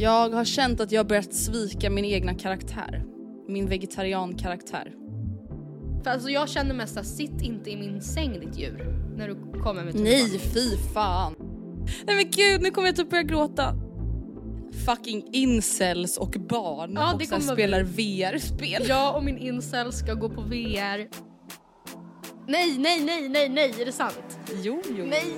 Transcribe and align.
Jag 0.00 0.30
har 0.30 0.44
känt 0.44 0.80
att 0.80 0.92
jag 0.92 1.06
börjat 1.06 1.34
svika 1.34 1.90
min 1.90 2.04
egna 2.04 2.34
karaktär. 2.34 3.04
Min 3.48 3.68
vegetariankaraktär. 3.68 4.92
För 6.04 6.10
alltså 6.10 6.28
jag 6.30 6.48
känner 6.48 6.74
mest 6.74 6.96
att 6.96 7.06
sitt 7.06 7.42
inte 7.42 7.70
i 7.70 7.76
min 7.76 8.02
säng 8.02 8.40
ditt 8.40 8.58
djur. 8.58 8.96
När 9.16 9.28
du 9.28 9.34
kommer 9.62 9.84
med 9.84 9.94
Nej, 9.94 10.24
tuban. 10.24 10.40
fy 10.54 10.76
fan. 10.94 11.34
Nej 12.06 12.16
men 12.16 12.30
gud, 12.30 12.62
nu 12.62 12.70
kommer 12.70 12.88
jag 12.88 12.96
typ 12.96 13.10
börja 13.10 13.22
gråta. 13.22 13.74
Fucking 14.86 15.28
incels 15.32 16.16
och 16.16 16.36
barn 16.48 16.92
Ja, 16.94 17.14
och 17.14 17.22
sen 17.22 17.42
spelar 17.42 17.82
VR-spel. 17.82 18.84
Jag 18.88 19.16
och 19.16 19.24
min 19.24 19.38
incel 19.38 19.92
ska 19.92 20.14
gå 20.14 20.28
på 20.28 20.40
VR. 20.40 21.08
Nej, 22.48 22.78
nej, 22.78 23.00
nej, 23.04 23.28
nej, 23.28 23.48
nej, 23.48 23.74
är 23.80 23.86
det 23.86 23.92
sant? 23.92 24.38
Jo, 24.62 24.82
jo. 24.98 25.06
Nej. 25.06 25.34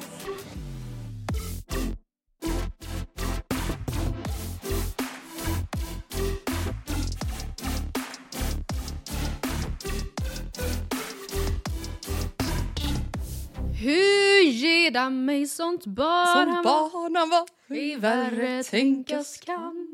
Ger 14.92 15.10
mig 15.10 15.46
sånt 15.46 15.86
bara 15.86 16.26
Som 16.26 16.62
barnen 16.64 17.28
var 17.30 17.48
vi 17.66 17.94
värre 17.94 18.62
tänkas 18.62 19.36
kan. 19.36 19.88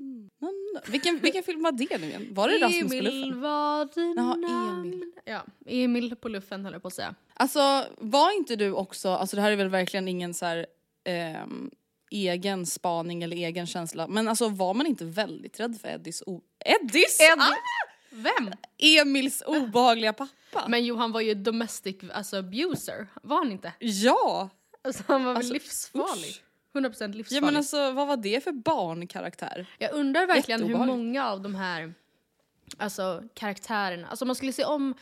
Vilken, 0.87 1.19
vilken 1.19 1.43
film 1.43 1.63
var 1.63 1.73
det 1.73 1.99
nu 1.99 2.07
igen? 2.07 2.29
Var 2.31 2.49
det 2.49 2.55
Rasmus 2.59 2.91
på 2.91 2.95
Emil 2.97 3.05
luffen? 3.21 3.41
var 3.41 3.89
dina 3.95 4.37
Jaha, 4.43 4.71
Emil. 4.81 5.13
Ja, 5.25 5.43
Emil 5.67 6.17
på 6.17 6.29
luffen 6.29 6.65
höll 6.65 6.73
jag 6.73 6.83
på 6.83 6.89
att 6.89 6.95
säga. 6.95 7.15
Alltså 7.35 7.85
var 7.99 8.37
inte 8.37 8.57
du 8.57 8.73
också, 8.73 9.09
alltså 9.09 9.37
det 9.37 9.43
här 9.43 9.53
är 9.53 9.57
väl 9.57 9.69
verkligen 9.69 10.09
ingen 10.09 10.35
så 10.35 10.47
här, 10.47 10.67
ehm, 11.05 11.71
egen 12.11 12.67
spaning 12.67 13.23
eller 13.23 13.37
egen 13.37 13.67
känsla, 13.67 14.09
men 14.09 14.29
alltså 14.29 14.49
var 14.49 14.75
man 14.75 14.87
inte 14.87 15.05
väldigt 15.05 15.61
rädd 15.61 15.79
för 15.81 15.89
Eddies 15.89 16.23
o... 16.27 16.41
Eddies? 16.65 17.21
Ed- 17.21 17.39
Ah! 17.41 17.53
Vem? 18.11 18.53
Emils 18.79 19.43
obehagliga 19.47 20.13
pappa. 20.13 20.65
Men 20.69 20.85
jo, 20.85 20.97
han 20.97 21.13
var 21.13 21.21
ju 21.21 21.35
domestic 21.35 21.97
alltså, 22.13 22.37
abuser, 22.37 23.07
var 23.23 23.37
han 23.37 23.53
inte? 23.53 23.73
ja! 23.79 24.51
Alltså, 24.89 25.03
han 25.07 25.25
var 25.25 25.33
väl 25.33 25.37
Alltså, 25.37 25.53
livsfarlig? 25.53 26.29
usch. 26.31 26.43
100% 26.73 27.13
livsfarlig. 27.13 27.27
Ja 27.31 27.41
men 27.41 27.57
alltså 27.57 27.91
vad 27.93 28.07
var 28.09 28.17
det 28.17 28.45
för 28.45 28.53
barnkaraktär? 28.53 29.67
jag 29.79 29.93
undrar 29.93 30.27
verkligen 30.27 30.63
hur 30.65 30.77
många 30.77 31.27
av 31.31 31.41
de 31.41 31.55
här 31.55 31.95
alltså, 32.77 33.23
karaktärerna, 33.35 34.09
alltså 34.09 34.25
om 34.25 34.27
man 34.27 34.35
skulle 34.37 34.53
se 34.53 34.65
om 34.65 34.95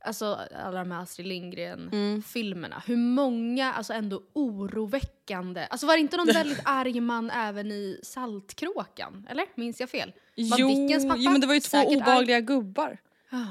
alltså, 0.00 0.38
alla 0.64 0.78
de 0.78 0.90
här 0.90 1.02
Astrid 1.02 1.26
Mm. 1.26 1.42
Lindgren-filmerna, 1.42 2.82
hur 2.86 2.96
många 2.96 3.72
alltså, 3.72 3.92
ändå 3.92 4.22
oroväckande, 4.32 5.66
alltså 5.70 5.86
var 5.86 5.94
det 5.94 6.00
inte 6.00 6.16
någon 6.16 6.26
väldigt 6.34 6.60
arg 6.64 7.00
man 7.00 7.30
även 7.30 7.72
i 7.72 8.00
Saltkråkan? 8.02 9.26
Eller? 9.30 9.46
Minns 9.54 9.80
jag 9.80 9.90
fel? 9.90 10.12
Var 10.36 10.58
Jo, 10.58 10.68
Dickens 10.68 11.08
pappa 11.08 11.20
jo 11.20 11.30
men 11.30 11.40
det 11.40 11.46
var 11.46 11.54
ju 11.54 11.60
två 11.60 11.78
obehagliga 11.78 12.40
gubbar. 12.40 12.98
Ja. 13.30 13.46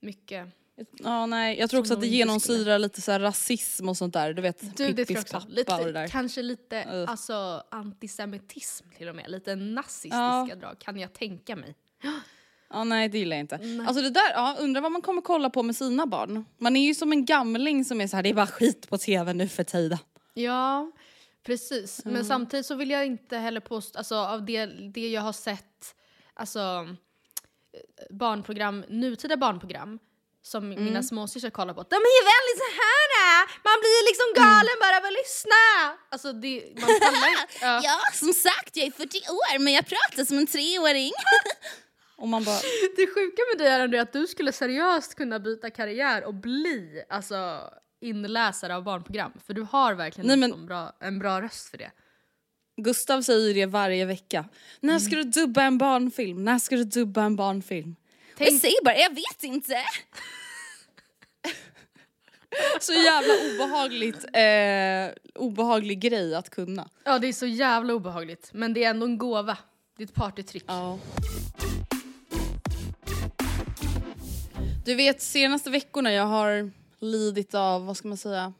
Mycket. 0.00 0.48
Ja 0.98 1.26
nej, 1.26 1.58
jag 1.58 1.70
tror 1.70 1.80
också 1.80 1.94
att 1.94 2.00
det 2.00 2.06
genomsyrar 2.06 2.78
lite 2.78 3.00
så 3.02 3.12
här 3.12 3.20
rasism 3.20 3.88
och 3.88 3.96
sånt 3.96 4.12
där. 4.14 4.32
Du 4.32 4.42
vet 4.42 4.76
Du, 4.76 4.94
Pippis 4.94 5.18
också. 5.18 5.32
pappa 5.34 5.46
Lite, 5.48 5.74
och 5.74 5.84
det 5.84 5.92
där. 5.92 6.08
Kanske 6.08 6.42
lite 6.42 6.84
Ugh. 6.92 7.10
alltså, 7.10 7.62
antisemitism 7.70 8.84
till 8.96 9.08
och 9.08 9.16
med. 9.16 9.30
Lite 9.30 9.54
nazistiska 9.56 10.46
Ja. 10.50 10.54
drag 10.60 10.78
kan 10.78 10.98
jag 10.98 11.12
tänka 11.12 11.56
mig. 11.56 11.74
Ja 12.70 12.84
nej 12.84 13.08
det 13.08 13.18
gillar 13.18 13.36
jag 13.36 13.40
inte. 13.42 13.54
Alltså 13.86 14.02
det 14.02 14.10
där, 14.10 14.30
ja, 14.34 14.56
undrar 14.60 14.80
vad 14.80 14.92
man 14.92 15.02
kommer 15.02 15.22
kolla 15.22 15.50
på 15.50 15.62
med 15.62 15.76
sina 15.76 16.06
barn. 16.06 16.44
Man 16.58 16.76
är 16.76 16.86
ju 16.86 16.94
som 16.94 17.12
en 17.12 17.24
gamling 17.24 17.84
som 17.84 18.00
är 18.00 18.06
så 18.06 18.16
här, 18.16 18.22
det 18.22 18.28
är 18.28 18.34
bara 18.34 18.46
skit 18.46 18.88
på 18.88 18.98
tv 18.98 19.32
nu 19.32 19.48
för 19.48 19.64
tiden. 19.64 19.98
Ja, 20.34 20.92
precis. 21.42 22.04
Men 22.04 22.24
samtidigt 22.24 22.66
så 22.66 22.74
vill 22.74 22.90
jag 22.90 23.06
inte 23.06 23.36
heller 23.38 23.60
påstå, 23.60 23.98
alltså 23.98 24.14
av 24.16 24.44
det, 24.44 24.66
det 24.66 25.08
jag 25.08 25.22
har 25.22 25.32
sett, 25.32 25.94
alltså 26.34 26.58
eh, 27.72 28.14
barnprogram, 28.16 28.84
nutida 28.88 29.36
barnprogram 29.36 29.98
som 30.52 30.64
Mm. 30.72 30.84
mina 30.84 31.02
småsystrar 31.02 31.50
kollar 31.50 31.74
på, 31.74 31.82
de 31.82 31.96
är 32.10 32.14
ju 32.20 32.24
väldigt 32.34 32.58
så 32.64 32.70
här. 32.82 33.06
äh, 33.26 33.40
man 33.68 33.76
blir 33.84 34.00
liksom 34.10 34.28
galen 34.42 34.76
bara 34.84 34.96
av 35.00 35.04
att 35.10 35.16
lyssna. 35.22 35.62
Alltså 36.12 36.28
det, 36.32 36.54
man 36.82 36.90
pallar 37.00 37.28
inte. 37.30 37.46
Ja. 37.88 37.96
som 38.22 38.32
sagt 38.32 38.76
jag 38.76 38.86
är 38.86 38.90
40 38.90 39.18
år 39.40 39.58
men 39.58 39.72
jag 39.72 39.86
pratar 39.86 40.24
som 40.24 40.38
en 40.38 40.46
treåring. 40.46 41.12
och 42.22 42.28
man 42.28 42.44
bara, 42.44 42.60
Det 42.96 43.06
sjuka 43.14 43.42
med 43.50 43.58
dig 43.58 43.68
är 43.98 44.02
att 44.02 44.12
du 44.12 44.26
skulle 44.26 44.52
seriöst 44.52 45.14
kunna 45.14 45.38
byta 45.38 45.70
karriär 45.70 46.24
och 46.24 46.34
bli 46.34 47.02
alltså, 47.08 47.60
inläsare 48.00 48.76
av 48.76 48.82
barnprogram. 48.84 49.32
För 49.46 49.54
du 49.54 49.62
har 49.62 49.94
verkligen 49.94 50.26
Nej, 50.26 50.34
en, 50.34 50.40
men- 50.40 50.50
sån 50.50 50.66
bra, 50.66 50.96
en 51.00 51.18
bra 51.18 51.42
röst 51.42 51.68
för 51.70 51.78
det. 51.78 51.90
Gustav 52.82 53.22
säger 53.22 53.54
det 53.54 53.66
varje 53.66 54.04
vecka. 54.04 54.44
När 54.80 54.98
ska 54.98 55.16
du 55.16 55.22
dubba 55.24 55.62
en 55.62 55.78
barnfilm? 55.78 56.44
När 56.44 56.58
ska 56.58 56.76
du 56.76 56.84
dubba 56.84 57.22
en 57.22 57.36
barnfilm? 57.36 57.96
Tänk- 58.36 58.50
Jag 58.52 58.60
säger 58.60 58.84
bara, 58.84 58.96
jag 58.96 59.14
vet 59.14 59.42
inte. 59.42 59.82
Så 62.80 62.92
jävla 62.92 63.34
obehagligt, 63.54 64.24
eh, 64.32 65.42
obehaglig 65.42 66.00
grej 66.00 66.34
att 66.34 66.50
kunna. 66.50 66.90
Ja, 67.04 67.18
det 67.18 67.26
är 67.28 67.32
så 67.32 67.46
jävla 67.46 67.94
obehagligt. 67.94 68.50
Men 68.52 68.74
det 68.74 68.84
är 68.84 68.90
ändå 68.90 69.06
en 69.06 69.18
gåva. 69.18 69.58
Det 69.96 70.02
är 70.02 70.06
ett 70.06 70.14
partytrick. 70.14 70.64
Ja. 70.66 70.98
Du 74.84 74.94
vet 74.94 75.22
senaste 75.22 75.70
veckorna 75.70 76.12
jag 76.12 76.24
har 76.26 76.70
lidit 76.98 77.54
av, 77.54 77.86
vad 77.86 77.96
ska 77.96 78.08
man 78.08 78.16
säga, 78.16 78.52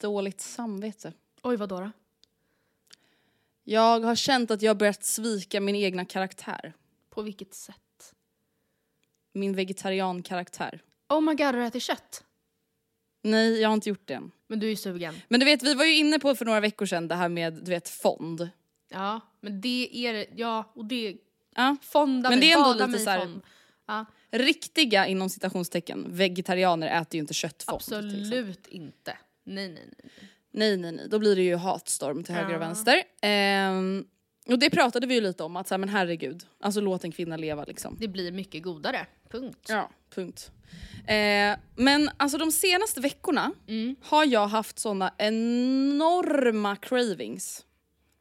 dåligt 0.00 0.40
samvete. 0.40 1.12
Oj, 1.42 1.56
vad 1.56 1.68
då? 1.68 1.80
då? 1.80 1.90
Jag 3.64 4.00
har 4.00 4.14
känt 4.14 4.50
att 4.50 4.62
jag 4.62 4.76
börjat 4.76 5.04
svika 5.04 5.60
min 5.60 5.76
egna 5.76 6.04
karaktär. 6.04 6.72
På 7.10 7.22
vilket 7.22 7.54
sätt? 7.54 7.76
Min 9.32 9.56
vegetariankaraktär. 9.56 10.82
Oh 11.08 11.20
my 11.20 11.34
god, 11.34 11.46
har 11.46 11.52
du 11.52 11.64
ätit 11.64 11.82
kött? 11.82 12.24
Nej, 13.22 13.60
jag 13.60 13.68
har 13.68 13.74
inte 13.74 13.88
gjort 13.88 14.06
det 14.06 14.14
än. 14.14 14.30
Men 14.46 14.60
du 14.60 14.66
är 14.66 14.70
ju 14.70 14.76
sugen. 14.76 15.14
Men 15.28 15.40
du 15.40 15.46
vet, 15.46 15.62
vi 15.62 15.74
var 15.74 15.84
ju 15.84 15.96
inne 15.96 16.18
på 16.18 16.34
för 16.34 16.44
några 16.44 16.60
veckor 16.60 16.86
sedan 16.86 17.08
det 17.08 17.14
här 17.14 17.28
med, 17.28 17.52
du 17.54 17.70
vet, 17.70 17.88
fond. 17.88 18.48
Ja, 18.88 19.20
men 19.40 19.60
det 19.60 20.06
är 20.06 20.12
det. 20.12 20.26
Ja, 20.36 20.72
och 20.74 20.84
det... 20.84 21.16
Ja. 21.54 21.76
Fonda 21.82 22.30
Men 22.30 22.40
det 22.40 22.52
är 22.52 22.56
ändå 22.56 22.72
lite 22.72 22.86
mig 22.86 23.00
så 23.00 23.10
här-. 23.10 23.40
Ja. 23.86 24.04
riktiga 24.30 25.06
inom 25.06 25.30
citationstecken 25.30 26.06
vegetarianer 26.08 27.00
äter 27.00 27.14
ju 27.14 27.20
inte 27.20 27.34
köttfond. 27.34 27.76
Absolut 27.76 28.66
inte. 28.66 29.18
Nej, 29.44 29.68
nej, 29.68 29.88
nej. 30.02 30.12
Nej 30.52 30.76
nej 30.76 30.92
nej, 30.92 31.08
då 31.08 31.18
blir 31.18 31.36
det 31.36 31.42
ju 31.42 31.56
hatstorm 31.56 32.24
till 32.24 32.34
höger 32.34 32.54
och 32.54 32.60
vänster. 32.60 33.02
Ehm, 33.22 34.04
och 34.52 34.58
det 34.58 34.70
pratade 34.70 35.06
vi 35.06 35.14
ju 35.14 35.20
lite 35.20 35.42
om, 35.42 35.56
att 35.56 35.68
så 35.68 35.74
här, 35.74 35.78
men 35.78 35.88
herregud, 35.88 36.46
alltså 36.60 36.80
låt 36.80 37.04
en 37.04 37.12
kvinna 37.12 37.36
leva 37.36 37.64
liksom. 37.64 37.96
Det 38.00 38.08
blir 38.08 38.32
mycket 38.32 38.62
godare. 38.62 39.06
Punkt. 39.30 39.66
Ja, 39.68 39.90
punkt. 40.14 40.50
Eh, 41.06 41.58
men 41.76 42.10
alltså 42.16 42.38
de 42.38 42.52
senaste 42.52 43.00
veckorna 43.00 43.52
Mm. 43.68 43.96
har 44.02 44.24
jag 44.24 44.46
haft 44.46 44.78
såna 44.78 45.12
enorma 45.18 46.76
cravings 46.76 47.64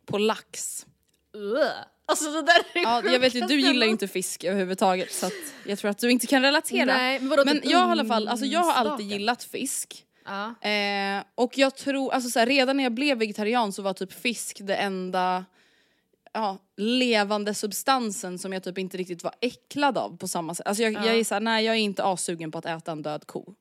på 0.06 0.18
lax. 0.18 0.86
Ugh. 1.34 1.68
Alltså 2.06 2.32
det 2.32 2.42
där 2.42 2.60
är 2.74 2.82
Ja, 2.84 3.02
jag 3.06 3.20
vet 3.20 3.36
ju, 3.36 3.42
du 3.42 3.60
gillar 3.62 3.86
ju 3.86 3.92
inte 3.92 4.08
fisk 4.08 4.44
överhuvudtaget 4.44 5.12
så 5.14 5.30
jag 5.66 5.80
tror 5.80 5.92
att 5.92 5.98
du 5.98 6.12
inte 6.12 6.28
kan 6.28 6.42
relatera. 6.42 6.86
Nej, 6.86 7.20
men 7.20 7.30
vadå, 7.30 7.46
men 7.46 7.62
typ 7.62 7.72
jag 7.72 7.80
har 7.80 7.88
i 7.88 7.92
alla 7.92 8.06
fall, 8.06 8.28
alltså 8.28 8.46
jag 8.46 8.60
har 8.60 8.74
alltid 8.74 9.06
gillat 9.12 9.44
fisk. 9.44 10.06
Ja. 10.26 10.70
Eh, 10.70 11.24
och 11.36 11.58
jag 11.58 11.76
tror, 11.76 12.14
alltså 12.14 12.30
så 12.30 12.40
här, 12.40 12.46
redan 12.46 12.78
när 12.78 12.84
jag 12.84 12.94
blev 12.94 13.18
vegetarian 13.18 13.74
så 13.74 13.82
var 13.82 13.94
typ 13.94 14.14
fisk 14.14 14.58
det 14.64 14.76
enda 14.76 15.46
ja, 16.34 16.58
levande 16.78 17.54
substansen 17.54 18.40
som 18.40 18.54
jag 18.54 18.64
typ 18.64 18.78
inte 18.78 18.98
riktigt 18.98 19.24
var 19.24 19.34
äcklad 19.42 19.98
av 19.98 20.18
på 20.18 20.28
samma 20.28 20.56
sätt. 20.56 20.68
Alltså 20.68 20.84
jag, 20.84 20.94
jag 20.94 21.20
är 21.20 21.24
såhär, 21.24 21.42
nej 21.42 21.66
jag 21.66 21.76
är 21.76 21.80
inte 21.80 22.04
asugen 22.04 22.52
på 22.52 22.58
att 22.58 22.66
äta 22.66 22.92
en 22.92 23.02
död 23.02 23.28
ko. 23.28 23.56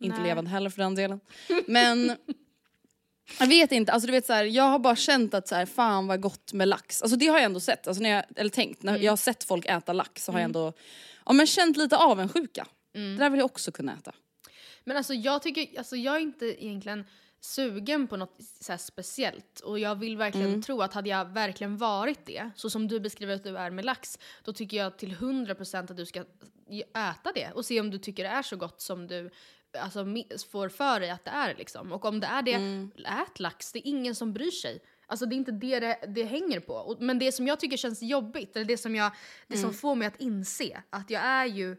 Inte 0.00 0.18
Nej. 0.18 0.28
levande 0.28 0.50
heller 0.50 0.70
för 0.70 0.82
den 0.82 0.94
delen. 0.94 1.20
Men 1.66 2.16
jag 3.38 3.46
vet 3.46 3.72
inte, 3.72 3.92
alltså 3.92 4.06
du 4.06 4.12
vet 4.12 4.26
så 4.26 4.32
här, 4.32 4.44
jag 4.44 4.64
har 4.64 4.78
bara 4.78 4.96
känt 4.96 5.34
att 5.34 5.48
så 5.48 5.54
här, 5.54 5.66
fan 5.66 6.06
vad 6.06 6.20
gott 6.20 6.52
med 6.52 6.68
lax. 6.68 7.02
Alltså 7.02 7.16
det 7.16 7.26
har 7.26 7.36
jag 7.36 7.44
ändå 7.44 7.60
sett, 7.60 7.88
alltså 7.88 8.02
när 8.02 8.10
jag, 8.10 8.24
eller 8.36 8.50
tänkt, 8.50 8.82
när 8.82 8.98
jag 8.98 9.12
har 9.12 9.16
sett 9.16 9.44
folk 9.44 9.66
äta 9.66 9.92
lax 9.92 10.24
så 10.24 10.32
har 10.32 10.38
jag 10.38 10.44
ändå 10.44 10.72
ja, 11.26 11.32
men 11.32 11.46
känt 11.46 11.76
lite 11.76 11.96
avundsjuka. 11.96 12.66
Det 12.92 13.16
där 13.16 13.30
vill 13.30 13.38
jag 13.38 13.46
också 13.46 13.72
kunna 13.72 13.92
äta. 13.94 14.12
Men 14.84 14.96
alltså 14.96 15.14
jag 15.14 15.42
tycker, 15.42 15.78
alltså 15.78 15.96
jag 15.96 16.16
är 16.16 16.20
inte 16.20 16.64
egentligen 16.64 17.04
sugen 17.44 18.06
på 18.08 18.16
något 18.16 18.36
så 18.60 18.78
speciellt 18.78 19.60
och 19.60 19.78
jag 19.78 19.94
vill 19.94 20.16
verkligen 20.16 20.48
Mm. 20.48 20.62
tro 20.62 20.82
att 20.82 20.94
hade 20.94 21.08
jag 21.08 21.24
verkligen 21.24 21.76
varit 21.76 22.26
det, 22.26 22.50
så 22.56 22.70
som 22.70 22.88
du 22.88 23.00
beskriver 23.00 23.34
att 23.34 23.44
du 23.44 23.58
är 23.58 23.70
med 23.70 23.84
lax, 23.84 24.18
då 24.44 24.52
tycker 24.52 24.76
jag 24.76 24.98
till 24.98 25.12
100% 25.14 25.90
att 25.90 25.96
du 25.96 26.06
ska 26.06 26.24
äta 26.94 27.32
det 27.34 27.50
och 27.54 27.64
se 27.64 27.80
om 27.80 27.90
du 27.90 27.98
tycker 27.98 28.22
det 28.24 28.30
är 28.30 28.42
så 28.42 28.56
gott 28.56 28.80
som 28.80 29.06
du 29.06 29.30
alltså, 29.78 30.04
får 30.52 30.68
för 30.68 31.00
dig 31.00 31.10
att 31.10 31.24
det 31.24 31.30
är 31.30 31.54
liksom. 31.54 31.92
Och 31.92 32.04
om 32.04 32.20
det 32.20 32.26
är 32.26 32.42
det, 32.42 32.52
Mm. 32.54 32.90
ät 32.96 33.40
lax, 33.40 33.72
det 33.72 33.78
är 33.78 33.90
ingen 33.90 34.14
som 34.14 34.32
bryr 34.32 34.50
sig. 34.50 34.82
Alltså 35.06 35.26
det 35.26 35.34
är 35.34 35.36
inte 35.36 35.52
det 35.52 35.80
det, 35.80 35.98
det 36.08 36.24
hänger 36.24 36.60
på. 36.60 36.74
Och, 36.74 37.00
men 37.02 37.18
det 37.18 37.32
som 37.32 37.46
jag 37.46 37.60
tycker 37.60 37.76
känns 37.76 38.02
jobbigt, 38.02 38.56
eller 38.56 38.66
det 38.66 38.76
som, 38.78 38.94
jag, 38.96 39.12
det 39.46 39.56
som 39.56 39.74
får 39.74 39.94
mig 39.94 40.08
att 40.08 40.20
inse 40.20 40.82
att 40.90 41.10
jag 41.10 41.22
är 41.22 41.46
ju, 41.46 41.76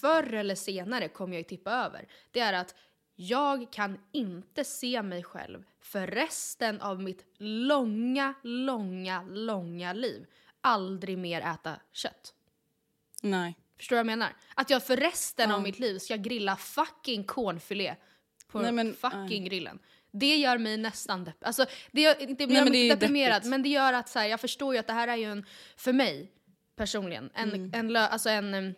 förr 0.00 0.32
eller 0.34 0.54
senare 0.54 1.08
kommer 1.08 1.32
jag 1.34 1.38
ju 1.40 1.44
tippa 1.44 1.70
över, 1.72 2.08
det 2.30 2.40
är 2.40 2.52
att 2.52 2.74
jag 3.16 3.72
kan 3.72 3.98
inte 4.12 4.64
se 4.64 5.02
mig 5.02 5.22
själv 5.22 5.64
för 5.80 6.06
resten 6.06 6.80
av 6.80 7.02
mitt 7.02 7.24
långa, 7.38 8.34
långa, 8.42 9.22
långa 9.22 9.92
liv 9.92 10.26
aldrig 10.60 11.18
mer 11.18 11.40
äta 11.40 11.76
kött. 11.92 12.34
Nej. 13.22 13.58
Förstår 13.78 13.96
du 13.96 13.98
vad 13.98 14.00
jag 14.00 14.18
menar? 14.18 14.36
Att 14.54 14.70
jag 14.70 14.86
för 14.86 14.96
resten 14.96 15.50
av 15.50 15.62
mitt 15.62 15.78
liv 15.78 15.98
ska 15.98 16.16
grilla 16.16 16.56
fucking 16.56 17.24
cornfilé 17.24 17.94
på 18.46 18.58
Nej, 18.58 18.72
men, 18.72 18.94
fucking 18.94 19.44
grillen. 19.44 19.78
Det 20.10 20.36
gör 20.36 20.58
mig 20.58 20.76
nästan 20.76 21.26
depp- 21.26 21.32
alltså, 21.44 21.66
det 21.92 22.00
gör, 22.00 22.20
inte 22.22 22.46
Nej, 22.46 22.62
men 22.64 22.72
det 22.72 22.88
deprimerad, 22.94 23.32
deppigt. 23.36 23.50
men 23.50 23.62
det 23.62 23.68
gör 23.68 23.92
att 23.92 24.08
så 24.08 24.18
här, 24.18 24.26
jag 24.26 24.40
förstår 24.40 24.74
ju 24.74 24.80
att 24.80 24.86
det 24.86 24.92
här 24.92 25.08
är 25.08 25.16
ju 25.16 25.24
en, 25.24 25.46
för 25.76 25.92
mig 25.92 26.32
personligen, 26.76 27.30
en, 27.34 27.48
Mm. 27.48 27.70
en, 27.74 27.92
lö, 27.92 28.00
alltså 28.00 28.28
en, 28.30 28.74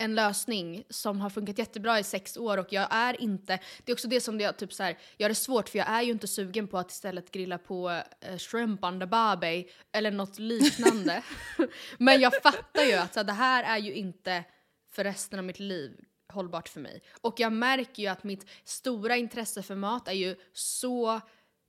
en 0.00 0.14
lösning 0.14 0.84
som 0.90 1.20
har 1.20 1.30
funkat 1.30 1.58
jättebra 1.58 1.98
i 1.98 2.04
sex 2.04 2.36
år 2.36 2.58
och 2.58 2.72
jag 2.72 2.88
är 2.90 3.20
inte, 3.20 3.58
det 3.84 3.92
är 3.92 3.94
också 3.94 4.08
det 4.08 4.20
som 4.20 4.38
det 4.38 4.52
typ 4.52 4.72
så 4.72 4.82
här, 4.82 4.98
gör 5.18 5.28
det 5.28 5.34
svårt 5.34 5.68
för 5.68 5.78
jag 5.78 5.88
är 5.88 6.02
ju 6.02 6.12
inte 6.12 6.26
sugen 6.26 6.68
på 6.68 6.78
att 6.78 6.90
istället 6.90 7.30
grilla 7.30 7.58
på 7.58 7.90
eh, 8.20 8.38
shrimp 8.38 8.80
the 8.80 9.06
barbie 9.06 9.66
eller 9.92 10.10
något 10.10 10.38
liknande. 10.38 11.22
Men 11.98 12.20
jag 12.20 12.42
fattar 12.42 12.82
ju 12.82 12.92
att 12.92 13.14
så 13.14 13.20
här, 13.20 13.24
det 13.24 13.32
här 13.32 13.64
är 13.64 13.78
ju 13.78 13.94
inte 13.94 14.44
för 14.92 15.04
resten 15.04 15.38
av 15.38 15.44
mitt 15.44 15.60
liv 15.60 16.04
hållbart 16.32 16.68
för 16.68 16.80
mig. 16.80 17.02
Och 17.20 17.40
jag 17.40 17.52
märker 17.52 18.02
ju 18.02 18.08
att 18.08 18.24
mitt 18.24 18.48
stora 18.64 19.16
intresse 19.16 19.62
för 19.62 19.74
mat 19.74 20.08
är 20.08 20.12
ju 20.12 20.36
så 20.52 21.20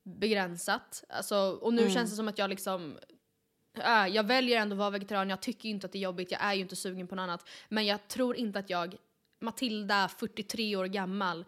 begränsat. 0.03 1.03
Alltså, 1.09 1.35
och 1.61 1.73
nu 1.73 1.89
känns 1.89 2.09
det 2.09 2.15
som 2.15 2.27
att 2.27 2.37
jag 2.37 2.49
liksom 2.49 2.97
Äh, 3.77 4.07
jag 4.15 4.23
väljer 4.23 4.61
ändå 4.61 4.73
att 4.73 4.79
vara 4.79 4.89
vegetarian, 4.89 5.29
jag 5.29 5.41
tycker 5.41 5.69
inte 5.69 5.85
att 5.85 5.91
det 5.91 5.97
är 5.97 6.01
jobbigt, 6.01 6.31
jag 6.31 6.43
är 6.43 6.53
ju 6.53 6.61
inte 6.61 6.75
sugen 6.75 7.07
på 7.07 7.15
något 7.15 7.23
annat. 7.23 7.49
Men 7.69 7.85
jag 7.85 8.07
tror 8.07 8.35
inte 8.35 8.59
att 8.59 8.69
jag, 8.69 8.95
Matilda, 9.39 10.09
43 10.17 10.75
år 10.75 10.85
gammal, 10.85 11.45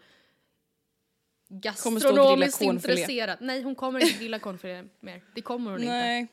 gastronomiskt 1.48 2.62
intresserad. 2.62 3.38
Nej, 3.40 3.62
hon 3.62 3.74
kommer 3.74 4.00
inte 4.00 4.18
grilla 4.18 4.38
cornfilé 4.38 4.84
mer. 5.00 5.22
Det 5.34 5.40
kommer 5.40 5.70
hon 5.70 5.80
inte. 5.80 5.92
Nej. 5.92 6.26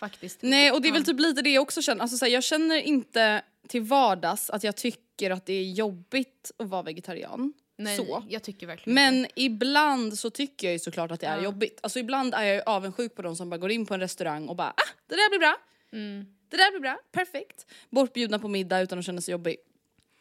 Faktiskt. 0.00 0.42
Nej 0.42 0.72
och 0.72 0.82
det 0.82 0.88
är 0.88 0.92
väl 0.92 1.04
typ 1.04 1.20
lite 1.20 1.42
det 1.42 1.50
jag 1.50 1.62
också 1.62 1.82
känner, 1.82 2.02
alltså, 2.02 2.16
så 2.16 2.24
här, 2.24 2.32
jag 2.32 2.44
känner 2.44 2.76
inte 2.76 3.42
till 3.68 3.82
vardags 3.82 4.50
att 4.50 4.64
jag 4.64 4.76
tycker 4.76 5.30
att 5.30 5.46
det 5.46 5.52
är 5.52 5.72
jobbigt 5.72 6.50
att 6.58 6.68
vara 6.68 6.82
vegetarian. 6.82 7.52
Nej, 7.78 7.96
så. 7.96 8.24
jag 8.28 8.42
tycker 8.42 8.66
verkligen. 8.66 8.94
Men 8.94 9.26
ibland 9.34 10.18
så 10.18 10.30
tycker 10.30 10.66
jag 10.66 10.72
ju 10.72 10.78
såklart 10.78 11.10
att 11.10 11.20
det 11.20 11.26
är 11.26 11.42
jobbigt. 11.42 11.80
Alltså 11.82 11.98
ibland 11.98 12.34
är 12.34 12.42
jag 12.42 12.54
ju 12.54 12.62
avundsjuk 12.62 13.14
på 13.14 13.22
de 13.22 13.36
som 13.36 13.50
bara 13.50 13.58
går 13.58 13.70
in 13.70 13.86
på 13.86 13.94
en 13.94 14.00
restaurang 14.00 14.48
och 14.48 14.56
bara 14.56 14.68
ah, 14.70 14.88
det 15.06 15.14
där 15.14 15.28
blir 15.30 15.38
bra. 15.38 15.56
Mm. 15.92 16.26
Det 16.48 16.56
där 16.56 16.70
blir 16.70 16.80
bra, 16.80 16.98
perfekt. 17.12 17.66
Bortbjudna 17.90 18.38
på 18.38 18.48
middag 18.48 18.80
utan 18.80 18.98
att 18.98 19.04
känna 19.04 19.20
sig 19.20 19.32
jobbig. 19.32 19.56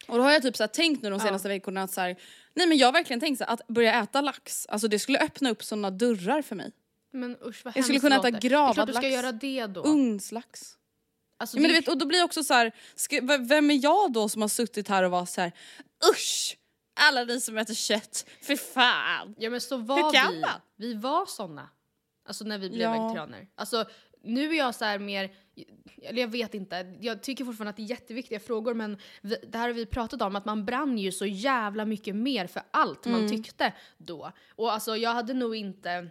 Och 0.07 0.17
då 0.17 0.23
har 0.23 0.31
jag 0.31 0.41
typ 0.41 0.57
så 0.57 0.63
här 0.63 0.67
tänkt 0.67 1.03
nu 1.03 1.09
de 1.09 1.19
senaste 1.19 1.47
veckorna 1.47 1.83
att 1.83 1.91
så 1.91 2.01
här, 2.01 2.15
nej 2.53 2.67
men 2.67 2.77
jag 2.77 2.87
har 2.87 2.93
verkligen 2.93 3.19
tänkt 3.19 3.37
så 3.37 3.43
här, 3.43 3.53
att 3.53 3.67
börja 3.67 4.03
äta 4.03 4.21
lax, 4.21 4.65
alltså 4.65 4.87
det 4.87 4.99
skulle 4.99 5.19
öppna 5.19 5.49
upp 5.49 5.63
såna 5.63 5.91
dörrar 5.91 6.41
för 6.41 6.55
mig. 6.55 6.71
Men 7.11 7.37
usch 7.45 7.65
vad 7.65 7.77
Jag 7.77 7.83
skulle 7.83 7.99
kunna 7.99 8.21
det 8.21 8.27
äta 8.29 8.39
gravad 8.39 8.87
Det 8.87 8.93
lax. 8.93 9.07
göra 9.07 9.31
det 9.31 9.65
då. 9.65 9.83
Ugnslax. 9.83 10.73
Alltså, 11.39 11.57
Ja, 11.57 11.61
men 11.61 11.69
det 11.69 11.75
du 11.75 11.79
vet, 11.81 11.89
och 11.89 11.97
då 11.97 12.05
blir 12.05 12.19
jag 12.19 12.25
också 12.25 12.43
så 12.43 12.53
här, 12.53 12.71
ska, 12.95 13.21
vem 13.39 13.71
är 13.71 13.83
jag 13.83 14.13
då 14.13 14.29
som 14.29 14.41
har 14.41 14.49
suttit 14.49 14.87
här 14.87 15.03
och 15.03 15.11
var 15.11 15.25
så 15.25 15.41
här, 15.41 15.51
usch! 16.11 16.57
Alla 16.97 17.23
ni 17.23 17.41
som 17.41 17.57
äter 17.57 17.73
kött, 17.73 18.25
för 18.41 18.55
fan! 18.55 19.35
Ja 19.37 19.49
men 19.49 19.61
så 19.61 19.77
Hur 19.77 19.83
var 19.83 20.13
kan 20.13 20.33
vi. 20.33 20.41
man? 20.41 20.61
Vi 20.75 20.93
var 20.93 21.25
såna. 21.25 21.69
Alltså 22.25 22.43
när 22.43 22.57
vi 22.57 22.69
blev 22.69 22.81
Ja. 22.81 22.91
vegetarianer. 22.91 23.47
Alltså 23.55 23.85
nu 24.23 24.49
är 24.49 24.57
jag 24.57 24.75
så 24.75 24.85
här 24.85 24.99
mer, 24.99 25.31
eller 26.03 26.21
jag 26.21 26.27
vet 26.27 26.53
inte, 26.53 26.95
jag 27.01 27.23
tycker 27.23 27.45
fortfarande 27.45 27.69
att 27.69 27.75
det 27.77 27.81
är 27.83 27.89
jätteviktiga 27.89 28.39
frågor 28.39 28.73
men 28.73 28.97
vi, 29.21 29.35
det 29.47 29.57
här 29.57 29.67
har 29.67 29.73
vi 29.73 29.85
pratat 29.85 30.21
om 30.21 30.35
att 30.35 30.45
man 30.45 30.65
brann 30.65 30.97
ju 30.97 31.11
så 31.11 31.25
jävla 31.25 31.85
mycket 31.85 32.15
mer 32.15 32.47
för 32.47 32.61
allt 32.71 33.05
Mm. 33.05 33.19
man 33.21 33.29
tyckte 33.29 33.73
då. 33.97 34.31
Och 34.55 34.73
alltså 34.73 34.97
jag 34.97 35.13
hade 35.13 35.33
nog 35.33 35.55
inte, 35.55 36.07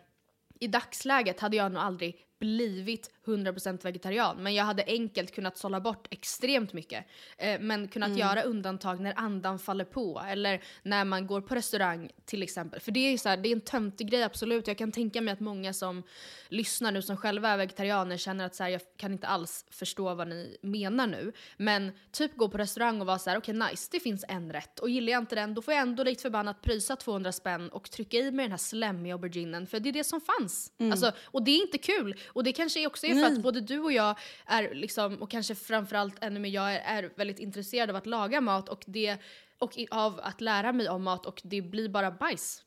i 0.60 0.66
dagsläget 0.66 1.40
hade 1.40 1.56
jag 1.56 1.72
nog 1.72 1.82
aldrig 1.82 2.25
blivit 2.38 3.10
100% 3.24 3.84
vegetarian 3.84 4.36
men 4.36 4.54
jag 4.54 4.64
hade 4.64 4.84
enkelt 4.86 5.34
kunnat 5.34 5.56
sålla 5.56 5.80
bort 5.80 6.06
extremt 6.10 6.72
mycket. 6.72 7.06
Eh, 7.38 7.60
men 7.60 7.88
kunnat 7.88 8.16
göra 8.16 8.42
undantag 8.42 9.00
när 9.00 9.18
andan 9.18 9.58
faller 9.58 9.84
på 9.84 10.22
eller 10.28 10.62
när 10.82 11.04
man 11.04 11.26
går 11.26 11.40
på 11.40 11.54
restaurang 11.54 12.10
till 12.24 12.42
exempel. 12.42 12.80
För 12.80 12.92
det 12.92 13.00
är 13.00 13.18
så 13.18 13.28
här, 13.28 13.36
det 13.36 13.48
är 13.48 13.52
en 13.52 13.60
töntig 13.60 14.10
grej 14.10 14.22
absolut. 14.22 14.66
Jag 14.66 14.78
kan 14.78 14.92
tänka 14.92 15.20
mig 15.20 15.32
att 15.32 15.40
många 15.40 15.72
som 15.72 16.02
lyssnar 16.48 16.92
nu 16.92 17.02
som 17.02 17.16
själva 17.16 17.48
är 17.48 17.56
vegetarianer 17.56 18.16
känner 18.16 18.46
att 18.46 18.54
så 18.54 18.62
här, 18.62 18.70
jag 18.70 18.80
kan 18.96 19.12
inte 19.12 19.26
alls 19.26 19.64
förstå 19.70 20.14
vad 20.14 20.28
ni 20.28 20.56
menar 20.62 21.06
nu. 21.06 21.32
Men 21.56 21.92
typ 22.12 22.36
gå 22.36 22.48
på 22.48 22.58
restaurang 22.58 23.00
och 23.00 23.06
vara 23.06 23.18
så 23.18 23.30
här: 23.30 23.38
okej 23.38 23.54
nice, 23.54 23.88
det 23.92 24.00
finns 24.00 24.24
en 24.28 24.52
rätt 24.52 24.78
och 24.78 24.90
gillar 24.90 25.12
jag 25.12 25.22
inte 25.22 25.34
den 25.34 25.54
då 25.54 25.62
får 25.62 25.74
jag 25.74 25.80
ändå 25.80 26.02
likt 26.04 26.22
förbannat 26.22 26.62
pröjsa 26.62 26.96
200 26.96 27.32
spänn 27.32 27.68
och 27.68 27.90
trycka 27.90 28.16
i 28.16 28.30
mig 28.30 28.44
den 28.44 28.50
här 28.50 28.58
slemmiga 28.58 29.14
auberginen 29.14 29.66
för 29.66 29.80
det 29.80 29.88
är 29.88 29.92
det 29.92 30.04
som 30.04 30.20
fanns. 30.20 30.72
Alltså, 30.90 31.12
och 31.24 31.42
det 31.42 31.50
är 31.50 31.62
inte 31.62 31.78
kul. 31.78 32.14
Och 32.28 32.44
det 32.44 32.52
kanske 32.52 32.86
också 32.86 33.06
är 33.06 33.14
för 33.14 33.26
att 33.26 33.42
både 33.42 33.60
du 33.60 33.78
och 33.78 33.92
jag 33.92 34.18
är 34.46 34.74
liksom, 34.74 35.22
och 35.22 35.30
kanske 35.30 35.54
framförallt 35.54 36.24
ännu 36.24 36.40
mer 36.40 36.50
jag 36.50 36.74
är, 36.74 36.80
är 36.80 37.12
väldigt 37.16 37.38
intresserad 37.38 37.90
av 37.90 37.96
att 37.96 38.06
laga 38.06 38.40
mat 38.40 38.68
och, 38.68 38.84
det, 38.86 39.16
och 39.58 39.78
i, 39.78 39.86
av 39.90 40.20
att 40.22 40.40
lära 40.40 40.72
mig 40.72 40.88
om 40.88 41.02
mat 41.02 41.26
och 41.26 41.40
det 41.44 41.62
blir 41.62 41.88
bara 41.88 42.10
bajs. 42.10 42.62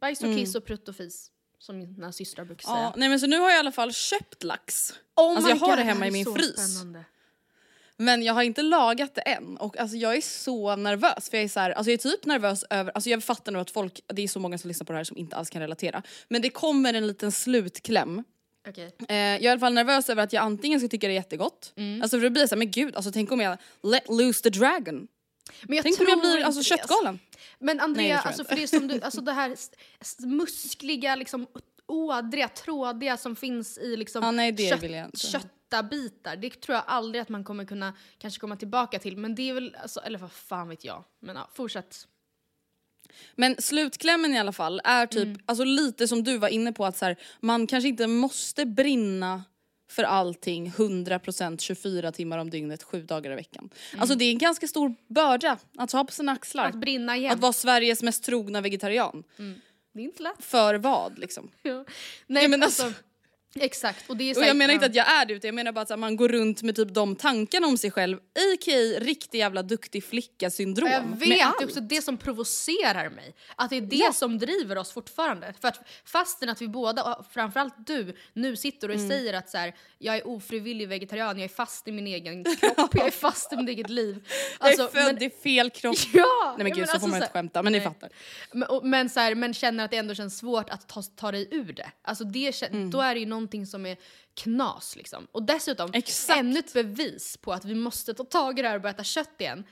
Bajs 0.00 0.22
och 0.22 0.36
kiss 0.36 0.54
och 0.54 0.64
prutt 0.66 0.88
och 0.88 0.96
fis. 0.96 1.30
Som 1.58 1.78
mina 1.78 2.12
systrar 2.12 2.44
brukar 2.44 2.62
säga. 2.62 2.76
Ja, 2.76 2.94
nej 2.96 3.08
men 3.08 3.20
så 3.20 3.26
nu 3.26 3.38
har 3.38 3.50
jag 3.50 3.56
i 3.56 3.60
alla 3.60 3.72
fall 3.72 3.92
köpt 3.92 4.42
lax. 4.42 4.94
Oh 5.16 5.30
alltså 5.30 5.48
jag 5.50 5.56
har 5.56 5.68
God, 5.68 5.78
det 5.78 5.82
hemma 5.82 6.00
här 6.00 6.08
i 6.08 6.10
min 6.10 6.34
frys. 6.34 6.74
spännande. 6.74 7.04
Men 8.00 8.22
jag 8.22 8.34
har 8.34 8.42
inte 8.42 8.62
lagat 8.62 9.14
det 9.14 9.20
än 9.20 9.56
och 9.56 9.78
alltså 9.78 9.96
jag 9.96 10.16
är 10.16 10.20
så 10.20 10.76
nervös 10.76 11.30
för 11.30 11.36
jag 11.36 11.44
är 11.44 11.48
så 11.48 11.60
här, 11.60 11.70
alltså 11.70 11.90
jag 11.90 11.94
är 11.94 12.10
typ 12.10 12.24
nervös 12.24 12.64
över, 12.70 12.92
alltså 12.94 13.10
jag 13.10 13.24
fattar 13.24 13.52
nu 13.52 13.58
att 13.58 13.70
folk, 13.70 14.00
det 14.06 14.22
är 14.22 14.28
så 14.28 14.40
många 14.40 14.58
som 14.58 14.68
lyssnar 14.68 14.84
på 14.84 14.92
det 14.92 14.96
här 14.96 15.04
som 15.04 15.16
inte 15.16 15.36
alls 15.36 15.50
kan 15.50 15.62
relatera. 15.62 16.02
Men 16.28 16.42
det 16.42 16.50
kommer 16.50 16.94
en 16.94 17.06
liten 17.06 17.32
slutkläm 17.32 18.24
Okej. 18.68 18.94
Eh, 19.08 19.16
jag 19.16 19.34
är 19.36 19.42
i 19.42 19.48
alla 19.48 19.60
fall 19.60 19.74
nervös 19.74 20.10
över 20.10 20.22
att 20.22 20.32
jag 20.32 20.42
antingen 20.42 20.80
ska 20.80 20.88
tycka 20.88 21.06
det 21.06 21.12
är 21.12 21.14
jättegott, 21.14 21.72
Mm. 21.76 22.02
alltså 22.02 22.16
för 22.16 22.24
det 22.24 22.30
blir 22.30 22.46
såhär, 22.46 22.58
men 22.58 22.70
gud, 22.70 22.96
alltså 22.96 23.12
tänk 23.12 23.32
om 23.32 23.40
jag 23.40 23.58
let 23.82 24.08
loose 24.08 24.42
the 24.42 24.50
dragon. 24.50 25.08
Men 25.62 25.76
jag 25.76 25.82
Tänk 25.82 26.00
om 26.00 26.06
tror 26.06 26.10
jag 26.10 26.20
blir 26.20 26.44
alltså 26.44 26.62
köttgalen. 26.62 27.18
Men 27.58 27.76
Nej, 27.76 27.84
Andrea, 27.84 28.08
jag 28.08 28.26
alltså 28.26 28.44
för 28.44 28.56
det 28.56 28.66
som 28.68 28.88
du, 28.88 29.00
alltså 29.02 29.20
det 29.20 29.32
här 29.32 29.56
muskliga, 30.26 31.16
liksom 31.16 31.46
ådriga, 31.86 32.48
trådiga 32.48 33.16
som 33.16 33.36
finns 33.36 33.78
i 33.78 33.96
liksom 33.96 34.24
Ja, 34.24 34.30
nej, 34.30 34.68
jag 34.68 34.80
kött 35.14 35.50
köttabitar, 35.70 36.36
det 36.36 36.50
tror 36.50 36.74
jag 36.74 36.84
aldrig 36.86 37.22
att 37.22 37.28
man 37.28 37.44
kommer 37.44 37.64
kunna 37.64 37.94
kanske 38.18 38.40
komma 38.40 38.56
tillbaka 38.56 38.98
till. 38.98 39.16
Men 39.16 39.34
det 39.34 39.50
är 39.50 39.54
väl, 39.54 39.76
alltså, 39.82 40.00
eller 40.00 40.18
vad 40.18 40.32
fan 40.32 40.68
vet 40.68 40.84
jag. 40.84 41.04
Men 41.20 41.36
ja, 41.36 41.50
fortsätt. 41.54 42.06
Men 43.36 43.56
slutklämmen 43.58 44.34
i 44.34 44.38
alla 44.38 44.52
fall 44.52 44.80
är 44.84 45.06
typ 45.06 45.24
Mm. 45.24 45.38
alltså 45.46 45.64
lite 45.64 46.08
som 46.08 46.24
du 46.24 46.38
var 46.38 46.48
inne 46.48 46.72
på 46.72 46.84
att 46.86 46.96
så 46.96 47.04
här, 47.04 47.16
man 47.40 47.66
kanske 47.66 47.88
inte 47.88 48.06
måste 48.06 48.66
brinna 48.66 49.44
för 49.90 50.02
allting 50.02 50.70
100% 50.70 51.60
24 51.60 52.12
timmar 52.12 52.38
om 52.38 52.50
dygnet, 52.50 52.82
sju 52.82 53.02
dagar 53.02 53.32
i 53.32 53.34
veckan. 53.34 53.70
Alltså 53.98 54.14
det 54.16 54.24
är 54.24 54.30
en 54.30 54.38
ganska 54.38 54.68
stor 54.68 54.94
börda 55.08 55.58
att 55.78 55.92
ha 55.92 56.04
på 56.04 56.12
sina 56.12 56.32
axlar. 56.32 56.64
Mm. 56.64 56.74
Att 56.76 56.80
brinna 56.80 57.16
igen. 57.16 57.32
Att 57.32 57.40
vara 57.40 57.52
Sveriges 57.52 58.02
mest 58.02 58.24
trogna 58.24 58.60
vegetarian. 58.60 59.24
Det 59.92 60.00
är 60.00 60.04
inte 60.04 60.22
lätt. 60.22 60.44
För 60.44 60.74
vad 60.74 61.18
liksom? 61.18 61.50
Ja. 61.62 61.84
Nej 62.26 62.42
Ja, 62.42 62.48
men 62.48 62.50
men 62.50 62.62
alltså, 62.62 62.82
alltså- 62.84 63.00
exakt. 63.54 64.10
Och, 64.10 64.16
det 64.16 64.30
är 64.30 64.38
Och 64.38 64.44
jag 64.44 64.56
menar 64.56 64.74
inte 64.74 64.84
ja. 64.84 64.88
att 64.90 64.94
jag 64.94 65.20
är 65.20 65.26
det 65.26 65.34
utan 65.34 65.48
jag 65.48 65.54
menar 65.54 65.72
bara 65.72 65.80
att 65.80 65.98
man 65.98 66.16
går 66.16 66.28
runt 66.28 66.62
med 66.62 66.76
typ 66.76 66.94
de 66.94 67.16
tankarna 67.16 67.66
om 67.66 67.78
sig 67.78 67.90
själv, 67.90 68.16
a.k.a. 68.16 69.00
riktig 69.00 69.38
jävla 69.38 69.62
duktig 69.62 70.04
flicka 70.04 70.50
syndrom. 70.50 70.90
Jag 70.90 71.00
vet, 71.16 71.28
det 71.28 71.40
är 71.40 71.64
också 71.64 71.80
det 71.80 72.02
som 72.02 72.16
provocerar 72.16 73.10
mig. 73.10 73.34
Att 73.56 73.70
det 73.70 73.76
är 73.76 73.80
det 73.80 74.14
som 74.14 74.38
driver 74.38 74.78
oss 74.78 74.92
fortfarande. 74.92 75.54
För 75.60 75.68
att 75.68 75.80
fastän 76.04 76.48
att 76.48 76.62
vi 76.62 76.68
båda, 76.68 77.24
framförallt 77.30 77.74
du, 77.86 78.16
nu 78.32 78.56
sitter 78.56 78.88
och 78.88 78.94
Mm. 78.94 79.08
säger 79.08 79.34
att 79.34 79.50
så 79.50 79.58
här, 79.58 79.74
jag 79.98 80.16
är 80.16 80.26
ofrivillig 80.26 80.88
vegetarian, 80.88 81.38
jag 81.38 81.44
är 81.44 81.48
fast 81.54 81.88
i 81.88 81.92
min 81.92 82.06
egen 82.06 82.44
kropp, 82.60 82.94
jag 82.94 83.06
är 83.06 83.10
fast 83.10 83.52
i 83.52 83.56
mitt 83.56 83.68
eget 83.68 83.90
liv. 83.90 84.28
Alltså, 84.58 84.82
jag 84.82 84.96
är 84.96 85.04
född 85.04 85.14
men- 85.14 85.22
i 85.22 85.30
fel 85.30 85.70
kropp. 85.70 85.96
Ja! 86.12 86.54
Nej 86.58 86.64
men 86.64 86.66
ja, 86.68 86.74
gud 86.76 86.86
så 86.86 86.92
alltså 86.92 87.00
får 87.06 87.08
man 87.08 87.16
inte 87.22 87.32
skämta 87.32 87.62
men 87.62 87.72
ni 87.72 87.78
Nej. 87.78 87.86
fattar. 87.88 88.10
Men, 88.52 88.68
och, 88.68 88.84
men, 88.86 89.08
så 89.10 89.20
här, 89.20 89.34
men 89.34 89.54
känner 89.54 89.84
att 89.84 89.90
det 89.90 89.96
ändå 89.96 90.14
känns 90.14 90.38
svårt 90.38 90.70
att 90.70 90.88
ta, 90.88 91.02
ta 91.02 91.32
dig 91.32 91.48
ur 91.50 91.72
det. 91.72 91.90
Alltså 92.02 92.24
det, 92.24 92.50
Mm. 92.62 92.90
Då 92.90 93.00
är 93.00 93.14
det 93.14 93.20
ju 93.20 93.26
någonting 93.40 93.66
som 93.66 93.86
är 93.86 93.96
knas 94.34 94.96
liksom. 94.96 95.26
Och 95.32 95.42
dessutom, 95.42 95.90
Exakt. 95.92 96.38
ännu 96.38 96.58
ett 96.58 96.72
bevis 96.72 97.36
på 97.36 97.52
att 97.52 97.64
vi 97.64 97.74
måste 97.74 98.14
ta 98.14 98.24
tag 98.24 98.58
i 98.58 98.62
det 98.62 98.68
här 98.68 98.74
och 98.74 98.82
börja 98.82 98.94
äta 98.94 99.04
kött 99.04 99.34
igen, 99.40 99.64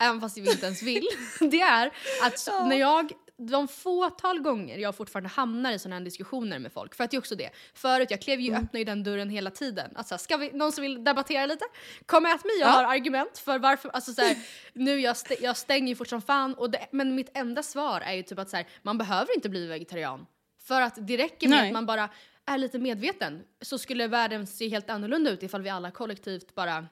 även 0.00 0.20
fast 0.20 0.36
vi 0.38 0.50
inte 0.50 0.66
ens 0.66 0.82
vill, 0.82 1.06
det 1.40 1.60
är 1.60 1.86
att 2.22 2.48
när 2.68 2.76
jag 2.76 3.12
de 3.38 3.68
fåtal 3.68 4.40
gånger 4.40 4.78
jag 4.78 4.96
fortfarande 4.96 5.28
hamnar 5.28 5.72
i 5.72 5.78
såna 5.78 5.96
här 5.96 6.02
diskussioner 6.04 6.58
med 6.58 6.72
folk, 6.72 6.94
för 6.94 7.04
att 7.04 7.10
det 7.10 7.16
är 7.16 7.18
också 7.18 7.34
det. 7.34 7.50
Förut, 7.74 8.10
jag 8.10 8.20
klev 8.20 8.40
ju, 8.40 8.48
Mm. 8.48 8.62
öppnade 8.62 8.78
ju 8.78 8.84
den 8.84 9.04
dörren 9.04 9.30
hela 9.30 9.50
tiden. 9.50 9.90
Att 9.96 10.08
så 10.08 10.14
här, 10.14 10.18
ska 10.18 10.36
vi, 10.36 10.52
någon 10.52 10.72
som 10.72 10.82
vill 10.82 11.04
debattera 11.04 11.46
lite? 11.46 11.64
Kom 12.06 12.26
ät 12.26 12.44
mig, 12.44 12.52
jag 12.60 12.66
har 12.68 12.84
argument 12.84 13.38
för 13.38 13.58
varför, 13.58 13.88
alltså 13.88 14.12
så 14.12 14.22
här, 14.22 14.36
nu 14.72 15.00
jag, 15.00 15.16
stä, 15.16 15.34
jag 15.40 15.56
stänger 15.56 15.88
ju 15.88 15.94
fort 15.94 16.08
som 16.08 16.22
fan, 16.22 16.54
och 16.54 16.70
det, 16.70 16.86
men 16.92 17.14
mitt 17.14 17.30
enda 17.34 17.62
svar 17.62 18.00
är 18.00 18.12
ju 18.12 18.22
typ 18.22 18.38
att 18.38 18.50
så 18.50 18.56
här, 18.56 18.66
man 18.82 18.98
behöver 18.98 19.34
inte 19.34 19.48
bli 19.48 19.66
vegetarian. 19.66 20.26
För 20.62 20.80
att 20.80 20.94
det 21.06 21.16
räcker 21.16 21.48
med 21.48 21.58
Nej. 21.58 21.66
att 21.68 21.72
man 21.72 21.86
bara 21.86 22.08
är 22.46 22.58
lite 22.58 22.78
medveten, 22.78 23.44
så 23.60 23.78
skulle 23.78 24.06
världen 24.08 24.46
se 24.46 24.68
helt 24.68 24.90
annorlunda 24.90 25.30
ut 25.30 25.42
ifall 25.42 25.62
vi 25.62 25.68
alla 25.68 25.90
kollektivt 25.90 26.54
bara 26.54 26.86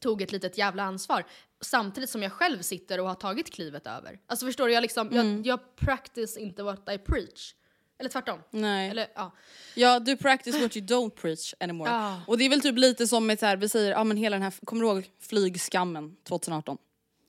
tog 0.00 0.22
ett 0.22 0.32
litet 0.32 0.58
jävla 0.58 0.82
ansvar. 0.82 1.24
Samtidigt 1.60 2.10
som 2.10 2.22
jag 2.22 2.32
själv 2.32 2.62
sitter 2.62 3.00
och 3.00 3.06
har 3.08 3.14
tagit 3.14 3.50
klivet 3.52 3.86
över. 3.86 4.18
Alltså 4.26 4.46
förstår 4.46 4.66
du, 4.66 4.72
jag, 4.72 4.82
liksom, 4.82 5.08
Mm. 5.08 5.36
jag, 5.36 5.46
jag 5.46 5.76
practice 5.76 6.36
inte 6.36 6.62
what 6.62 6.88
I 6.94 6.98
preach. 6.98 7.54
Eller 7.98 8.10
tvärtom. 8.10 8.40
Nej. 8.50 8.90
Eller, 8.90 9.06
ja. 9.14 9.32
Ja, 9.74 9.98
du 10.00 10.16
practice 10.16 10.60
what 10.62 10.76
you 10.76 10.86
don't 10.86 11.10
preach 11.10 11.54
anymore. 11.60 11.90
Ja. 11.90 12.20
Och 12.26 12.38
det 12.38 12.44
är 12.44 12.48
väl 12.50 12.60
typ 12.60 12.78
lite 12.78 13.06
som 13.06 13.26
med 13.26 13.38
så 13.38 13.46
här, 13.46 13.56
vi 13.56 13.68
säger, 13.68 13.90
ja 13.90 14.04
men 14.04 14.16
hela 14.16 14.36
den 14.36 14.42
här, 14.42 14.54
kommer 14.64 14.82
du 14.82 14.88
ihåg 14.88 15.10
flygskammen 15.20 16.16
2018? 16.28 16.78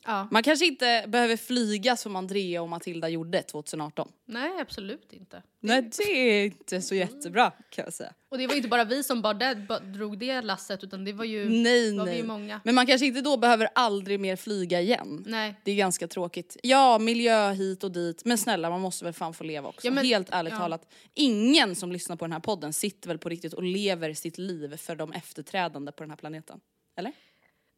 Ja. 0.10 0.28
Man 0.32 0.44
kanske 0.44 0.66
inte 0.66 1.06
behöver 1.08 1.38
flyga 1.38 1.96
som 1.96 2.16
Andrea 2.16 2.62
och 2.62 2.70
Matilda 2.70 3.10
gjorde 3.10 3.42
2018. 3.42 4.12
Nej, 4.26 4.52
absolut 4.62 5.14
inte. 5.14 5.44
Nej 5.60 5.90
det 5.98 6.04
är 6.04 6.46
inte 6.46 6.82
så 6.82 6.96
jättebra 6.96 7.52
kan 7.70 7.84
jag 7.86 7.94
säga. 7.94 8.14
Och 8.30 8.38
det 8.38 8.48
var 8.48 8.56
inte 8.56 8.68
bara 8.68 8.84
vi 8.84 9.04
som 9.04 9.22
bara 9.22 9.54
drog 9.80 10.18
det 10.18 10.42
lasset 10.42 10.84
utan 10.84 11.06
det 11.06 11.14
var 11.14 11.26
ju, 11.26 11.50
Nej 11.50 11.98
var 11.98 12.06
vi 12.06 12.12
nej. 12.12 12.20
ju 12.20 12.28
många. 12.28 12.62
Men 12.64 12.76
man 12.76 12.88
kanske 12.88 13.06
inte 13.06 13.22
då 13.22 13.38
behöver 13.38 13.70
aldrig 13.76 14.20
mer 14.20 14.36
flyga 14.36 14.82
igen. 14.82 15.24
Nej. 15.28 15.56
Det 15.64 15.72
är 15.72 15.76
ganska 15.76 16.08
tråkigt. 16.08 16.58
Ja, 16.64 17.00
miljö 17.00 17.52
hit 17.52 17.84
och 17.84 17.92
dit. 17.92 18.26
Men 18.26 18.38
snälla, 18.38 18.70
man 18.70 18.82
måste 18.82 19.06
väl 19.06 19.14
fan 19.14 19.34
få 19.34 19.44
leva 19.44 19.70
också. 19.70 19.88
Ja, 19.88 19.92
men- 19.92 20.06
Helt 20.06 20.30
ärligt 20.32 20.54
ja. 20.54 20.60
talat. 20.60 20.94
Ingen 21.14 21.76
som 21.76 21.92
lyssnar 21.92 22.16
på 22.16 22.26
den 22.26 22.32
här 22.34 22.40
podden 22.40 22.74
sitter 22.74 23.08
väl 23.08 23.18
på 23.18 23.30
riktigt 23.30 23.54
och 23.54 23.64
lever 23.64 24.14
sitt 24.14 24.38
liv 24.38 24.78
för 24.78 24.96
de 24.96 25.12
efterträdande 25.12 25.92
på 25.92 26.04
den 26.04 26.10
här 26.10 26.18
planeten? 26.18 26.60
Eller? 26.98 27.12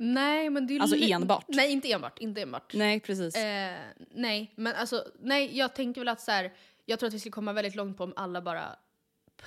Nej, 0.03 0.49
men 0.49 0.67
det 0.67 0.75
är 0.75 0.79
Alltså 0.79 0.97
enbart. 0.97 1.45
Nej, 1.47 1.71
inte 1.71 1.91
enbart. 1.91 2.19
Inte 2.19 2.41
enbart. 2.41 2.73
Nej, 2.73 2.99
precis. 2.99 3.35
Eh, 3.35 3.79
nej, 4.11 4.53
men 4.55 4.75
alltså, 4.75 5.05
nej, 5.19 5.57
jag 5.57 5.75
tänker 5.75 6.01
väl 6.01 6.07
att 6.07 6.21
så 6.21 6.31
här, 6.31 6.53
jag 6.85 6.99
tror 6.99 7.07
att 7.07 7.13
vi 7.13 7.19
skulle 7.19 7.31
komma 7.31 7.53
väldigt 7.53 7.75
långt 7.75 7.97
på 7.97 8.03
om 8.03 8.13
alla 8.15 8.41
bara 8.41 8.75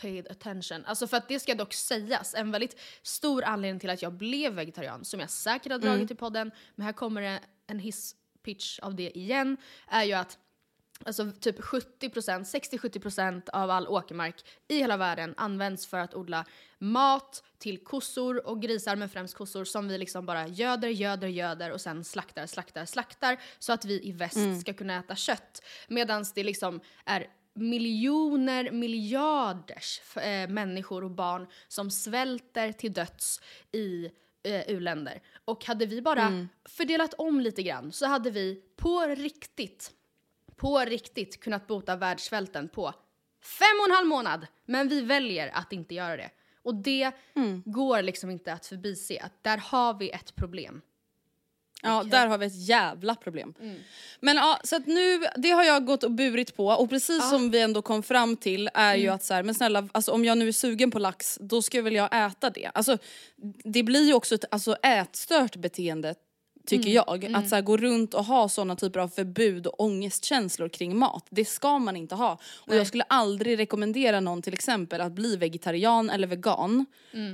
paid 0.00 0.28
attention. 0.28 0.84
Alltså 0.84 1.06
för 1.06 1.16
att 1.16 1.28
det 1.28 1.40
ska 1.40 1.54
dock 1.54 1.74
sägas, 1.74 2.34
en 2.34 2.50
väldigt 2.50 2.80
stor 3.02 3.44
anledning 3.44 3.80
till 3.80 3.90
att 3.90 4.02
jag 4.02 4.12
blev 4.12 4.52
vegetarian, 4.52 5.04
som 5.04 5.20
jag 5.20 5.30
säkert 5.30 5.72
har 5.72 5.78
dragit 5.78 6.10
i 6.10 6.14
podden, 6.14 6.50
men 6.74 6.86
här 6.86 6.92
kommer 6.92 7.20
det 7.20 7.40
en 7.66 7.78
hisspitch 7.78 8.78
av 8.78 8.94
det 8.94 9.18
igen, 9.18 9.56
är 9.88 10.04
ju 10.04 10.12
att 10.12 10.38
Alltså 11.06 11.30
typ 11.40 11.60
70%, 11.60 12.00
60-70% 12.00 13.50
av 13.52 13.70
all 13.70 13.88
åkermark 13.88 14.44
i 14.68 14.78
hela 14.78 14.96
världen 14.96 15.34
används 15.36 15.86
för 15.86 15.98
att 15.98 16.14
odla 16.14 16.44
mat 16.78 17.42
till 17.58 17.84
kossor 17.84 18.46
och 18.46 18.62
grisar, 18.62 18.96
men 18.96 19.08
främst 19.08 19.34
kossor 19.34 19.64
som 19.64 19.88
vi 19.88 19.98
liksom 19.98 20.26
bara 20.26 20.48
göder, 20.48 20.88
göder, 20.88 21.28
göder 21.28 21.72
och 21.72 21.80
sen 21.80 22.04
slaktar, 22.04 22.46
slaktar, 22.46 22.84
slaktar 22.84 23.40
så 23.58 23.72
att 23.72 23.84
vi 23.84 24.08
i 24.08 24.12
väst 24.12 24.60
ska 24.60 24.72
kunna 24.72 24.98
äta 24.98 25.16
kött. 25.16 25.62
Medan 25.88 26.24
det 26.34 26.44
liksom 26.44 26.80
är 27.04 27.26
miljoner, 27.54 28.70
miljarders 28.70 30.16
eh, 30.16 30.48
människor 30.48 31.04
och 31.04 31.10
barn 31.10 31.46
som 31.68 31.90
svälter 31.90 32.72
till 32.72 32.92
döds 32.92 33.40
i 33.72 34.10
eh, 34.42 34.70
u-länder. 34.70 35.22
Och 35.44 35.64
hade 35.64 35.86
vi 35.86 36.02
bara 36.02 36.48
fördelat 36.64 37.14
om 37.14 37.40
lite 37.40 37.62
grann 37.62 37.92
så 37.92 38.06
hade 38.06 38.30
vi 38.30 38.62
på 38.76 39.00
riktigt 39.00 39.92
på 40.56 40.78
riktigt 40.78 41.40
kunnat 41.40 41.66
bota 41.66 41.96
världssvälten 41.96 42.68
på 42.68 42.94
fem 43.42 43.80
och 43.80 43.86
en 43.88 43.94
halv 43.94 44.06
månad. 44.06 44.46
Men 44.66 44.88
vi 44.88 45.00
väljer 45.00 45.50
att 45.54 45.72
inte 45.72 45.94
göra 45.94 46.16
det. 46.16 46.30
Och 46.62 46.74
det 46.74 47.12
går 47.64 48.02
liksom 48.02 48.30
inte 48.30 48.52
att 48.52 48.66
förbise 48.66 49.18
att 49.22 49.32
där 49.42 49.56
har 49.56 49.94
vi 49.94 50.10
ett 50.10 50.34
problem. 50.34 50.82
Ja, 51.82 52.02
där 52.02 52.26
har 52.26 52.38
vi 52.38 52.46
ett 52.46 52.68
jävla 52.68 53.14
problem. 53.14 53.54
Men 54.20 54.36
ja, 54.36 54.60
så 54.64 54.76
att 54.76 54.86
nu, 54.86 55.26
det 55.36 55.50
har 55.50 55.64
jag 55.64 55.86
gått 55.86 56.04
och 56.04 56.10
burit 56.10 56.56
på 56.56 56.66
och 56.66 56.90
precis 56.90 57.30
som 57.30 57.50
vi 57.50 57.60
ändå 57.60 57.82
kom 57.82 58.02
fram 58.02 58.36
till 58.36 58.70
är 58.74 58.94
ju 58.94 59.08
att 59.08 59.24
så 59.24 59.34
här, 59.34 59.42
men 59.42 59.54
snälla, 59.54 59.88
alltså, 59.92 60.12
om 60.12 60.24
jag 60.24 60.38
nu 60.38 60.48
är 60.48 60.52
sugen 60.52 60.90
på 60.90 60.98
lax 60.98 61.38
då 61.40 61.62
ska 61.62 61.82
väl 61.82 61.94
jag 61.94 62.26
äta 62.26 62.50
det. 62.50 62.70
Alltså, 62.74 62.98
det 63.64 63.82
blir 63.82 64.06
ju 64.06 64.14
också 64.14 64.34
ett 64.34 64.44
alltså, 64.50 64.76
ätstört 64.82 65.56
beteende 65.56 66.14
tycker 66.66 66.90
jag. 66.90 67.34
Att 67.34 67.48
så 67.48 67.54
här, 67.54 67.62
gå 67.62 67.76
runt 67.76 68.14
och 68.14 68.24
ha 68.24 68.48
såna 68.48 68.76
typer 68.76 69.00
av 69.00 69.08
förbud 69.08 69.66
och 69.66 69.80
ångestkänslor 69.80 70.68
kring 70.68 70.98
mat. 70.98 71.26
Det 71.30 71.44
ska 71.44 71.78
man 71.78 71.96
inte 71.96 72.14
ha. 72.14 72.38
Och 72.56 72.76
jag 72.76 72.86
skulle 72.86 73.04
aldrig 73.04 73.58
rekommendera 73.58 74.20
någon 74.20 74.42
till 74.42 74.54
exempel 74.54 75.00
att 75.00 75.12
bli 75.12 75.36
vegetarian 75.36 76.10
eller 76.10 76.26
vegan 76.26 76.86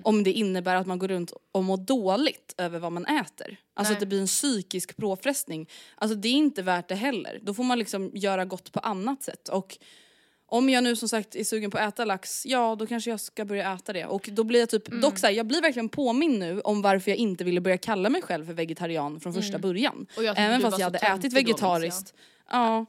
om 0.03 0.25
det 0.25 0.33
innebär 0.33 0.77
att 0.77 0.87
man 0.87 0.99
går 0.99 1.09
runt 1.09 1.33
och 1.53 1.65
mår 1.65 1.77
dåligt 1.77 2.55
över 2.59 2.79
vad 2.79 2.93
man 2.93 3.07
äter. 3.07 3.57
Alltså 3.75 3.91
Nej. 3.91 3.97
att 3.97 4.01
det 4.01 4.07
blir 4.07 4.21
en 4.21 4.27
psykisk 4.27 4.97
påfrestning. 4.97 5.69
Alltså 5.95 6.17
det 6.17 6.29
är 6.29 6.33
inte 6.33 6.63
värt 6.63 6.89
det 6.89 6.95
heller. 6.95 7.39
Då 7.43 7.55
får 7.55 7.65
man 7.65 7.79
liksom 7.79 8.11
göra 8.15 8.45
gott 8.45 8.73
på 8.73 8.81
annat 8.81 9.23
sätt. 9.23 9.49
Och 9.49 9.79
om 10.51 10.69
jag 10.69 10.85
nu 10.85 10.97
som 10.97 11.09
sagt 11.09 11.37
är 11.37 11.45
sugen 11.45 11.71
på 11.71 11.79
att 11.79 11.89
äta 11.95 12.05
lax, 12.05 12.47
ja 12.47 12.77
då 12.79 12.87
kanske 12.87 13.11
jag 13.11 13.21
ska 13.21 13.45
börja 13.45 13.73
äta 13.75 13.93
det. 13.93 14.07
Och 14.07 14.29
då 14.33 14.45
blir 14.45 14.61
jag 14.61 14.69
typ, 14.69 14.89
Mm. 14.89 15.01
dock 15.01 15.19
så 15.19 15.27
här, 15.27 15.35
jag 15.35 15.47
blir 15.47 15.63
verkligen 15.63 15.89
påminn 15.89 16.39
nu 16.39 16.61
om 16.61 16.83
varför 16.83 17.11
jag 17.11 17.19
inte 17.19 17.45
ville 17.45 17.61
börja 17.61 17.79
kalla 17.79 18.11
mig 18.11 18.23
själv 18.23 18.47
för 18.47 18.53
vegetarian 18.53 19.21
från 19.21 19.33
första 19.33 19.59
början. 19.59 19.95
Mm. 19.95 20.07
Tyckte 20.07 20.43
Även 20.43 20.61
fast 20.61 20.79
jag 20.79 20.87
hade 20.87 20.99
ätit 20.99 21.31
då, 21.31 21.35
vegetariskt. 21.35 22.15
Ja, 22.51 22.87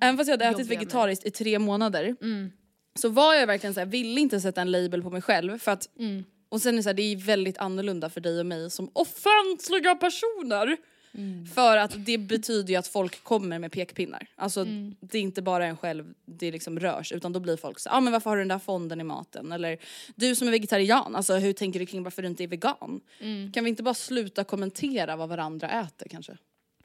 även 0.00 0.16
fast 0.16 0.28
jag 0.28 0.32
hade 0.38 0.44
ätit 0.56 0.70
vegetariskt 0.70 1.26
i 1.26 1.30
tre 1.30 1.58
månader 1.58 2.16
Mm. 2.22 2.50
så 2.94 3.08
var 3.08 3.34
jag 3.34 3.46
verkligen 3.46 3.74
så 3.74 3.80
här, 3.80 3.86
ville 3.86 4.20
inte 4.20 4.40
sätta 4.40 4.60
en 4.60 4.70
label 4.70 5.02
på 5.02 5.10
mig 5.10 5.22
själv 5.22 5.58
för 5.58 5.72
att 5.72 5.88
Mm. 5.98 6.24
och 6.48 6.62
sen 6.62 6.74
är 6.74 6.76
det, 6.76 6.82
så 6.82 6.88
här, 6.88 6.94
det 6.94 7.02
är 7.02 7.16
väldigt 7.16 7.58
annorlunda 7.58 8.10
för 8.10 8.20
dig 8.20 8.40
och 8.40 8.46
mig 8.46 8.70
som 8.70 8.90
offentliga 8.92 9.94
personer. 9.94 10.76
Mm. 11.14 11.46
För 11.46 11.76
att 11.76 12.04
det 12.06 12.18
betyder 12.18 12.68
ju 12.70 12.76
att 12.76 12.86
folk 12.86 13.24
kommer 13.24 13.58
med 13.58 13.72
pekpinnar. 13.72 14.26
Alltså 14.36 14.60
Mm. 14.60 14.94
det 15.00 15.18
är 15.18 15.22
inte 15.22 15.42
bara 15.42 15.66
en 15.66 15.76
själv 15.76 16.14
det 16.26 16.50
liksom 16.50 16.80
rörs 16.80 17.12
utan 17.12 17.32
då 17.32 17.40
blir 17.40 17.56
folk 17.56 17.78
så 17.78 17.88
ja 17.88 17.96
ah, 17.96 18.00
men 18.00 18.12
varför 18.12 18.30
har 18.30 18.36
du 18.36 18.42
den 18.42 18.48
där 18.48 18.58
fonden 18.58 19.00
i 19.00 19.04
maten? 19.04 19.52
Eller 19.52 19.78
du 20.14 20.34
som 20.34 20.46
är 20.48 20.52
vegetarian, 20.52 21.16
alltså 21.16 21.34
hur 21.34 21.52
tänker 21.52 21.80
du 21.80 21.86
kring 21.86 22.02
varför 22.02 22.22
du 22.22 22.28
inte 22.28 22.42
är 22.44 22.48
vegan? 22.48 23.00
Mm. 23.20 23.52
Kan 23.52 23.64
vi 23.64 23.70
inte 23.70 23.82
bara 23.82 23.94
sluta 23.94 24.44
kommentera 24.44 25.16
vad 25.16 25.28
varandra 25.28 25.70
äter 25.70 26.08
kanske? 26.08 26.36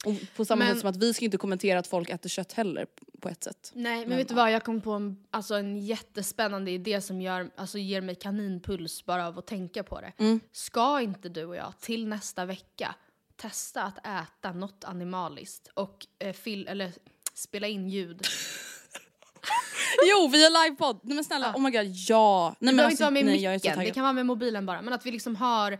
Och 0.05 0.13
på 0.35 0.45
samma 0.45 0.59
Men- 0.65 0.73
sätt 0.73 0.79
som 0.81 0.89
att 0.89 0.95
vi 0.97 1.13
ska 1.13 1.25
inte 1.25 1.37
kommentera 1.37 1.79
att 1.79 1.87
folk 1.87 2.09
äter 2.09 2.29
kött 2.29 2.53
heller 2.53 2.85
på 3.21 3.29
ett 3.29 3.43
sätt. 3.43 3.71
Nej, 3.75 4.05
men, 4.07 4.17
vet 4.17 4.27
du 4.27 4.33
vad? 4.33 4.51
Jag 4.51 4.63
kom 4.63 4.81
på 4.81 4.91
en, 4.91 5.17
alltså, 5.31 5.55
en 5.55 5.77
jättespännande 5.77 6.71
idé 6.71 7.01
som 7.01 7.21
gör, 7.21 7.49
alltså, 7.55 7.77
ger 7.77 8.01
mig 8.01 8.15
kaninpuls 8.15 9.05
bara 9.05 9.27
av 9.27 9.39
att 9.39 9.47
tänka 9.47 9.83
på 9.83 10.01
det. 10.01 10.13
Mm. 10.17 10.39
Ska 10.51 11.01
inte 11.01 11.29
du 11.29 11.45
och 11.45 11.55
jag 11.55 11.73
till 11.81 12.07
nästa 12.07 12.45
vecka 12.45 12.95
testa 13.41 13.83
att 13.83 13.97
äta 13.97 14.51
något 14.51 14.83
animaliskt 14.83 15.69
och 15.73 16.07
eh, 16.19 16.33
fil, 16.33 16.67
eller 16.67 16.91
spela 17.33 17.67
in 17.67 17.89
ljud? 17.89 18.21
Jo, 20.05 20.27
vi 20.27 20.43
har 20.43 20.63
livepodd. 20.63 20.99
Nej 21.03 21.15
men 21.15 21.23
snälla, 21.23 21.53
oh 21.55 21.61
my 21.61 21.71
god, 21.71 21.85
ja. 21.85 22.55
Nej, 22.59 22.71
Det 22.71 22.75
men 22.75 22.85
alltså, 22.85 22.93
inte 22.93 23.03
vara 23.03 23.11
med 23.11 23.25
nej, 23.25 23.45
är 23.45 23.53
micken, 23.53 23.79
det 23.79 23.91
kan 23.91 24.03
vara 24.03 24.13
med 24.13 24.25
mobilen 24.25 24.65
bara. 24.65 24.81
Men 24.81 24.93
att 24.93 25.05
vi 25.05 25.11
liksom 25.11 25.35
har 25.35 25.77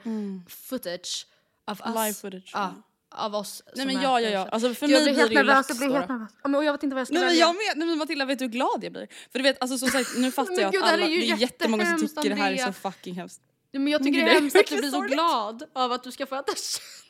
footage 0.49 1.27
av 1.67 1.81
oss. 1.81 1.95
Live 1.95 2.13
footage, 2.13 2.51
Ja, 2.53 2.73
av 3.15 3.35
oss 3.35 3.63
Nej 3.75 3.85
men 3.85 4.01
ja, 4.01 4.21
ja, 4.21 4.29
ja. 4.29 4.47
Alltså 4.51 4.73
för 4.73 4.87
jag 4.87 5.03
mig 5.03 5.13
blir 5.13 5.29
det 5.29 5.33
ju 5.33 5.43
lax 5.43 5.69
jag 5.69 5.77
blir 5.77 5.89
helt 5.91 6.09
nervös. 6.09 6.29
Ja, 6.43 6.49
men, 6.49 6.65
jag 6.65 6.73
vet 6.73 6.83
inte 6.83 6.93
vad 6.93 6.99
jag 6.99 7.07
ska 7.07 7.13
Nej 7.13 7.21
men 7.21 7.29
välja. 7.29 7.45
jag 7.45 7.55
med, 7.55 7.77
nej 7.77 7.87
men 7.87 7.97
Matilda 7.97 8.25
vet 8.25 8.39
du 8.39 8.45
hur 8.45 8.51
glad 8.51 8.83
jag 8.83 8.91
blir? 8.91 9.07
För 9.31 9.39
du 9.39 9.43
vet 9.43 9.61
alltså 9.61 9.77
som 9.77 9.89
sagt 9.89 10.17
nu 10.17 10.31
fattar 10.31 10.53
jag 10.53 10.65
att 10.65 10.71
det 10.71 10.79
alla, 10.79 11.05
är 11.05 11.09
ju 11.09 11.19
det 11.19 11.29
är 11.29 11.37
jättemånga 11.37 11.85
som 11.85 11.91
jättehemskt, 11.91 12.21
tycker 12.21 12.35
det 12.35 12.41
här 12.41 12.51
är 12.51 12.65
så 12.65 12.73
fucking 12.73 13.15
hemskt. 13.15 13.41
Ja, 13.71 13.79
Men 13.79 13.91
jag 13.91 14.03
tycker 14.03 14.17
Men 14.17 14.25
det 14.25 14.31
är 14.31 14.33
det 14.33 14.37
är 14.37 14.41
hemskt 14.41 14.55
att 14.55 14.67
du 14.67 14.77
blir 14.77 14.89
så 14.89 15.01
glad 15.01 15.63
av 15.73 15.91
att 15.91 16.03
du 16.03 16.11
ska 16.11 16.25
få 16.25 16.35
äta 16.35 16.55
kött. 16.55 17.08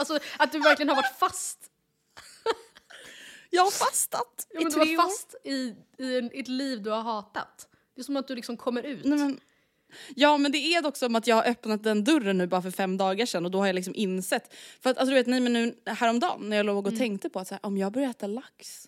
Alltså 0.00 0.18
att 0.38 0.52
du 0.52 0.58
verkligen 0.60 0.88
har 0.88 0.96
varit 0.96 1.18
fast. 1.18 1.58
Jag 3.50 3.64
har 3.64 3.70
fastat 3.70 4.46
Ja, 4.52 4.60
i 4.60 4.64
men 4.64 4.72
du 4.72 4.80
tre 4.84 4.96
var 4.96 5.04
år. 5.04 5.08
fast 5.08 5.34
i, 5.44 5.74
i 5.98 6.18
en, 6.18 6.30
ett 6.34 6.48
liv 6.48 6.82
du 6.82 6.90
har 6.90 7.00
hatat. 7.02 7.68
Det 7.94 8.00
är 8.00 8.04
som 8.04 8.16
att 8.16 8.28
du 8.28 8.34
liksom 8.34 8.56
kommer 8.56 8.82
ut. 8.82 9.04
Nej, 9.04 9.18
men, 9.18 9.40
ja 10.16 10.38
men 10.38 10.52
det 10.52 10.58
är 10.58 10.82
dock 10.82 10.96
som 10.96 11.16
att 11.16 11.26
jag 11.26 11.36
har 11.36 11.44
öppnat 11.50 11.82
den 11.82 12.04
dörren 12.04 12.38
nu 12.38 12.46
bara 12.46 12.62
för 12.62 12.70
fem 12.70 12.96
dagar 12.96 13.26
sedan 13.26 13.44
och 13.44 13.50
då 13.50 13.58
har 13.58 13.66
jag 13.66 13.74
liksom 13.74 13.94
insett. 13.94 14.54
För 14.80 14.90
att 14.90 14.98
alltså, 14.98 15.10
du 15.10 15.14
vet, 15.14 15.26
nej, 15.26 15.40
men 15.40 15.52
nu 15.52 15.74
häromdagen 15.86 16.48
när 16.50 16.56
jag 16.56 16.66
låg 16.66 16.86
och 16.86 16.96
tänkte 16.96 17.28
på 17.28 17.38
att 17.40 17.48
så 17.48 17.54
här, 17.54 17.66
om 17.66 17.76
jag 17.76 17.92
börjar 17.92 18.10
äta 18.10 18.26
lax. 18.26 18.86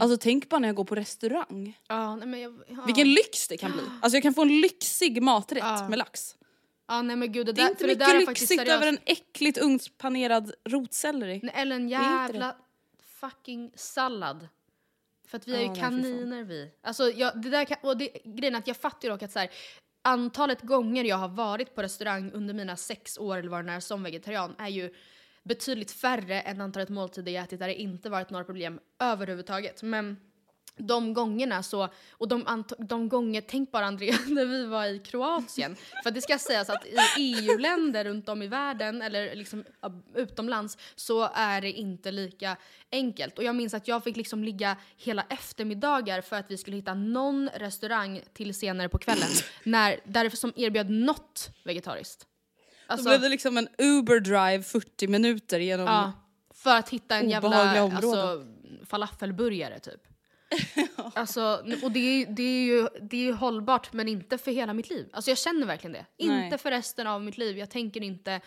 Alltså 0.00 0.16
tänk 0.16 0.48
bara 0.48 0.58
när 0.58 0.68
jag 0.68 0.76
går 0.76 0.84
på 0.84 0.94
restaurang. 0.94 1.78
Ja, 1.88 2.16
nej, 2.16 2.26
men 2.28 2.40
jag, 2.40 2.62
ja. 2.68 2.82
Vilken 2.86 3.12
lyx 3.14 3.48
det 3.48 3.56
kan 3.56 3.72
bli. 3.72 3.82
Alltså 4.02 4.16
jag 4.16 4.22
kan 4.22 4.34
få 4.34 4.42
en 4.42 4.60
lyxig 4.60 5.22
maträtt 5.22 5.58
Ja. 5.62 5.88
med 5.88 5.98
lax. 5.98 6.36
Ja, 6.88 7.02
nej 7.02 7.16
men 7.16 7.32
gud, 7.32 7.46
det, 7.46 7.52
Det 7.52 7.60
är 7.60 7.64
där, 7.64 7.70
inte 7.70 7.86
mycket 7.86 8.08
är 8.08 8.18
lyxigt 8.18 8.68
över 8.68 8.86
en 8.86 8.98
äckligt 9.04 9.58
ugnspanerad 9.58 10.52
rotselleri. 10.64 11.40
Nej, 11.42 11.54
Eller 11.56 11.76
en 11.76 11.86
är 11.86 11.90
jävla 11.90 12.56
fucking 13.20 13.72
sallad. 13.74 14.48
För 15.28 15.36
att 15.36 15.48
vi 15.48 15.52
är 15.52 15.56
Ja, 15.56 15.62
ju 15.62 15.68
nej, 15.68 15.80
kaniner 15.80 16.44
vi. 16.44 16.70
Alltså, 16.82 17.10
jag, 17.10 17.42
det 17.42 17.50
där 17.50 17.64
kan, 17.64 17.76
och 17.82 17.96
det, 17.96 18.08
grejen 18.24 18.54
är 18.54 18.58
att 18.58 18.66
jag 18.66 18.76
fattar 18.76 19.08
ju 19.08 19.14
dock 19.14 19.22
att 19.22 19.32
så 19.32 19.38
här, 19.38 19.50
antalet 20.02 20.62
gånger 20.62 21.04
jag 21.04 21.16
har 21.16 21.28
varit 21.28 21.74
på 21.74 21.82
restaurang 21.82 22.32
under 22.32 22.54
mina 22.54 22.76
sex 22.76 23.18
år 23.18 23.36
eller 23.36 23.48
vad 23.50 23.66
det 23.66 23.72
är 23.72 23.80
som 23.80 24.02
vegetarian 24.02 24.54
är 24.58 24.68
ju 24.68 24.94
betydligt 25.42 25.90
färre 25.90 26.40
än 26.40 26.60
antalet 26.60 26.88
måltider 26.88 27.32
jag 27.32 27.44
ätit 27.44 27.58
där 27.58 27.68
det 27.68 27.74
inte 27.74 28.10
varit 28.10 28.30
några 28.30 28.44
problem 28.44 28.80
överhuvudtaget. 28.98 29.82
Men 29.82 30.16
de 30.76 31.14
gångerna 31.14 31.62
så, 31.62 31.88
och 32.10 32.28
de, 32.28 32.64
de 32.78 33.08
gånger, 33.08 33.40
tänk 33.40 33.72
bara 33.72 33.86
Andrea, 33.86 34.18
när 34.26 34.44
vi 34.44 34.66
var 34.66 34.86
i 34.86 34.98
Kroatien. 34.98 35.76
För 36.02 36.10
det 36.10 36.22
ska 36.22 36.38
sägas 36.38 36.70
att 36.70 36.86
i 36.86 36.96
EU-länder 37.18 38.04
runt 38.04 38.28
om 38.28 38.42
i 38.42 38.46
världen, 38.46 39.02
eller 39.02 39.34
liksom 39.34 39.64
utomlands, 40.14 40.78
så 40.94 41.30
är 41.34 41.60
det 41.60 41.72
inte 41.72 42.10
lika 42.10 42.56
enkelt. 42.92 43.38
Och 43.38 43.44
jag 43.44 43.54
minns 43.54 43.74
att 43.74 43.88
jag 43.88 44.04
fick 44.04 44.16
liksom 44.16 44.44
ligga 44.44 44.76
hela 44.96 45.26
eftermiddagar 45.28 46.20
för 46.20 46.36
att 46.36 46.50
vi 46.50 46.56
skulle 46.58 46.76
hitta 46.76 46.94
någon 46.94 47.48
restaurang 47.54 48.20
till 48.32 48.54
senare 48.54 48.88
på 48.88 48.98
kvällen, 48.98 49.28
när, 49.62 50.00
därför 50.04 50.36
som 50.36 50.52
erbjöd 50.56 50.90
något 50.90 51.50
vegetariskt. 51.64 52.26
Då 52.88 52.92
Alltså, 52.92 53.08
blev 53.08 53.20
det 53.20 53.28
liksom 53.28 53.56
en 53.56 53.68
Uber 53.78 54.20
drive 54.20 54.62
40 54.62 55.08
minuter 55.08 55.58
genom... 55.58 55.86
ja, 55.86 56.12
för 56.54 56.76
att 56.76 56.88
hitta 56.88 57.16
en 57.16 57.30
jävla 57.30 57.80
alltså, 57.80 58.46
falafelburgare 58.86 59.78
typ. 59.78 60.15
Alltså, 61.14 61.64
och 61.82 61.92
det 61.92 61.98
är, 61.98 62.26
det, 62.26 62.42
är 62.42 62.64
ju, 62.64 62.88
det 63.00 63.16
är 63.16 63.20
ju 63.20 63.32
hållbart 63.32 63.92
men 63.92 64.08
inte 64.08 64.38
för 64.38 64.50
hela 64.50 64.74
mitt 64.74 64.90
liv. 64.90 65.08
Alltså 65.12 65.30
jag 65.30 65.38
känner 65.38 65.66
verkligen 65.66 65.92
det. 65.92 66.06
Nej. 66.26 66.44
Inte 66.44 66.58
för 66.58 66.70
resten 66.70 67.06
av 67.06 67.24
mitt 67.24 67.38
liv. 67.38 67.58
Jag 67.58 67.70
tänker 67.70 68.02
inte, 68.02 68.40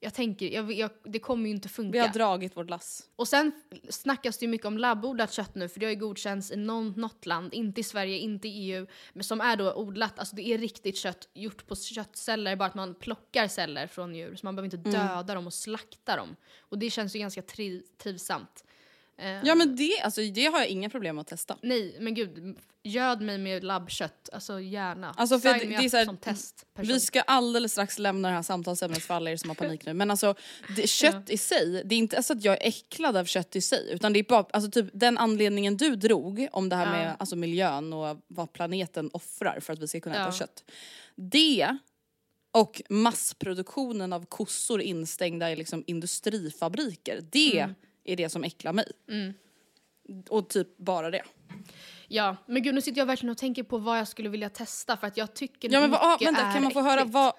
jag 0.00 0.14
tänker, 0.14 0.48
jag, 0.48 0.72
jag, 0.72 0.90
det 1.04 1.18
kommer 1.18 1.46
ju 1.46 1.54
inte 1.54 1.68
funka. 1.68 1.92
Vi 1.92 1.98
har 1.98 2.08
dragit 2.08 2.56
vårt 2.56 2.70
lass. 2.70 3.08
Och 3.16 3.28
sen 3.28 3.52
snackas 3.88 4.38
det 4.38 4.44
ju 4.44 4.50
mycket 4.50 4.66
om 4.66 4.78
labbodlat 4.78 5.32
kött 5.32 5.54
nu 5.54 5.68
för 5.68 5.80
det 5.80 5.86
har 5.86 5.90
ju 5.90 5.98
godkänts 5.98 6.50
i 6.50 6.56
någon, 6.56 6.92
något 6.96 7.26
land, 7.26 7.54
inte 7.54 7.80
i 7.80 7.84
Sverige, 7.84 8.18
inte 8.18 8.48
i 8.48 8.72
EU, 8.72 8.86
men 9.12 9.24
som 9.24 9.40
är 9.40 9.56
då 9.56 9.74
odlat, 9.74 10.18
alltså 10.18 10.36
det 10.36 10.42
är 10.42 10.58
riktigt 10.58 10.96
kött 10.96 11.28
gjort 11.34 11.66
på 11.66 11.76
köttceller, 11.76 12.56
bara 12.56 12.68
att 12.68 12.74
man 12.74 12.94
plockar 12.94 13.48
celler 13.48 13.86
från 13.86 14.14
djur 14.14 14.36
så 14.36 14.46
man 14.46 14.56
behöver 14.56 14.76
inte 14.76 14.90
döda 14.90 15.34
dem 15.34 15.46
och 15.46 15.54
slakta 15.54 16.16
dem. 16.16 16.36
Och 16.60 16.78
det 16.78 16.90
känns 16.90 17.16
ju 17.16 17.18
ganska 17.18 17.42
tri, 17.42 17.82
trivsamt. 17.98 18.64
Eh, 19.18 19.40
Ja 19.44 19.54
men 19.54 19.76
det, 19.76 20.00
alltså, 20.00 20.20
det 20.20 20.46
har 20.46 20.58
jag 20.58 20.68
inga 20.68 20.90
problem 20.90 21.18
att 21.18 21.26
testa. 21.26 21.56
Nej, 21.62 21.96
men 22.00 22.14
gud, 22.14 22.58
göd 22.84 23.20
mig 23.20 23.38
med 23.38 23.64
labbkött, 23.64 24.28
alltså 24.32 24.60
gärna. 24.60 25.14
Alltså, 25.16 25.40
för 25.40 25.58
Sign 25.58 25.70
det- 25.70 25.76
det 25.78 25.84
är 25.84 25.88
så 25.88 25.96
här- 25.96 26.04
som 26.04 26.16
testperson. 26.16 26.94
Vi 26.94 27.00
ska 27.00 27.20
alldeles 27.20 27.72
strax 27.72 27.98
lämna 27.98 28.28
det 28.28 28.34
här 28.34 28.42
samtalsämnet 28.42 29.02
för 29.02 29.14
alla 29.14 29.30
er 29.30 29.36
som 29.36 29.50
har 29.50 29.54
panik 29.54 29.86
nu. 29.86 29.94
Men 29.94 30.10
alltså 30.10 30.34
det, 30.76 30.86
kött 30.88 31.30
i 31.30 31.38
sig, 31.38 31.82
det 31.84 31.94
är 31.94 31.98
inte 31.98 32.22
så 32.22 32.32
att 32.32 32.44
jag 32.44 32.62
är 32.62 32.68
äcklad 32.68 33.16
av 33.16 33.24
kött 33.24 33.56
i 33.56 33.60
sig. 33.60 33.88
Utan 33.92 34.12
det 34.12 34.18
är 34.18 34.24
bara 34.24 34.46
alltså, 34.52 34.70
typ, 34.70 34.86
den 34.92 35.18
anledningen 35.18 35.76
du 35.76 35.96
drog 35.96 36.48
om 36.52 36.68
det 36.68 36.76
här 36.76 36.90
med 36.92 37.16
alltså, 37.18 37.36
miljön 37.36 37.92
och 37.92 38.18
vad 38.28 38.52
planeten 38.52 39.10
offrar 39.12 39.60
för 39.60 39.72
att 39.72 39.78
vi 39.78 39.88
ska 39.88 40.00
kunna 40.00 40.14
äta 40.14 40.24
Ja. 40.24 40.32
kött. 40.32 40.64
Det 41.14 41.76
och 42.54 42.82
massproduktionen 42.88 44.12
av 44.12 44.26
kossor 44.26 44.80
instängda 44.82 45.50
i 45.52 45.56
liksom, 45.56 45.84
industrifabriker. 45.86 47.20
Det 47.32 47.58
Mm. 47.60 47.74
Är 48.04 48.16
det 48.16 48.28
som 48.28 48.44
äcklar 48.44 48.72
mig. 48.72 48.86
Och 50.28 50.48
typ 50.48 50.78
bara 50.78 51.10
det. 51.10 51.22
Ja, 52.08 52.36
men 52.46 52.62
gud 52.62 52.74
nu 52.74 52.80
sitter 52.80 52.98
jag 52.98 53.06
verkligen 53.06 53.30
och 53.30 53.38
tänker 53.38 53.62
på 53.62 53.78
vad 53.78 53.98
jag 53.98 54.08
skulle 54.08 54.28
vilja 54.28 54.48
testa 54.48 54.96
för 54.96 55.06
att 55.06 55.16
jag 55.16 55.34
tycker 55.34 55.70
Ja 55.72 55.80
men 55.80 55.90
vad, 55.90 56.10
mycket 56.10 56.28
vänta, 56.28 56.42
är 56.42 56.52
kan 56.52 56.62
man 56.62 56.72
få 56.72 56.80
höra 56.80 56.94
äckligt. 57.00 57.14
vad, 57.14 57.32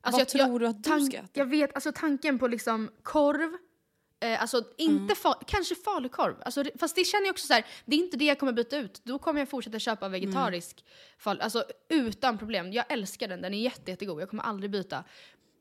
Alltså, 0.00 0.20
vad 0.20 0.28
tror 0.28 0.60
du 0.60 0.66
att 0.66 0.84
du 0.84 1.00
ska 1.00 1.16
äta? 1.16 1.26
Jag 1.32 1.46
vet, 1.46 1.74
alltså 1.74 1.92
tanken 1.94 2.38
på 2.38 2.48
liksom 2.48 2.90
korv, 3.02 3.56
eh, 4.20 4.40
alltså 4.42 4.56
inte 4.78 5.02
Mm. 5.02 5.08
fa- 5.22 5.42
kanske 5.46 5.74
falukorv, 5.74 6.34
alltså, 6.44 6.64
fast 6.78 6.96
det 6.96 7.04
känner 7.04 7.26
jag 7.26 7.32
också 7.32 7.46
så 7.46 7.52
här, 7.52 7.66
det 7.84 7.96
är 7.96 8.00
inte 8.00 8.16
det 8.16 8.24
jag 8.24 8.38
kommer 8.38 8.52
byta 8.52 8.76
ut. 8.76 9.00
Då 9.04 9.18
kommer 9.18 9.40
jag 9.40 9.48
fortsätta 9.48 9.78
köpa 9.78 10.08
vegetarisk 10.08 10.84
fal, 11.18 11.40
alltså 11.40 11.64
utan 11.88 12.38
problem. 12.38 12.72
Jag 12.72 12.84
älskar 12.92 13.28
den, 13.28 13.42
den 13.42 13.54
är 13.54 13.58
jätte, 13.62 13.90
jättegod, 13.90 14.22
jag 14.22 14.30
kommer 14.30 14.42
aldrig 14.42 14.70
byta. 14.70 15.04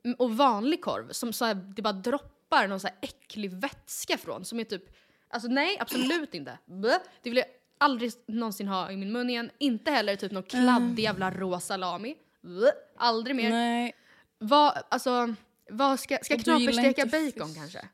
Mm, 0.06 0.16
Och 0.20 0.38
vanlig 0.38 0.82
korv, 0.82 1.12
som 1.12 1.34
så 1.34 1.46
här, 1.46 1.56
det 1.56 1.82
bara 1.82 1.94
droppar 1.94 2.37
någon 2.52 2.80
så 2.80 2.88
här 2.88 2.98
äcklig 3.02 3.52
vätska 3.52 4.18
från, 4.18 4.46
som 4.46 4.60
är 4.60 4.64
typ, 4.64 4.84
alltså 5.30 5.48
nej 5.50 5.78
absolut 5.80 6.34
inte. 6.34 6.58
Bleh. 6.66 6.98
Det 7.22 7.30
vill 7.30 7.38
jag 7.38 7.48
aldrig 7.78 8.12
någonsin 8.28 8.68
ha 8.68 8.92
i 8.92 8.98
min 8.98 9.12
mun 9.12 9.30
igen. 9.30 9.52
Inte 9.58 9.92
heller 9.92 10.16
typ 10.16 10.32
någon 10.32 10.44
kladdig 10.44 11.04
jävla 11.04 11.32
rå 11.32 11.60
salami. 11.60 12.16
Bleh. 12.42 12.72
Aldrig 12.98 13.36
mer. 13.36 13.50
Nej. 13.50 13.96
Vad, 14.40 14.84
alltså, 14.90 15.34
vad 15.70 16.00
ska, 16.00 16.18
ska 16.22 16.38
knapersteka 16.38 17.06
bacon 17.06 17.48
fisk. 17.48 17.58
kanske? 17.58 17.88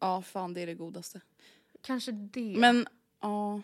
Ja 0.00 0.22
fan 0.22 0.54
det 0.54 0.60
är 0.60 0.66
det 0.66 0.74
godaste. 0.74 1.20
Kanske 1.82 2.12
det. 2.12 2.54
Men 2.58 2.86
ja. 3.20 3.60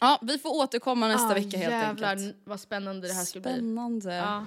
Ja 0.00 0.18
vi 0.22 0.38
får 0.38 0.50
återkomma 0.62 1.08
nästa 1.08 1.30
Ah, 1.30 1.34
vecka 1.34 1.58
helt 1.58 1.72
jävlar, 1.72 2.10
enkelt. 2.16 2.36
vad 2.44 2.60
spännande 2.60 3.08
det 3.08 3.14
här 3.14 3.24
ska 3.24 3.40
bli. 3.40 3.52
Spännande. 3.52 4.14
Ja. 4.14 4.46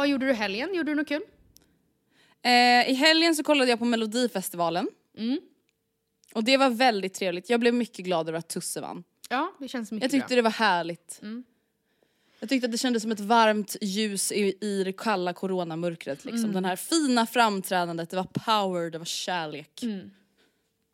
Vad 0.00 0.08
gjorde 0.08 0.26
du 0.26 0.32
helgen? 0.32 0.74
Gjorde 0.74 0.90
du 0.90 0.94
något 0.94 1.08
kul? 1.08 1.22
Eh, 2.42 2.90
I 2.90 2.94
helgen 2.94 3.34
så 3.36 3.42
kollade 3.42 3.70
jag 3.70 3.78
på 3.78 3.84
Melodifestivalen. 3.84 4.88
Mm. 5.16 5.40
Och 6.34 6.44
det 6.44 6.56
var 6.56 6.70
väldigt 6.70 7.14
trevligt. 7.14 7.50
Jag 7.50 7.60
blev 7.60 7.74
mycket 7.74 8.04
glad 8.04 8.28
över 8.28 8.38
att 8.38 8.48
Tusse 8.48 8.80
vann. 8.80 9.04
Ja, 9.28 9.52
det 9.58 9.68
känns 9.68 9.92
mycket 9.92 10.02
Jag 10.04 10.10
tyckte 10.10 10.28
bra. 10.28 10.36
det 10.36 10.42
var 10.42 10.50
härligt. 10.50 11.18
Mm. 11.22 11.44
Jag 12.40 12.48
tyckte 12.48 12.64
att 12.66 12.72
det 12.72 12.78
kändes 12.78 13.02
som 13.02 13.12
ett 13.12 13.20
varmt 13.20 13.76
ljus 13.80 14.32
i, 14.32 14.54
i 14.60 14.84
det 14.84 14.92
kalla 14.92 15.32
coronamörkret. 15.32 16.24
Liksom. 16.24 16.40
Mm. 16.44 16.52
Den 16.52 16.64
här 16.64 16.76
fina 16.76 17.26
framträdandet, 17.26 18.10
det 18.10 18.16
var 18.16 18.24
power, 18.24 18.90
det 18.90 18.98
var 18.98 19.04
kärlek. 19.04 19.84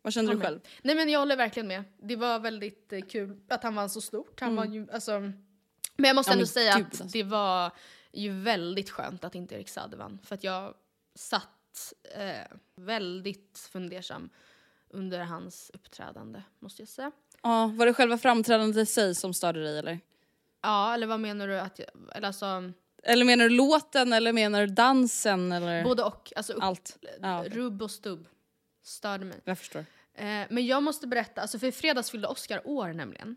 Vad 0.01 0.13
kände 0.13 0.33
du 0.33 0.39
själv? 0.39 0.59
Nej 0.81 0.95
men 0.95 1.09
jag 1.09 1.19
håller 1.19 1.35
verkligen 1.35 1.67
med. 1.67 1.83
Det 2.01 2.15
var 2.15 2.39
väldigt 2.39 2.93
eh, 2.93 3.01
kul 3.01 3.37
att 3.47 3.63
han 3.63 3.75
vann 3.75 3.89
så 3.89 4.01
stort. 4.01 4.39
Han 4.39 4.55
var 4.55 4.65
ju, 4.65 4.87
alltså, 4.91 5.19
men 5.99 6.07
jag 6.07 6.15
måste 6.15 6.31
Mm. 6.31 6.39
Ja, 6.39 6.41
ändå 6.41 6.47
säga 6.47 6.77
gud, 6.77 6.85
att 6.85 7.01
alltså. 7.01 7.17
det 7.17 7.23
var 7.23 7.71
ju 8.21 8.41
väldigt 8.41 8.89
skönt 8.89 9.23
att 9.23 9.35
inte 9.35 9.55
Erik 9.55 9.69
Saade 9.69 9.97
vann. 9.97 10.19
För 10.23 10.35
att 10.35 10.43
jag 10.43 10.73
satt 11.15 11.93
eh, 12.15 12.57
väldigt 12.75 13.69
fundersam 13.71 14.29
under 14.89 15.19
hans 15.19 15.71
uppträdande, 15.73 16.41
måste 16.59 16.81
jag 16.81 16.89
säga. 16.89 17.11
Ja, 17.43 17.71
var 17.75 17.85
det 17.85 17.93
själva 17.93 18.17
framträdandet 18.17 18.77
i 18.77 18.85
sig 18.85 19.15
som 19.15 19.33
störde 19.33 19.63
dig 19.63 19.77
eller? 19.79 19.99
Ja, 20.61 20.93
eller 20.93 21.07
vad 21.07 21.19
menar 21.19 21.47
du 21.47 21.59
att 21.59 21.79
jag, 21.79 21.87
eller 22.15 22.27
alltså, 22.27 22.71
Eller 23.03 23.25
menar 23.25 23.43
du 23.43 23.55
låten 23.55 24.13
eller 24.13 24.33
menar 24.33 24.61
du 24.61 24.67
dansen 24.73 25.51
eller? 25.51 25.83
både 25.83 26.03
och. 26.03 26.33
Alltså 26.35 26.53
upp, 26.53 26.63
Allt. 26.63 26.97
Ja, 27.21 27.39
okej. 27.39 27.51
rubb 27.51 27.81
och 27.81 27.91
stubb 27.91 28.27
störde 28.83 29.25
mig. 29.25 29.41
Jag 29.43 29.57
förstår. 29.57 29.85
Eh, 30.13 30.25
men 30.49 30.65
jag 30.65 30.83
måste 30.83 31.07
berätta, 31.07 31.41
alltså 31.41 31.59
för 31.59 31.67
i 31.67 31.71
fredags 31.71 32.11
fyllde 32.11 32.27
Oscar 32.27 32.61
år 32.67 32.93
nämligen. 32.93 33.35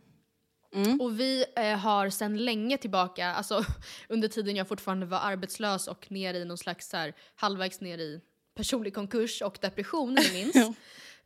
Mm. 0.74 1.00
Och 1.00 1.20
vi 1.20 1.44
eh, 1.56 1.76
har 1.78 2.11
sedan 2.11 2.37
länge 2.44 2.78
tillbaka, 2.78 3.26
alltså 3.26 3.64
under 4.09 4.28
tiden 4.28 4.56
jag 4.56 4.68
fortfarande 4.68 5.06
var 5.06 5.18
arbetslös 5.18 5.88
och 5.88 6.11
ner 6.12 6.35
i 6.35 6.44
någon 6.44 6.59
slags 6.59 6.88
så 6.88 6.96
här, 6.96 7.14
halvvägs 7.35 7.80
ner 7.80 7.98
i 7.98 8.20
personlig 8.56 8.94
konkurs 8.94 9.42
och 9.42 9.59
depression. 9.61 10.16
Ja. 10.54 10.74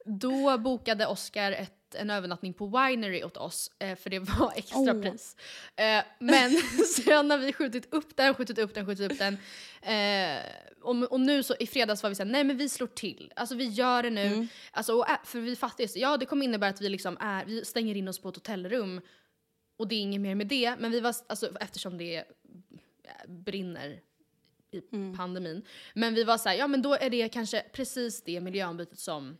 Då 0.06 0.58
bokade 0.58 1.06
Oscar 1.06 1.52
ett, 1.52 1.94
en 1.94 2.10
övernattning 2.10 2.54
på 2.54 2.66
Winery 2.66 3.22
åt 3.24 3.36
oss, 3.36 3.70
eh, 3.78 3.96
för 3.96 4.10
det 4.10 4.18
var 4.18 4.52
extra 4.56 4.78
Åh. 4.78 5.02
pris. 5.02 5.36
Eh, 5.76 6.04
men 6.18 6.50
sen 6.96 7.30
har 7.30 7.38
vi 7.38 7.52
skjutit 7.52 7.94
upp 7.94 8.16
den, 8.16 8.34
skjutit 8.34 8.58
upp 8.58 8.74
den, 8.74 8.86
skjutit 8.86 9.12
upp 9.12 9.18
den. 9.18 9.36
Eh, 9.82 10.42
och, 10.82 11.02
och 11.12 11.20
nu 11.20 11.42
så 11.42 11.54
i 11.60 11.66
fredags 11.66 12.02
var 12.02 12.10
vi 12.10 12.16
såhär, 12.16 12.30
nej 12.30 12.44
men 12.44 12.56
vi 12.56 12.68
slår 12.68 12.86
till. 12.86 13.32
Alltså 13.36 13.54
vi 13.54 13.64
gör 13.64 14.02
det 14.02 14.10
nu. 14.10 14.26
Mm. 14.26 14.48
Alltså, 14.72 14.92
och, 14.94 15.10
ä- 15.10 15.20
för 15.24 15.40
vi 15.40 15.56
fattar 15.56 15.84
ju, 15.84 16.00
ja 16.00 16.16
det 16.16 16.26
kommer 16.26 16.44
innebära 16.44 16.70
att 16.70 16.80
vi 16.80 16.88
liksom 16.88 17.16
är, 17.20 17.44
vi 17.44 17.64
stänger 17.64 17.94
in 17.94 18.08
oss 18.08 18.18
på 18.18 18.28
ett 18.28 18.36
hotellrum 18.36 19.00
och 19.76 19.88
det 19.88 19.94
är 19.94 20.00
inget 20.00 20.20
mer 20.20 20.34
med 20.34 20.46
det. 20.46 20.76
Men 20.78 20.90
vi 20.90 21.00
var, 21.00 21.14
alltså 21.26 21.56
eftersom 21.60 21.98
det 21.98 22.16
eh, 22.16 22.24
brinner 23.28 24.00
i 24.70 24.80
pandemin. 25.16 25.64
Men 25.94 26.14
vi 26.14 26.24
var 26.24 26.38
så 26.38 26.48
här, 26.48 26.56
ja 26.56 26.66
men 26.66 26.82
då 26.82 26.94
är 26.94 27.10
det 27.10 27.28
kanske 27.28 27.64
precis 27.72 28.22
det 28.22 28.40
miljöombytet 28.40 28.98
som 28.98 29.36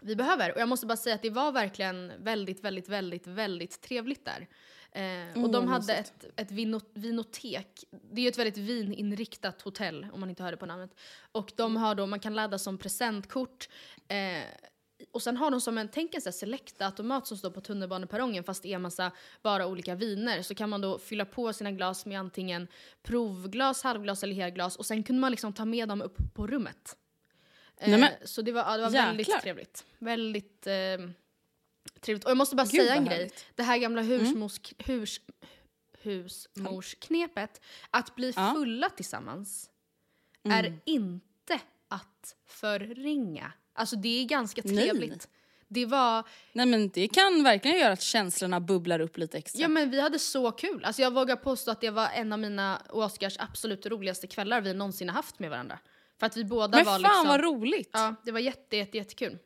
vi 0.00 0.16
behöver. 0.16 0.54
Och 0.54 0.60
jag 0.60 0.68
måste 0.68 0.86
bara 0.86 0.96
säga 0.96 1.14
att 1.14 1.22
det 1.22 1.30
var 1.30 1.52
verkligen 1.52 2.12
väldigt, 2.18 2.64
väldigt, 2.64 2.88
väldigt, 2.88 3.26
väldigt 3.26 3.80
trevligt 3.80 4.24
där. 4.24 4.48
Eh, 4.92 5.44
och 5.44 5.50
de 5.50 5.52
vad 5.52 5.68
hade 5.68 5.94
ett, 5.94 6.24
ett 6.36 6.50
vino, 6.50 6.80
vinotek. 6.94 7.84
Det 7.90 8.20
är 8.20 8.22
ju 8.22 8.28
ett 8.28 8.38
väldigt 8.38 8.58
vininriktat 8.58 9.62
hotell 9.62 10.06
om 10.12 10.20
man 10.20 10.30
inte 10.30 10.42
hörde 10.42 10.56
på 10.56 10.66
namnet. 10.66 10.90
Och 11.32 11.52
de 11.56 11.76
har 11.76 11.94
då, 11.94 12.06
man 12.06 12.20
kan 12.20 12.34
ladda 12.34 12.58
som 12.58 12.78
presentkort. 12.78 13.68
Eh, 14.08 14.42
och 15.12 15.22
sen 15.22 15.36
har 15.36 15.50
de 15.50 15.60
som 15.60 15.78
en, 15.78 15.88
tänk 15.88 16.14
en 16.14 16.20
sån 16.20 16.30
här 16.30 16.32
Selecta-automat 16.38 17.26
som 17.26 17.36
står 17.36 17.50
på 17.50 17.60
tunnelbaneperrongen 17.60 18.44
fast 18.44 18.62
det 18.62 18.72
är 18.72 18.78
massa 18.78 19.12
bara 19.42 19.66
olika 19.66 19.94
viner. 19.94 20.42
Så 20.42 20.54
kan 20.54 20.70
man 20.70 20.80
då 20.80 20.98
fylla 20.98 21.24
på 21.24 21.52
sina 21.52 21.72
glas 21.72 22.06
med 22.06 22.20
antingen 22.20 22.68
provglas, 23.02 23.82
halvglas 23.82 24.22
eller 24.22 24.34
helglas 24.34 24.76
och 24.76 24.86
sen 24.86 25.02
kunde 25.02 25.20
man 25.20 25.30
liksom 25.30 25.52
ta 25.52 25.64
med 25.64 25.88
dem 25.88 26.02
upp 26.02 26.16
på 26.34 26.46
rummet. 26.46 26.96
Eh, 27.76 27.90
Nej, 27.90 28.00
men- 28.00 28.12
så 28.28 28.42
det 28.42 28.52
var, 28.52 28.60
ja, 28.62 28.76
det 28.76 28.82
var 28.82 28.90
Jäklar. 28.90 29.06
väldigt 29.06 29.40
trevligt. 29.42 29.84
Väldigt 29.98 30.66
eh, 30.66 30.72
trevligt. 32.00 32.24
Och 32.24 32.30
jag 32.30 32.36
måste 32.36 32.56
bara 32.56 32.62
Gud, 32.66 32.80
säga 32.80 32.94
en 32.94 33.04
grej. 33.04 33.16
härligt. 33.16 33.32
Mm. 33.42 33.52
Det 33.54 33.62
här 33.62 33.78
gamla 33.78 34.02
husmors, 34.02 34.60
hus, 34.78 35.20
husmorsknepet, 36.02 37.60
att 37.90 38.14
bli 38.14 38.32
Ja. 38.36 38.52
fulla 38.54 38.90
tillsammans, 38.90 39.70
Mm. 40.42 40.64
är 40.64 40.78
inte 40.84 41.60
att 41.88 42.36
förringa. 42.46 43.52
Alltså 43.76 43.96
det 43.96 44.22
är 44.22 44.24
ganska 44.24 44.62
Nej. 44.64 44.76
trevligt. 44.88 45.28
Det 45.68 45.86
var, 45.86 46.24
Nej 46.52 46.66
men 46.66 46.88
det 46.88 47.08
kan 47.08 47.42
verkligen 47.44 47.78
göra 47.78 47.92
att 47.92 48.02
känslorna 48.02 48.60
bubblar 48.60 49.00
upp 49.00 49.16
lite 49.18 49.38
extra. 49.38 49.62
ja 49.62 49.68
men 49.68 49.90
vi 49.90 50.00
hade 50.00 50.18
så 50.18 50.50
kul. 50.50 50.84
Alltså 50.84 51.02
jag 51.02 51.14
vågar 51.14 51.36
påstå 51.36 51.70
att 51.70 51.80
det 51.80 51.90
var 51.90 52.08
en 52.14 52.32
av 52.32 52.38
mina 52.38 52.82
och 52.88 53.04
Oscars 53.04 53.36
absolut 53.38 53.86
roligaste 53.86 54.26
kvällar 54.26 54.60
vi 54.60 54.74
någonsin 54.74 55.08
har 55.08 55.16
haft 55.16 55.38
med 55.38 55.50
varandra. 55.50 55.78
För 56.18 56.26
att 56.26 56.36
vi 56.36 56.44
båda 56.44 56.76
men 56.76 56.84
var 56.86 56.92
fan 56.92 57.02
liksom... 57.02 57.26
vad 57.28 57.40
roligt! 57.40 57.90
Ja, 57.92 58.14
det 58.24 58.32
var 58.32 58.40
jätte, 58.40 58.76
jätte, 58.76 58.96
jättekul. 58.96 59.38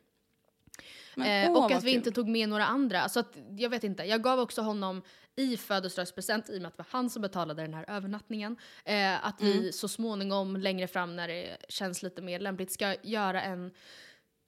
Men, 1.15 1.45
Eh, 1.45 1.51
åh, 1.51 1.65
och 1.65 1.71
att 1.71 1.83
vi 1.83 1.89
kul. 1.91 1.97
inte 1.97 2.11
tog 2.11 2.27
med 2.27 2.49
några 2.49 2.65
andra. 2.65 3.09
Så 3.09 3.19
att, 3.19 3.37
jag 3.57 3.69
vet 3.69 3.83
inte, 3.83 4.03
jag 4.03 4.23
gav 4.23 4.39
också 4.39 4.61
honom 4.61 5.01
i 5.35 5.57
födelsedagspresent, 5.57 6.49
i 6.49 6.57
och 6.57 6.61
med 6.61 6.67
att 6.67 6.77
det 6.77 6.83
var 6.83 6.87
han 6.89 7.09
som 7.09 7.21
betalade 7.21 7.61
den 7.61 7.73
här 7.73 7.85
övernattningen, 7.89 8.57
eh, 8.85 9.25
att 9.25 9.41
Mm. 9.41 9.53
vi 9.53 9.71
så 9.71 9.87
småningom 9.87 10.57
längre 10.57 10.87
fram 10.87 11.15
när 11.15 11.27
det 11.27 11.57
känns 11.69 12.03
lite 12.03 12.21
mer 12.21 12.39
lämpligt 12.39 12.71
ska 12.71 12.95
göra 13.03 13.41
en 13.41 13.71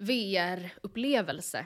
VR-upplevelse. 0.04 1.66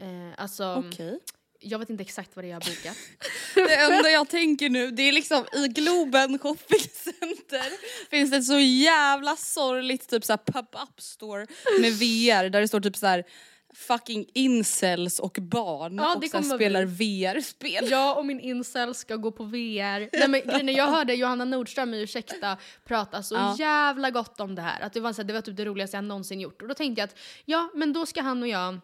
Eh, 0.00 0.06
alltså, 0.36 0.84
Okej. 0.88 1.18
jag 1.60 1.78
vet 1.78 1.90
inte 1.90 2.02
exakt 2.02 2.36
vad 2.36 2.44
det 2.44 2.48
är 2.48 2.50
jag 2.50 2.60
har 2.60 2.70
bokat. 2.70 2.96
Det 3.54 3.74
enda 3.74 4.10
jag 4.10 4.28
tänker 4.28 4.70
nu 4.70 4.90
det 4.90 5.02
är 5.02 5.12
liksom 5.12 5.46
i 5.52 5.68
Globen 5.68 6.38
shoppingcenter 6.38 7.72
finns 8.10 8.30
det 8.30 8.36
ett 8.36 8.44
så 8.44 8.58
jävla 8.58 9.36
sorgligt 9.36 10.08
typ 10.08 10.24
såhär 10.24 10.38
pop-up 10.38 11.00
store 11.00 11.46
med 11.80 11.92
VR 11.92 12.48
där 12.48 12.60
det 12.60 12.68
står 12.68 12.80
typ 12.80 12.96
så 12.96 13.06
här 13.06 13.24
fucking 13.74 14.26
incels 14.34 15.18
och 15.18 15.38
barn 15.40 15.96
Ja, 15.96 16.14
och 16.16 16.24
så 16.24 16.42
spelar 16.42 16.84
VR-spel. 16.84 17.90
Jag 17.90 18.18
och 18.18 18.26
min 18.26 18.40
incel 18.40 18.94
ska 18.94 19.16
gå 19.16 19.30
på 19.30 19.44
VR. 19.44 20.18
Nej, 20.18 20.28
men, 20.28 20.40
grejen 20.40 20.68
jag 20.68 20.86
hörde 20.96 21.14
Johanna 21.14 21.44
Nordström 21.44 21.94
i 21.94 22.02
Ursäkta 22.02 22.56
prata 22.84 23.22
så 23.22 23.34
Ja. 23.34 23.56
jävla 23.58 24.10
gott 24.10 24.40
om 24.40 24.54
det 24.54 24.62
här. 24.62 24.80
Att 24.80 24.92
det, 24.92 25.00
var, 25.00 25.12
så 25.12 25.22
det 25.22 25.32
var 25.32 25.40
typ 25.40 25.56
det 25.56 25.64
roligaste 25.64 25.96
jag 25.96 26.04
någonsin 26.04 26.40
gjort. 26.40 26.62
Och 26.62 26.68
då 26.68 26.74
tänkte 26.74 27.00
jag 27.00 27.06
att 27.08 27.18
ja, 27.44 27.70
men 27.74 27.92
då 27.92 28.06
ska 28.06 28.22
han 28.22 28.42
och 28.42 28.48
jag 28.48 28.80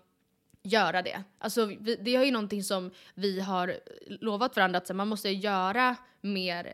göra 0.63 1.03
det. 1.03 1.23
Alltså, 1.39 1.65
vi, 1.81 1.97
det 1.97 2.17
är 2.17 2.25
ju 2.25 2.31
någonting 2.31 2.63
som 2.63 2.91
vi 3.15 3.41
har 3.41 3.77
lovat 4.07 4.57
varandra 4.57 4.79
att 4.79 4.87
så 4.87 4.95
man 4.95 5.09
måste 5.09 5.31
göra 5.31 5.97
mer 6.21 6.73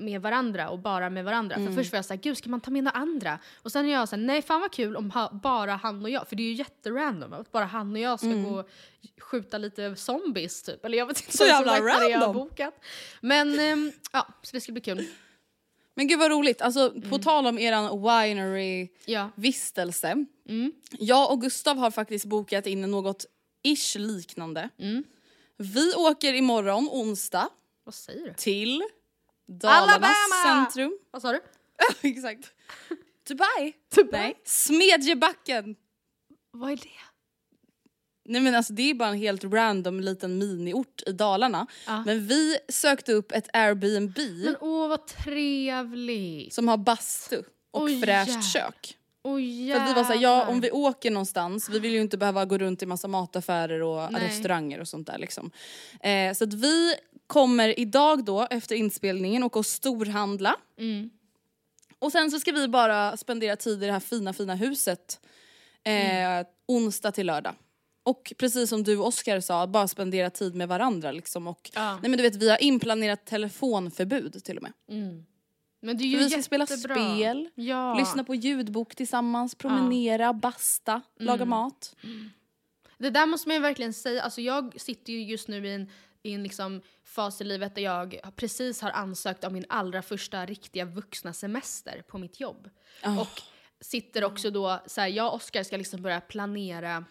med 0.00 0.22
varandra 0.22 0.70
och 0.70 0.78
bara 0.78 1.10
med 1.10 1.24
varandra. 1.24 1.56
Mm. 1.56 1.68
För 1.68 1.82
först 1.82 1.92
var 1.92 1.96
jag 1.98 2.04
såhär, 2.04 2.20
gud 2.20 2.38
ska 2.38 2.50
man 2.50 2.60
ta 2.60 2.70
med 2.70 2.84
några 2.84 2.98
andra? 2.98 3.38
Och 3.62 3.72
sen 3.72 3.86
är 3.86 3.92
jag 3.92 4.08
såhär, 4.08 4.22
nej 4.22 4.42
fan 4.42 4.60
vad 4.60 4.72
kul 4.72 4.96
om 4.96 5.10
ha, 5.10 5.30
bara 5.42 5.74
han 5.74 6.02
och 6.02 6.10
jag, 6.10 6.28
för 6.28 6.36
det 6.36 6.42
är 6.42 6.44
ju 6.44 6.52
jätterandom 6.54 7.32
att 7.32 7.52
bara 7.52 7.64
han 7.64 7.92
och 7.92 7.98
jag 7.98 8.18
ska 8.18 8.28
gå 8.28 8.58
och 8.60 8.68
skjuta 9.20 9.58
lite 9.58 9.96
zombies 9.96 10.62
typ. 10.62 10.84
Eller 10.84 10.98
jag 10.98 11.06
vet 11.06 11.16
inte 11.20 11.44
Mm. 11.44 11.52
Så 11.52 11.56
jävla 11.56 11.72
det 11.72 12.04
är 12.04 12.10
jag 12.10 12.18
har 12.18 12.26
random. 12.26 12.48
bokat. 12.48 12.74
Men 13.20 13.60
ehm, 13.60 13.92
ja, 14.12 14.28
så 14.42 14.50
det 14.52 14.60
ska 14.60 14.72
bli 14.72 14.80
kul. 14.80 15.06
Men 15.94 16.08
gud 16.08 16.18
vad 16.18 16.30
roligt, 16.30 16.62
alltså 16.62 16.90
Mm. 16.90 17.10
på 17.10 17.18
tal 17.18 17.46
om 17.46 17.58
eran 17.58 18.02
winery 18.02 18.88
Ja. 19.04 19.30
Mm. 20.48 20.72
Jag 20.90 21.32
och 21.32 21.40
Gustav 21.40 21.76
har 21.76 21.90
faktiskt 21.90 22.24
bokat 22.24 22.66
in 22.66 22.80
något 22.80 23.26
ish 23.62 23.96
liknande. 23.98 24.68
Mm. 24.78 25.04
Vi 25.56 25.94
åker 25.94 26.34
imorgon 26.34 26.88
onsdag 26.90 27.48
Vad 27.84 27.94
säger 27.94 28.26
du? 28.26 28.34
till 28.36 28.82
Dalarnas 29.50 29.92
Alabama! 29.94 30.64
centrum. 30.66 30.98
Vad 31.10 31.22
sa 31.22 31.32
du? 31.32 31.40
Exakt. 32.08 32.50
Dubai. 33.28 33.72
Dubai? 33.94 34.20
Nej. 34.20 34.34
Smedjebacken. 34.44 35.76
Vad 36.52 36.70
är 36.72 36.76
det? 36.76 36.88
Nej 38.24 38.40
men 38.40 38.54
alltså 38.54 38.72
det 38.72 38.82
är 38.90 38.94
bara 38.94 39.08
en 39.08 39.18
helt 39.18 39.44
random 39.44 40.00
liten 40.00 40.38
miniort 40.38 41.02
i 41.06 41.12
Dalarna. 41.12 41.66
Ja. 41.86 42.02
Men 42.06 42.26
vi 42.26 42.56
sökte 42.68 43.12
upp 43.12 43.32
ett 43.32 43.48
Airbnb 43.52 44.18
Men 44.44 44.56
åh 44.60 44.88
vad 44.88 45.06
trevligt. 45.06 46.54
som 46.54 46.68
har 46.68 46.76
bastu 46.76 47.42
och 47.70 47.82
Oj, 47.82 48.00
fräscht 48.02 48.28
jävlar. 48.28 48.42
kök. 48.42 48.96
Åh 49.22 49.32
För 49.72 49.80
att 49.80 49.88
vi 49.90 49.94
var 49.94 50.04
såhär, 50.04 50.14
ja 50.20 50.38
jävlar. 50.38 50.46
om 50.46 50.60
vi 50.60 50.70
åker 50.70 51.10
någonstans, 51.10 51.68
vi 51.68 51.78
vill 51.78 51.92
ju 51.92 52.00
inte 52.00 52.18
behöva 52.18 52.44
gå 52.44 52.58
runt 52.58 52.82
i 52.82 52.86
massa 52.86 53.08
mataffärer 53.08 53.82
och 53.82 54.12
Nej. 54.12 54.26
restauranger 54.28 54.80
och 54.80 54.88
sånt 54.88 55.06
där 55.06 55.18
liksom. 55.18 55.50
Eh, 56.00 56.32
så 56.34 56.44
att 56.44 56.54
vi 56.54 56.94
kommer 57.30 57.80
idag 57.80 58.24
då 58.24 58.46
efter 58.50 58.74
inspelningen 58.76 59.42
åka 59.42 59.58
och 59.58 59.66
storhandla. 59.66 60.56
Mm. 60.78 61.10
Och 61.98 62.12
sen 62.12 62.30
så 62.30 62.40
ska 62.40 62.52
vi 62.52 62.68
bara 62.68 63.16
spendera 63.16 63.56
tid 63.56 63.82
i 63.82 63.86
det 63.86 63.92
här 63.92 64.00
fina 64.00 64.32
fina 64.32 64.54
huset 64.54 65.20
eh, 65.84 66.46
onsdag 66.68 67.12
till 67.12 67.26
lördag. 67.26 67.54
Och 68.02 68.32
precis 68.38 68.70
som 68.70 68.82
du 68.82 68.96
Oskar 68.96 69.40
sa, 69.40 69.66
bara 69.66 69.88
spendera 69.88 70.30
tid 70.30 70.54
med 70.54 70.68
varandra 70.68 71.12
liksom. 71.12 71.46
Och, 71.46 71.70
Ja. 71.74 71.92
nej 72.02 72.10
men 72.10 72.16
du 72.16 72.22
vet 72.22 72.36
vi 72.36 72.50
har 72.50 72.62
inplanerat 72.62 73.26
telefonförbud 73.26 74.44
till 74.44 74.56
och 74.56 74.62
med. 74.62 74.72
Men 75.80 75.98
det 75.98 76.04
är 76.04 76.06
ju 76.06 76.18
vi 76.18 76.30
ska 76.30 76.42
spela 76.42 76.66
spel, 76.66 77.48
Ja. 77.54 77.94
lyssna 77.94 78.24
på 78.24 78.34
ljudbok 78.34 78.94
tillsammans, 78.94 79.54
promenera, 79.54 80.32
basta, 80.32 81.02
laga 81.18 81.44
mat. 81.44 81.96
Det 82.98 83.10
där 83.10 83.26
måste 83.26 83.48
man 83.48 83.54
ju 83.56 83.60
verkligen 83.62 83.92
säga. 83.92 84.22
Alltså 84.22 84.40
jag 84.40 84.80
sitter 84.80 85.12
ju 85.12 85.22
just 85.24 85.48
nu 85.48 85.66
i 85.66 85.74
en, 85.74 85.90
i 86.22 86.32
en 86.32 86.42
liksom 86.42 86.82
fas 87.04 87.40
i 87.40 87.44
livet 87.44 87.74
där 87.74 87.82
jag 87.82 88.20
precis 88.36 88.80
har 88.80 88.90
ansökt 88.90 89.44
om 89.44 89.52
min 89.52 89.64
allra 89.68 90.02
första 90.02 90.46
riktiga 90.46 90.84
vuxna 90.84 91.32
semester 91.32 92.02
på 92.08 92.18
mitt 92.18 92.40
jobb. 92.40 92.70
Och 93.20 93.42
sitter 93.80 94.24
också 94.24 94.50
då, 94.50 94.80
så 94.86 95.00
här, 95.00 95.08
jag 95.08 95.26
och 95.26 95.34
Oskar 95.34 95.62
ska 95.62 95.76
liksom 95.76 96.02
börja 96.02 96.20
planera 96.20 97.04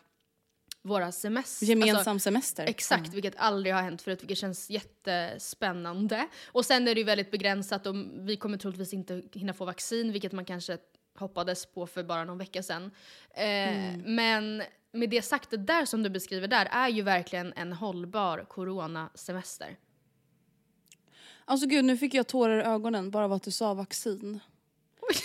våra 0.82 1.12
semester. 1.12 1.65
Gemensam 1.65 2.19
semester. 2.19 2.65
Exakt, 2.65 3.13
vilket 3.13 3.36
aldrig 3.38 3.76
har 3.76 3.82
hänt 3.82 4.02
förut, 4.02 4.22
vilket 4.22 4.38
känns 4.38 4.69
jättespännande. 4.69 6.28
Och 6.45 6.65
sen 6.65 6.88
är 6.88 6.95
det 6.95 7.02
ju 7.02 7.06
väldigt 7.06 7.32
begränsat 7.32 7.88
och 7.88 7.95
vi 8.19 8.38
kommer 8.38 8.58
troligtvis 8.58 8.93
inte 8.93 9.24
hinna 9.34 9.54
få 9.54 9.65
vaccin, 9.65 10.12
vilket 10.12 10.32
man 10.32 10.45
kanske 10.45 10.78
hoppades 11.19 11.65
på 11.65 11.88
för 11.88 12.03
bara 12.03 12.25
någon 12.25 12.38
vecka 12.38 12.63
sedan. 12.63 12.91
Eh, 13.34 13.97
Men 14.05 14.63
med 14.91 15.10
det 15.10 15.21
sagt, 15.21 15.49
det 15.51 15.58
där 15.58 15.86
som 15.86 16.03
du 16.03 16.10
beskriver 16.10 16.47
där 16.47 16.65
är 16.71 16.88
ju 16.89 17.01
verkligen 17.01 17.53
en 17.55 17.73
hållbar 17.73 18.45
coronasemester. 18.49 19.77
Alltså 21.45 21.67
gud 21.67 21.86
nu 21.86 21.97
fick 21.97 22.13
jag 22.13 22.27
tårar 22.27 22.60
i 22.60 22.63
ögonen 22.63 23.12
bara 23.12 23.25
av 23.25 23.34
att 23.34 23.43
du 23.43 23.51
sa 23.51 23.73
vaccin. 23.73 24.39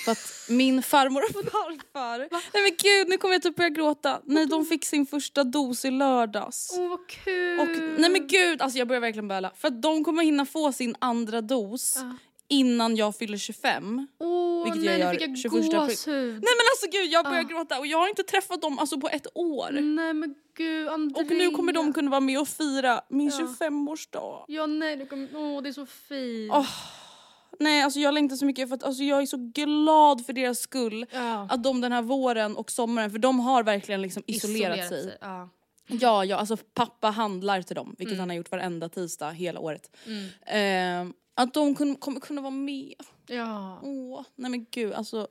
För 0.04 0.12
att 0.12 0.32
min 0.48 0.82
farmor 0.82 1.22
och 1.22 1.30
farfar, 1.52 2.18
nej 2.18 2.62
men 2.62 2.76
gud 2.82 3.08
nu 3.08 3.16
kommer 3.16 3.34
jag 3.34 3.42
typ 3.42 3.56
börja 3.56 3.70
gråta. 3.70 4.20
Nej 4.24 4.46
de 4.46 4.64
fick 4.64 4.84
sin 4.84 5.06
första 5.06 5.44
dos 5.44 5.84
i 5.84 5.90
lördags. 5.90 6.70
Åh 6.78 6.88
vad 6.88 7.08
kul! 7.08 7.60
Och 7.60 8.00
nej 8.00 8.10
men 8.10 8.26
gud 8.26 8.62
alltså 8.62 8.78
jag 8.78 8.88
börjar 8.88 9.00
verkligen 9.00 9.28
böla. 9.28 9.52
För 9.56 9.68
att 9.68 9.82
de 9.82 10.04
kommer 10.04 10.22
hinna 10.22 10.46
få 10.46 10.72
sin 10.72 10.96
andra 10.98 11.40
dos 11.40 11.98
innan 12.48 12.96
jag 12.96 13.16
fyller 13.16 13.38
25. 13.38 14.06
Åh 14.18 14.64
vilket 14.64 14.82
nej, 14.82 15.00
jag 15.00 15.14
nu 15.14 15.20
gör 15.20 15.28
fick 15.28 15.42
21 15.42 15.52
jag 15.52 15.64
april. 15.64 15.78
gåshud. 15.80 16.32
Nej 16.32 16.52
men 16.58 16.66
alltså 16.72 16.98
gud 16.98 17.12
jag 17.12 17.24
börjar 17.24 17.42
gråta 17.42 17.78
och 17.78 17.86
jag 17.86 17.98
har 17.98 18.08
inte 18.08 18.22
träffat 18.22 18.62
dem 18.62 18.78
alltså 18.78 19.00
på 19.00 19.08
ett 19.08 19.26
år. 19.34 19.70
Nej 19.72 20.14
men 20.14 20.34
gud 20.56 20.88
Andrea. 20.88 21.24
Och 21.24 21.30
nu 21.30 21.50
kommer 21.50 21.72
de 21.72 21.92
kunna 21.92 22.10
vara 22.10 22.20
med 22.20 22.40
och 22.40 22.48
fira 22.48 23.00
min 23.08 23.30
25-årsdag. 23.30 24.44
Ja 24.48 24.66
nej, 24.66 24.96
det, 24.96 25.06
kommer... 25.06 25.28
Åh, 25.36 25.62
det 25.62 25.68
är 25.68 25.72
så 25.72 25.86
fint. 25.86 26.52
Åh, 26.54 26.68
Nej 27.58 27.82
alltså 27.82 28.00
jag 28.00 28.14
längtar 28.14 28.36
så 28.36 28.44
mycket 28.44 28.68
för 28.68 28.74
att 28.76 28.82
alltså, 28.82 29.02
jag 29.02 29.22
är 29.22 29.26
så 29.26 29.36
glad 29.54 30.26
för 30.26 30.32
deras 30.32 30.58
skull. 30.58 31.06
Ja. 31.10 31.48
Att 31.50 31.62
de 31.62 31.80
den 31.80 31.92
här 31.92 32.02
våren 32.02 32.56
och 32.56 32.70
sommaren, 32.70 33.10
för 33.10 33.18
de 33.18 33.40
har 33.40 33.62
verkligen 33.62 34.02
liksom 34.02 34.22
isolerat, 34.26 34.88
sig. 34.88 35.18
Ja. 35.20 35.48
Ja, 35.86 36.24
ja, 36.24 36.36
alltså 36.36 36.56
pappa 36.56 37.10
handlar 37.10 37.62
till 37.62 37.76
dem, 37.76 37.94
vilket 37.98 38.18
han 38.18 38.28
har 38.28 38.36
gjort 38.36 38.50
varenda 38.50 38.88
tisdag 38.88 39.30
hela 39.30 39.60
året. 39.60 39.96
Ehm, 40.46 41.12
att 41.34 41.54
de 41.54 41.74
kun, 41.74 41.96
kommer 41.96 42.20
kunna 42.20 42.40
vara 42.40 42.50
med. 42.50 42.94
ja. 43.26 43.80
Åh, 43.82 44.24
nej 44.34 44.50
men 44.50 44.66
gud 44.70 44.92
alltså. 44.92 45.28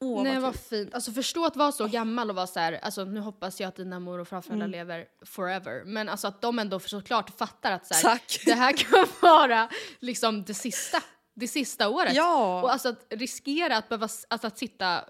Åh 0.00 0.22
Nej 0.22 0.32
vad 0.34 0.42
vad 0.42 0.56
fint. 0.56 0.94
Alltså 0.94 1.12
förstå 1.12 1.44
att 1.46 1.56
vara 1.56 1.72
så 1.72 1.86
gammal 1.88 2.30
och 2.30 2.36
vara 2.36 2.46
så 2.46 2.60
här, 2.60 2.72
alltså 2.72 3.04
nu 3.04 3.20
hoppas 3.20 3.60
jag 3.60 3.68
att 3.68 3.76
dina 3.76 4.00
mor 4.00 4.18
och 4.18 4.28
farföräldrar 4.28 4.66
Mm. 4.66 4.78
lever 4.78 5.06
forever. 5.24 5.84
Men 5.84 6.08
alltså 6.08 6.28
att 6.28 6.40
de 6.40 6.58
ändå 6.58 6.80
såklart 6.80 7.38
fattar 7.38 7.72
att 7.72 7.86
så 7.86 8.08
här, 8.08 8.20
det 8.44 8.52
här 8.54 8.72
kan 8.76 9.06
vara 9.22 9.68
liksom 9.98 10.44
det 10.44 10.54
sista, 10.54 10.98
det 11.34 11.48
sista 11.48 11.88
året. 11.88 12.14
Ja. 12.14 12.62
Och 12.62 12.72
alltså 12.72 12.88
att 12.88 13.06
riskera 13.10 13.76
att 13.76 13.88
behöva, 13.88 14.08
alltså 14.28 14.46
att 14.46 14.58
sitta 14.58 15.04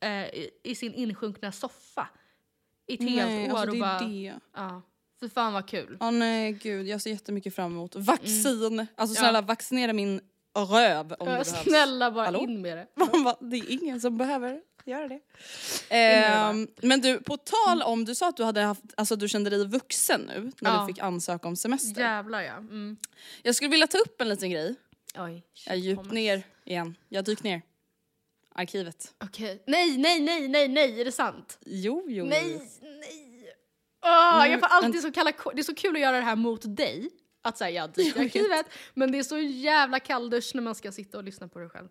eh, 0.00 0.24
i, 0.26 0.50
i 0.64 0.74
sin 0.74 0.94
insjunkna 0.94 1.52
soffa 1.52 2.08
i 2.86 2.94
ett 2.94 3.00
helt 3.10 3.52
år 3.52 3.58
alltså, 3.58 3.66
och 3.66 3.72
det 3.72 3.78
är 3.78 3.80
bara, 3.80 4.08
det. 4.08 4.34
ja. 4.56 4.82
För 5.22 5.28
fan 5.28 5.52
vad 5.52 5.68
kul. 5.68 5.96
Ja 6.00 6.10
nej 6.10 6.52
gud, 6.52 6.86
jag 6.88 7.00
ser 7.00 7.10
jättemycket 7.10 7.54
fram 7.54 7.72
emot 7.72 7.96
vaccin. 7.96 8.86
Alltså 8.96 9.16
Ja. 9.16 9.20
snälla 9.20 9.40
vaccinera 9.40 9.92
min 9.92 10.20
röv 10.56 11.00
om 11.00 11.08
det 11.08 11.16
Ja, 11.18 11.24
behövs. 11.24 11.62
snälla 11.62 12.10
bara 12.10 12.24
Hallå? 12.24 12.40
in 12.40 12.62
med 12.62 12.76
det. 12.76 12.86
Det 13.40 13.56
är 13.56 13.70
ingen 13.70 14.00
som 14.00 14.18
behöver 14.18 14.60
göra 14.84 15.08
det. 15.08 15.20
det 15.88 15.94
Ehm, 15.96 16.68
men 16.82 17.00
du, 17.00 17.18
på 17.20 17.36
tal 17.36 17.82
om, 17.82 18.04
du 18.04 18.14
sa 18.14 18.28
att 18.28 18.36
du, 18.36 18.44
hade 18.44 18.60
haft, 18.60 18.82
alltså, 18.96 19.16
du 19.16 19.28
kände 19.28 19.50
dig 19.50 19.66
vuxen 19.66 20.20
nu 20.20 20.52
när 20.60 20.70
Ja. 20.74 20.80
du 20.80 20.86
fick 20.94 21.02
ansöka 21.02 21.48
om 21.48 21.56
semester. 21.56 22.00
Jävlar 22.00 22.40
ja. 22.42 22.54
Mm. 22.56 22.96
Jag 23.42 23.54
skulle 23.54 23.70
vilja 23.70 23.86
ta 23.86 23.98
upp 23.98 24.20
en 24.20 24.28
liten 24.28 24.50
grej. 24.50 24.74
Oj. 25.18 25.42
Jag 25.66 25.76
djupt 25.78 26.12
ner 26.12 26.42
igen. 26.64 26.96
Jag 27.08 27.24
dyker 27.24 27.44
ner. 27.44 27.62
Arkivet. 28.54 29.14
Okej. 29.24 29.62
Nej, 29.66 29.98
nej, 29.98 30.20
nej, 30.20 30.48
nej, 30.48 30.68
nej, 30.68 31.00
är 31.00 31.04
det 31.04 31.12
sant? 31.12 31.58
Jo, 31.66 32.04
jo. 32.08 32.24
Nej, 32.24 32.60
nej. 32.82 33.31
Mm, 34.02 34.50
jag 34.50 34.60
får 34.60 34.66
alltid 34.66 35.02
så 35.02 35.12
kalla 35.12 35.32
Det 35.54 35.60
är 35.60 35.62
så 35.62 35.74
kul 35.74 35.94
att 35.96 36.00
göra 36.02 36.16
det 36.16 36.22
här 36.24 36.36
mot 36.36 36.76
dig. 36.76 37.10
Att 37.44 37.58
säga 37.58 37.70
i 37.70 37.74
Jag 37.74 38.04
vet. 38.04 38.16
arkivet. 38.16 38.66
Men 38.94 39.12
det 39.12 39.18
är 39.18 39.22
så 39.22 39.38
jävla 39.38 40.00
kalldusch 40.00 40.50
när 40.54 40.62
man 40.62 40.74
ska 40.74 40.92
sitta 40.92 41.18
och 41.18 41.24
lyssna 41.24 41.48
på 41.48 41.58
det 41.58 41.68
själv. 41.68 41.88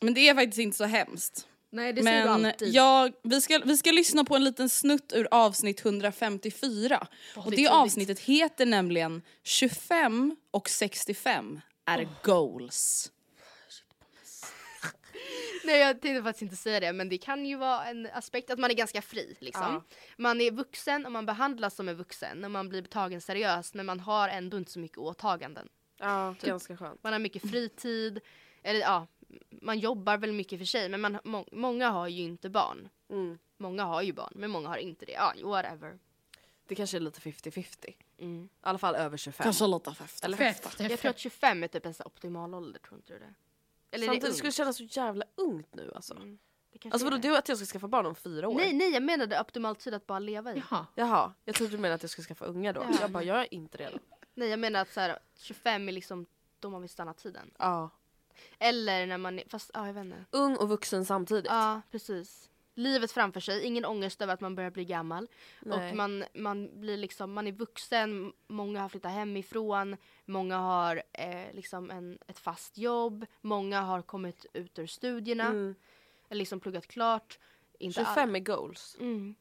Men 0.00 0.14
det 0.14 0.28
är 0.28 0.34
faktiskt 0.34 0.58
inte 0.58 0.76
så 0.76 0.84
hemskt. 0.84 1.46
Nej, 1.72 1.92
det 1.92 2.02
säger 2.02 2.22
du 2.22 2.30
Men 2.30 2.46
alltid. 2.46 2.74
jag, 2.74 3.12
vi, 3.22 3.40
ska, 3.40 3.58
vi 3.64 3.76
ska 3.76 3.90
lyssna 3.90 4.24
på 4.24 4.36
en 4.36 4.44
liten 4.44 4.68
snutt 4.68 5.12
ur 5.12 5.28
avsnitt 5.30 5.84
154. 5.84 7.06
och 7.36 7.50
det 7.50 7.56
det 7.56 7.68
avsnittet 7.68 8.18
heter 8.18 8.66
nämligen 8.66 9.22
25 9.42 10.36
och 10.50 10.68
65 10.68 11.60
är 11.86 12.08
goals. 12.22 13.10
Nej 15.64 15.80
jag 15.80 16.00
tänkte 16.00 16.22
faktiskt 16.22 16.42
inte 16.42 16.56
säga 16.56 16.80
det 16.80 16.92
men 16.92 17.08
det 17.08 17.18
kan 17.18 17.46
ju 17.46 17.56
vara 17.56 17.86
en 17.86 18.08
aspekt 18.12 18.50
att 18.50 18.58
man 18.58 18.70
är 18.70 18.74
ganska 18.74 19.02
fri 19.02 19.36
liksom. 19.40 19.82
Man 20.16 20.40
är 20.40 20.50
vuxen 20.50 21.06
och 21.06 21.12
man 21.12 21.26
behandlas 21.26 21.74
som 21.74 21.88
en 21.88 21.96
vuxen 21.96 22.44
och 22.44 22.50
man 22.50 22.68
blir 22.68 22.82
tagen 22.82 23.20
seriöst 23.20 23.74
men 23.74 23.86
man 23.86 24.00
har 24.00 24.28
ändå 24.28 24.56
inte 24.56 24.70
så 24.70 24.78
mycket 24.78 24.98
åtaganden. 24.98 25.68
Ja, 25.96 26.34
ganska 26.42 26.76
skönt. 26.76 27.02
Man 27.02 27.12
har 27.12 27.20
mycket 27.20 27.50
fritid, 27.50 28.20
eller 28.62 28.80
ja, 28.80 29.06
man 29.50 29.78
jobbar 29.78 30.18
väl 30.18 30.32
mycket 30.32 30.58
för 30.58 30.66
sig 30.66 30.88
men 30.88 31.00
man, 31.00 31.18
må, 31.24 31.46
många 31.52 31.90
har 31.90 32.08
ju 32.08 32.22
inte 32.22 32.50
barn. 32.50 32.88
Mm. 33.10 33.38
Många 33.56 33.84
har 33.84 34.02
ju 34.02 34.12
barn 34.12 34.32
men 34.34 34.50
många 34.50 34.68
har 34.68 34.76
inte 34.76 35.06
det. 35.06 35.12
Ja, 35.12 35.34
whatever. 35.42 35.98
Det 36.66 36.74
kanske 36.74 36.98
är 36.98 37.00
lite 37.00 37.20
50-50. 37.20 37.94
Mm. 38.18 38.44
I 38.44 38.48
alla 38.60 38.78
fall 38.78 38.94
över 38.94 39.16
25. 39.16 39.44
Kanske 39.44 39.66
lite 39.66 39.90
efter. 39.90 40.26
Eller 40.26 40.36
Fett, 40.36 40.74
det 40.78 40.84
är 40.84 40.90
Jag 40.90 41.00
tror 41.00 41.10
att 41.10 41.18
25 41.18 41.62
är 41.62 41.68
typ 41.68 41.86
en 41.86 41.94
optimal 42.04 42.54
ålder, 42.54 42.80
tror 42.80 42.98
inte 42.98 43.12
du 43.12 43.18
det? 43.18 43.34
Eller 43.90 44.06
det 44.06 44.12
Samtidigt 44.12 44.36
skulle 44.36 44.46
det 44.46 44.48
ungt? 44.48 44.54
kännas 44.54 44.76
så 44.76 45.00
jävla 45.00 45.24
ungt 45.34 45.74
nu 45.74 45.92
alltså. 45.94 46.14
Det 46.14 46.78
kanske 46.78 46.94
Alltså 46.94 47.04
vadå 47.06 47.16
det. 47.16 47.28
du 47.28 47.36
att 47.36 47.48
jag 47.48 47.58
ska 47.58 47.66
skaffa 47.66 47.88
barn 47.88 48.06
om 48.06 48.14
fyra 48.14 48.48
år? 48.48 48.54
Nej, 48.54 48.72
nej 48.72 48.90
jag 48.90 49.02
menade 49.02 49.40
optimal 49.40 49.76
tid 49.76 49.94
att 49.94 50.06
bara 50.06 50.18
leva 50.18 50.54
i. 50.54 50.62
Jaha. 50.70 50.86
Jaha, 50.94 51.32
jag 51.44 51.54
trodde 51.54 51.72
du 51.72 51.78
menade 51.78 51.94
att 51.94 52.02
jag 52.02 52.10
ska 52.10 52.22
skaffa 52.22 52.44
unga 52.44 52.72
då. 52.72 52.80
Ja. 52.90 52.98
Jag 53.00 53.10
bara, 53.10 53.22
jag 53.22 53.40
är 53.40 53.54
inte 53.54 53.78
redo. 53.78 53.98
Nej 54.34 54.48
jag 54.48 54.58
menar 54.58 54.80
att 54.80 54.92
så 54.92 55.00
här, 55.00 55.18
25 55.38 55.88
är 55.88 55.92
liksom 55.92 56.26
då 56.60 56.70
man 56.70 56.80
vill 56.80 56.90
stanna 56.90 57.14
tiden. 57.14 57.50
Ja. 57.58 57.90
Eller 58.58 59.06
när 59.06 59.18
man 59.18 59.38
är, 59.38 59.44
fast 59.48 59.70
ja 59.74 59.86
jag 59.86 59.94
vet 59.94 60.04
inte. 60.04 60.24
Ung 60.30 60.56
och 60.56 60.68
vuxen 60.68 61.04
samtidigt. 61.04 61.46
Ja 61.46 61.80
precis. 61.90 62.49
Livet 62.74 63.12
framför 63.12 63.40
sig, 63.40 63.64
ingen 63.64 63.84
ångest 63.84 64.22
över 64.22 64.34
att 64.34 64.40
man 64.40 64.54
börjar 64.54 64.70
bli 64.70 64.84
gammal. 64.84 65.28
Nej. 65.60 65.90
Och 65.90 65.96
man, 65.96 66.24
man 66.34 66.80
blir 66.80 66.96
liksom, 66.96 67.32
man 67.32 67.46
är 67.46 67.52
vuxen, 67.52 68.32
många 68.46 68.80
har 68.80 68.88
flyttat 68.88 69.12
hemifrån, 69.12 69.96
många 70.24 70.58
har 70.58 71.02
eh, 71.12 71.52
liksom 71.52 71.90
en, 71.90 72.18
ett 72.26 72.38
fast 72.38 72.78
jobb, 72.78 73.26
många 73.40 73.80
har 73.80 74.02
kommit 74.02 74.46
ut 74.52 74.78
ur 74.78 74.86
studierna, 74.86 75.46
Mm. 75.46 75.74
eller 76.28 76.38
liksom 76.38 76.60
pluggat 76.60 76.86
klart. 76.86 77.38
Inte 77.78 78.04
25 78.04 78.34
är 78.36 78.40
goals. 78.40 78.96
mm, 79.00 79.34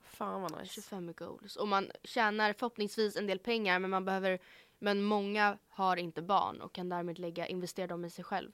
Fan 0.00 0.42
vad 0.42 0.60
nice. 0.60 0.74
25 0.74 1.08
är 1.08 1.12
goals. 1.12 1.56
Och 1.56 1.68
man 1.68 1.90
tjänar 2.04 2.52
förhoppningsvis 2.52 3.16
en 3.16 3.26
del 3.26 3.38
pengar 3.38 3.78
men 3.78 3.90
man 3.90 4.04
behöver, 4.04 4.38
men 4.78 5.02
många 5.02 5.58
har 5.68 5.96
inte 5.96 6.22
barn 6.22 6.60
och 6.60 6.72
kan 6.74 6.88
därmed 6.88 7.18
lägga, 7.18 7.46
investera 7.46 7.86
dem 7.86 8.04
i 8.04 8.10
sig 8.10 8.24
själv. 8.24 8.52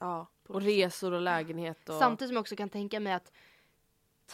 Ja. 0.00 0.26
Och 0.48 0.62
resor 0.62 1.12
och 1.12 1.20
lägenhet 1.20 1.88
och... 1.88 1.98
Samtidigt 1.98 2.28
som 2.28 2.34
jag 2.36 2.40
också 2.40 2.56
kan 2.56 2.68
tänka 2.68 3.00
mig 3.00 3.12
att 3.12 3.32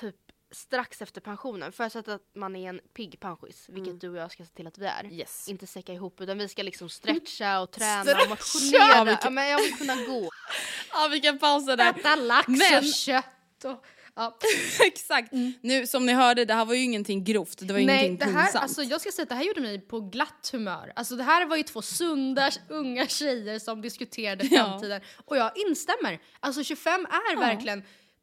typ 0.00 0.16
strax 0.50 1.02
efter 1.02 1.20
pensionen, 1.20 1.72
förutsatt 1.72 2.08
att 2.08 2.22
man 2.34 2.56
är 2.56 2.68
en 2.68 2.80
pigg 2.94 3.20
pensionist, 3.20 3.68
vilket 3.68 4.00
du 4.00 4.08
och 4.08 4.16
jag 4.16 4.32
ska 4.32 4.44
se 4.44 4.50
till 4.54 4.66
att 4.66 4.78
vi 4.78 4.86
är. 4.86 5.12
Yes. 5.12 5.48
Inte 5.48 5.66
säcka 5.66 5.92
ihop 5.92 6.20
utan 6.20 6.38
vi 6.38 6.48
ska 6.48 6.62
liksom 6.62 6.88
stretcha 6.88 7.60
och 7.60 7.70
träna 7.70 8.02
Stretcha! 8.02 8.22
och 8.22 8.28
motionera. 8.28 8.96
Ja, 8.96 9.04
vi 9.04 9.10
Ja, 9.10 9.16
kan- 9.16 9.34
men 9.34 9.48
jag 9.48 9.58
vill 9.58 9.74
kunna 9.78 9.94
gå. 9.96 10.30
Ja 10.92 11.08
vi 11.12 11.20
kan 11.20 11.38
pausa 11.38 11.76
där. 11.76 11.90
Äta 11.90 12.16
lax 12.16 12.48
Men- 12.48 12.78
och 12.78 12.84
kött 12.94 13.64
och... 13.64 13.84
Ja. 14.16 14.38
Exakt. 14.86 15.32
Nu 15.60 15.86
som 15.86 16.06
ni 16.06 16.12
hörde, 16.12 16.44
det 16.44 16.54
här 16.54 16.64
var 16.64 16.74
ju 16.74 16.82
ingenting 16.82 17.24
grovt, 17.24 17.58
det 17.58 17.72
var 17.72 17.80
Nej, 17.80 18.06
ingenting 18.06 18.16
det 18.18 18.24
här, 18.34 18.44
pinsamt. 18.44 18.62
alltså, 18.62 18.82
jag 18.82 19.00
ska 19.00 19.10
säga 19.12 19.22
att 19.22 19.28
det 19.28 19.34
här 19.34 19.44
gjorde 19.44 19.60
mig 19.60 19.80
på 19.80 20.00
glatt 20.00 20.48
humör. 20.52 20.92
Alltså, 20.96 21.16
det 21.16 21.22
här 21.22 21.46
var 21.46 21.56
ju 21.56 21.62
två 21.62 21.82
sunda 21.82 22.50
unga 22.68 23.06
tjejer 23.06 23.58
som 23.58 23.80
diskuterade 23.82 24.46
Ja. 24.50 24.64
framtiden. 24.64 25.00
Och 25.24 25.36
jag 25.36 25.52
instämmer. 25.68 26.18
Alltså 26.40 26.64
25 26.64 27.06
är 27.10 27.36
verkligen, 27.40 27.82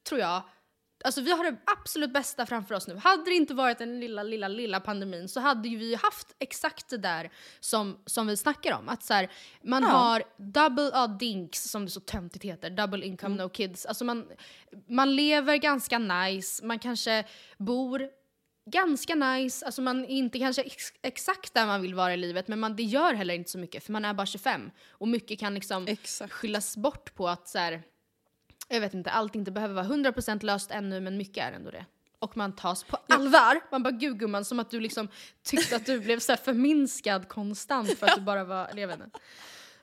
tror 0.10 0.22
jag, 0.22 0.42
Alltså 1.04 1.22
vi 1.22 1.32
har 1.32 1.44
det 1.52 1.58
absolut 1.66 2.14
bästa 2.14 2.46
framför 2.46 2.76
oss 2.76 2.88
nu. 2.88 2.96
Hade 2.98 3.24
det 3.24 3.36
inte 3.36 3.54
varit 3.54 3.78
den 3.78 4.00
lilla, 4.00 4.24
lilla, 4.24 4.48
lilla 4.48 4.80
pandemin 4.80 5.30
så 5.30 5.40
hade 5.40 5.70
ju 5.70 5.78
vi 5.78 5.96
haft 5.96 6.36
exakt 6.40 6.90
det 6.90 6.98
där 6.98 7.32
som, 7.60 7.98
som 8.06 8.28
vi 8.28 8.38
snackar 8.38 8.74
om. 8.74 8.90
Att 8.90 9.04
så 9.04 9.14
här, 9.14 9.32
man 9.64 9.84
Ja. 9.84 9.90
har 9.90 10.24
double, 10.38 10.90
ja 10.94 11.08
dinks 11.08 11.64
som 11.72 11.86
det 11.86 11.92
så 11.92 12.00
töntigt 12.00 12.46
heter, 12.46 12.70
double 12.70 13.06
income 13.06 13.36
no 13.44 13.50
kids. 13.50 13.86
Alltså 13.86 14.06
man, 14.06 14.28
man 14.90 15.16
lever 15.16 15.58
ganska 15.58 16.00
nice, 16.00 16.66
man 16.66 16.80
kanske 16.80 17.24
bor 17.58 18.10
ganska 18.72 19.16
nice, 19.16 19.66
alltså 19.66 19.82
man 19.82 20.06
är 20.06 20.10
inte 20.10 20.40
kanske 20.40 20.62
ex 20.62 20.94
exakt 21.02 21.54
där 21.54 21.66
man 21.66 21.82
vill 21.82 21.96
vara 21.96 22.14
i 22.14 22.18
livet 22.18 22.48
men 22.48 22.60
man, 22.60 22.76
det 22.76 22.84
gör 22.84 23.14
heller 23.14 23.34
inte 23.34 23.50
så 23.52 23.58
mycket 23.58 23.84
för 23.84 23.92
man 23.92 24.06
är 24.06 24.14
bara 24.14 24.26
25 24.26 24.72
och 24.90 25.08
mycket 25.08 25.40
kan 25.40 25.54
liksom 25.54 25.88
Exakt. 25.88 26.34
skyllas 26.34 26.78
bort 26.78 27.16
på 27.16 27.28
att 27.30 27.48
så 27.48 27.58
här, 27.58 27.84
jag 28.68 28.82
vet 28.82 28.94
inte, 28.94 29.10
allt 29.12 29.36
inte 29.36 29.52
behöver 29.52 29.74
vara 29.74 29.86
100% 29.86 30.44
löst 30.46 30.72
ännu 30.72 31.00
men 31.00 31.18
mycket 31.18 31.44
är 31.48 31.52
ändå 31.52 31.72
det. 31.72 31.86
Och 32.20 32.38
man 32.38 32.56
tas 32.56 32.84
på 32.84 32.98
allvar. 33.10 33.60
Man 33.72 33.84
bara 33.84 33.92
gud 33.92 34.20
gumman, 34.20 34.46
som 34.46 34.60
att 34.60 34.72
du 34.72 34.80
liksom 34.80 35.08
tyckte 35.44 35.76
att 35.76 35.86
du 35.86 36.00
blev 36.00 36.20
så 36.20 36.36
förminskad 36.38 37.28
konstant 37.28 38.00
för 38.00 38.08
att 38.08 38.16
du 38.16 38.22
bara 38.22 38.44
var, 38.44 38.70
jag 38.76 38.92
inte. 38.92 39.10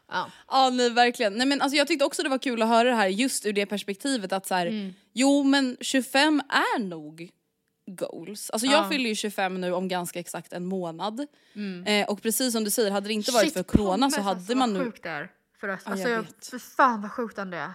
Ja. 0.09 0.31
Ja 0.49 0.71
nej 0.71 0.91
verkligen. 0.91 1.35
Nej, 1.35 1.47
men 1.47 1.61
alltså, 1.61 1.77
jag 1.77 1.87
tyckte 1.89 2.05
också 2.05 2.23
det 2.23 2.29
var 2.29 2.39
kul 2.39 2.63
att 2.63 2.69
höra 2.69 2.89
det 2.89 2.95
här 2.95 3.09
just 3.09 3.47
ur 3.47 3.53
det 3.53 3.67
perspektivet 3.67 4.33
att 4.33 4.47
så 4.47 4.55
här, 4.55 4.95
jo 5.13 5.43
men 5.43 5.77
25 5.81 6.41
är 6.49 6.79
nog 6.79 7.31
goals. 7.87 8.51
Alltså 8.51 8.67
jag 8.67 8.85
Ja. 8.85 8.89
fyller 8.89 9.09
ju 9.09 9.15
25 9.15 9.61
nu 9.61 9.73
om 9.73 9.89
ganska 9.89 10.21
exakt 10.21 10.53
en 10.53 10.67
månad. 10.67 11.27
Eh, 11.87 12.09
och 12.09 12.23
precis 12.23 12.53
som 12.53 12.65
du 12.65 12.71
säger, 12.71 12.91
hade 12.91 13.09
det 13.09 13.13
inte 13.15 13.33
varit 13.33 13.53
för 13.53 13.63
corona 13.63 14.11
så 14.11 14.21
hade 14.21 14.55
man 14.55 14.73
nu... 14.75 14.85
sjukt 14.85 15.03
det 15.03 15.09
är. 15.09 15.31
För 15.61 15.69
att, 15.69 15.83
Ja, 15.85 15.91
alltså, 15.93 16.09
jag 16.09 16.17
jag 16.19 16.23
vet. 16.23 16.47
för 16.47 16.59
fan 16.59 17.03
vad 17.03 17.13
sjukt 17.13 17.37
det 17.37 17.57
är. 17.57 17.73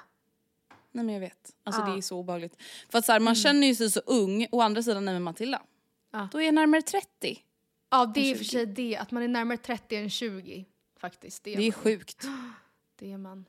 Nej 0.96 1.06
men 1.06 1.14
jag 1.14 1.20
vet. 1.22 1.52
Alltså 1.64 1.82
Ja. 1.82 1.88
det 1.88 1.98
är 1.98 2.02
så 2.02 2.18
obehagligt. 2.18 2.56
För 2.90 2.98
att 3.00 3.06
så 3.06 3.12
här, 3.12 3.20
man 3.20 3.36
känner 3.36 3.68
ju 3.68 3.76
sig 3.76 3.92
så 3.92 4.00
ung, 4.00 4.48
å 4.52 4.62
andra 4.62 4.84
sidan 4.84 5.06
nej 5.06 5.14
men 5.14 5.24
Matilda. 5.24 5.62
Ja. 6.12 6.28
Då 6.32 6.42
är 6.42 6.46
jag 6.46 6.54
närmare 6.54 6.82
30. 6.82 7.40
Ja 7.92 8.06
det 8.16 8.20
är 8.20 8.26
i 8.32 8.34
och 8.34 8.38
för 8.38 8.44
20. 8.44 8.50
sig 8.52 8.66
det, 8.66 8.98
att 8.98 9.12
man 9.12 9.24
är 9.24 9.28
närmare 9.28 9.58
30 9.58 9.96
än 9.96 10.10
20 10.10 10.66
faktiskt. 11.00 11.44
Det 11.44 11.54
är, 11.54 11.58
Det 11.58 11.68
är 11.68 11.72
sjukt. 11.72 12.24
Det 13.00 13.12
är 13.12 13.18
man. 13.18 13.46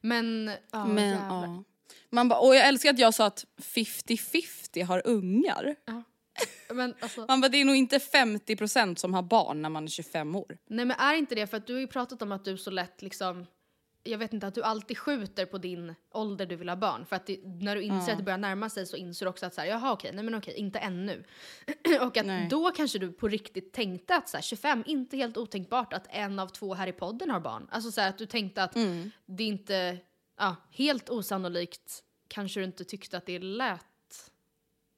Men, 0.00 0.50
ja 0.70 0.86
men 0.86 1.08
jävlar. 1.10 1.46
ja. 1.46 1.64
Man 2.10 2.28
bara, 2.28 2.38
och 2.40 2.54
jag 2.54 2.68
älskar 2.68 2.90
att 2.90 2.98
jag 2.98 3.14
sa 3.14 3.26
att 3.26 3.44
50-50 3.58 4.84
har 4.84 5.02
ungar. 5.04 5.76
Men 6.74 6.94
alltså, 7.00 7.24
Man 7.28 7.40
bara, 7.40 7.48
det 7.48 7.58
är 7.60 7.64
nog 7.64 7.76
inte 7.76 7.98
50% 7.98 8.94
som 8.96 9.14
har 9.14 9.22
barn 9.22 9.62
när 9.62 9.68
man 9.68 9.84
är 9.84 9.88
25 9.88 10.36
år. 10.36 10.58
nej 10.66 10.84
men 10.84 10.96
är 11.00 11.14
inte 11.14 11.34
det 11.34 11.46
för 11.46 11.56
att 11.56 11.66
du 11.66 11.72
har 11.72 11.80
ju 11.80 11.86
pratat 11.86 12.22
om 12.22 12.32
att 12.32 12.44
du 12.44 12.58
så 12.58 12.70
lätt 12.70 13.02
liksom 13.02 13.46
jag 14.04 14.18
vet 14.18 14.32
inte, 14.32 14.46
att 14.46 14.54
du 14.54 14.62
alltid 14.62 14.98
skjuter 14.98 15.46
på 15.46 15.58
din 15.58 15.94
ålder 16.10 16.46
du 16.46 16.56
vill 16.56 16.68
ha 16.68 16.76
barn. 16.76 17.06
För 17.06 17.16
att 17.16 17.26
det, 17.26 17.40
när 17.44 17.76
du 17.76 17.82
inser 17.82 18.12
att 18.12 18.18
det 18.18 18.24
börjar 18.24 18.38
närma 18.38 18.70
sig 18.70 18.86
så 18.86 18.96
inser 18.96 19.26
du 19.26 19.30
också 19.30 19.46
att 19.46 19.54
så 19.54 19.60
här, 19.60 19.68
jaha 19.68 19.92
okej, 19.92 20.10
nej 20.14 20.24
men 20.24 20.34
okej, 20.34 20.54
inte 20.54 20.78
ännu. 20.78 21.24
och 22.00 22.16
att 22.16 22.26
Nej. 22.26 22.48
då 22.50 22.70
kanske 22.70 22.98
du 22.98 23.12
på 23.12 23.28
riktigt 23.28 23.72
tänkte 23.72 24.16
att 24.16 24.28
så 24.28 24.36
här, 24.36 24.42
25, 24.42 24.84
inte 24.86 25.16
helt 25.16 25.36
otänkbart 25.36 25.92
att 25.92 26.06
en 26.10 26.38
av 26.38 26.48
två 26.48 26.74
här 26.74 26.86
i 26.86 26.92
podden 26.92 27.30
har 27.30 27.40
barn. 27.40 27.68
Alltså 27.70 27.92
så 27.92 28.00
här, 28.00 28.08
att 28.08 28.18
du 28.18 28.26
tänkte 28.26 28.62
att 28.62 28.74
det 29.26 29.44
är 29.44 29.48
inte, 29.48 29.98
ja, 30.38 30.56
helt 30.70 31.10
osannolikt 31.10 32.02
kanske 32.28 32.60
du 32.60 32.64
inte 32.64 32.84
tyckte 32.84 33.16
att 33.16 33.26
det 33.26 33.38
lät. 33.38 33.80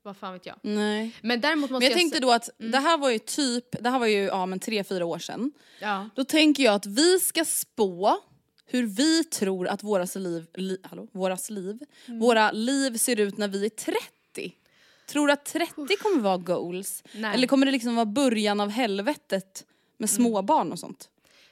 Vad 0.02 0.16
fan 0.16 0.32
vet 0.32 0.46
jag. 0.46 0.56
Nej. 0.62 1.14
Men 1.22 1.40
däremot 1.40 1.70
måste 1.70 1.72
Men 1.72 1.82
jag 1.82 1.90
jag 1.90 1.98
tänkte 1.98 2.20
då 2.20 2.32
att 2.32 2.50
det 2.58 2.78
här 2.78 2.98
var 2.98 3.10
ju 3.10 3.18
typ, 3.18 3.82
det 3.82 3.90
här 3.90 3.98
var 3.98 4.06
ju 4.06 4.24
ja 4.24 4.46
men 4.46 4.60
tre, 4.60 4.84
fyra 4.84 5.06
år 5.06 5.18
sedan. 5.18 5.52
Ja. 5.80 6.08
Då 6.14 6.24
tänker 6.24 6.62
jag 6.62 6.74
att 6.74 6.86
vi 6.86 7.20
ska 7.20 7.44
spå 7.44 8.20
hur 8.66 8.86
vi 8.86 9.24
tror 9.24 9.68
att 9.68 9.82
våras 9.82 10.14
liv, 10.14 10.46
li, 10.54 10.78
hallå, 10.82 11.08
våras 11.12 11.50
liv, 11.50 11.78
Mm. 12.06 12.20
våra 12.20 12.50
liv 12.50 12.96
ser 12.98 13.20
ut 13.20 13.38
när 13.38 13.48
vi 13.48 13.64
är 13.64 13.68
30. 13.70 14.52
Tror 15.06 15.26
du 15.26 15.32
att 15.32 15.44
30 15.44 15.96
kommer 15.96 16.20
vara 16.20 16.36
goals? 16.36 17.02
Nej. 17.12 17.34
Eller 17.34 17.46
kommer 17.46 17.66
det 17.66 17.72
liksom 17.72 17.94
vara 17.96 18.06
början 18.06 18.60
av 18.60 18.68
helvetet 18.68 19.66
med 19.96 20.10
småbarn 20.10 20.72
och 20.72 20.78
sånt? 20.78 21.10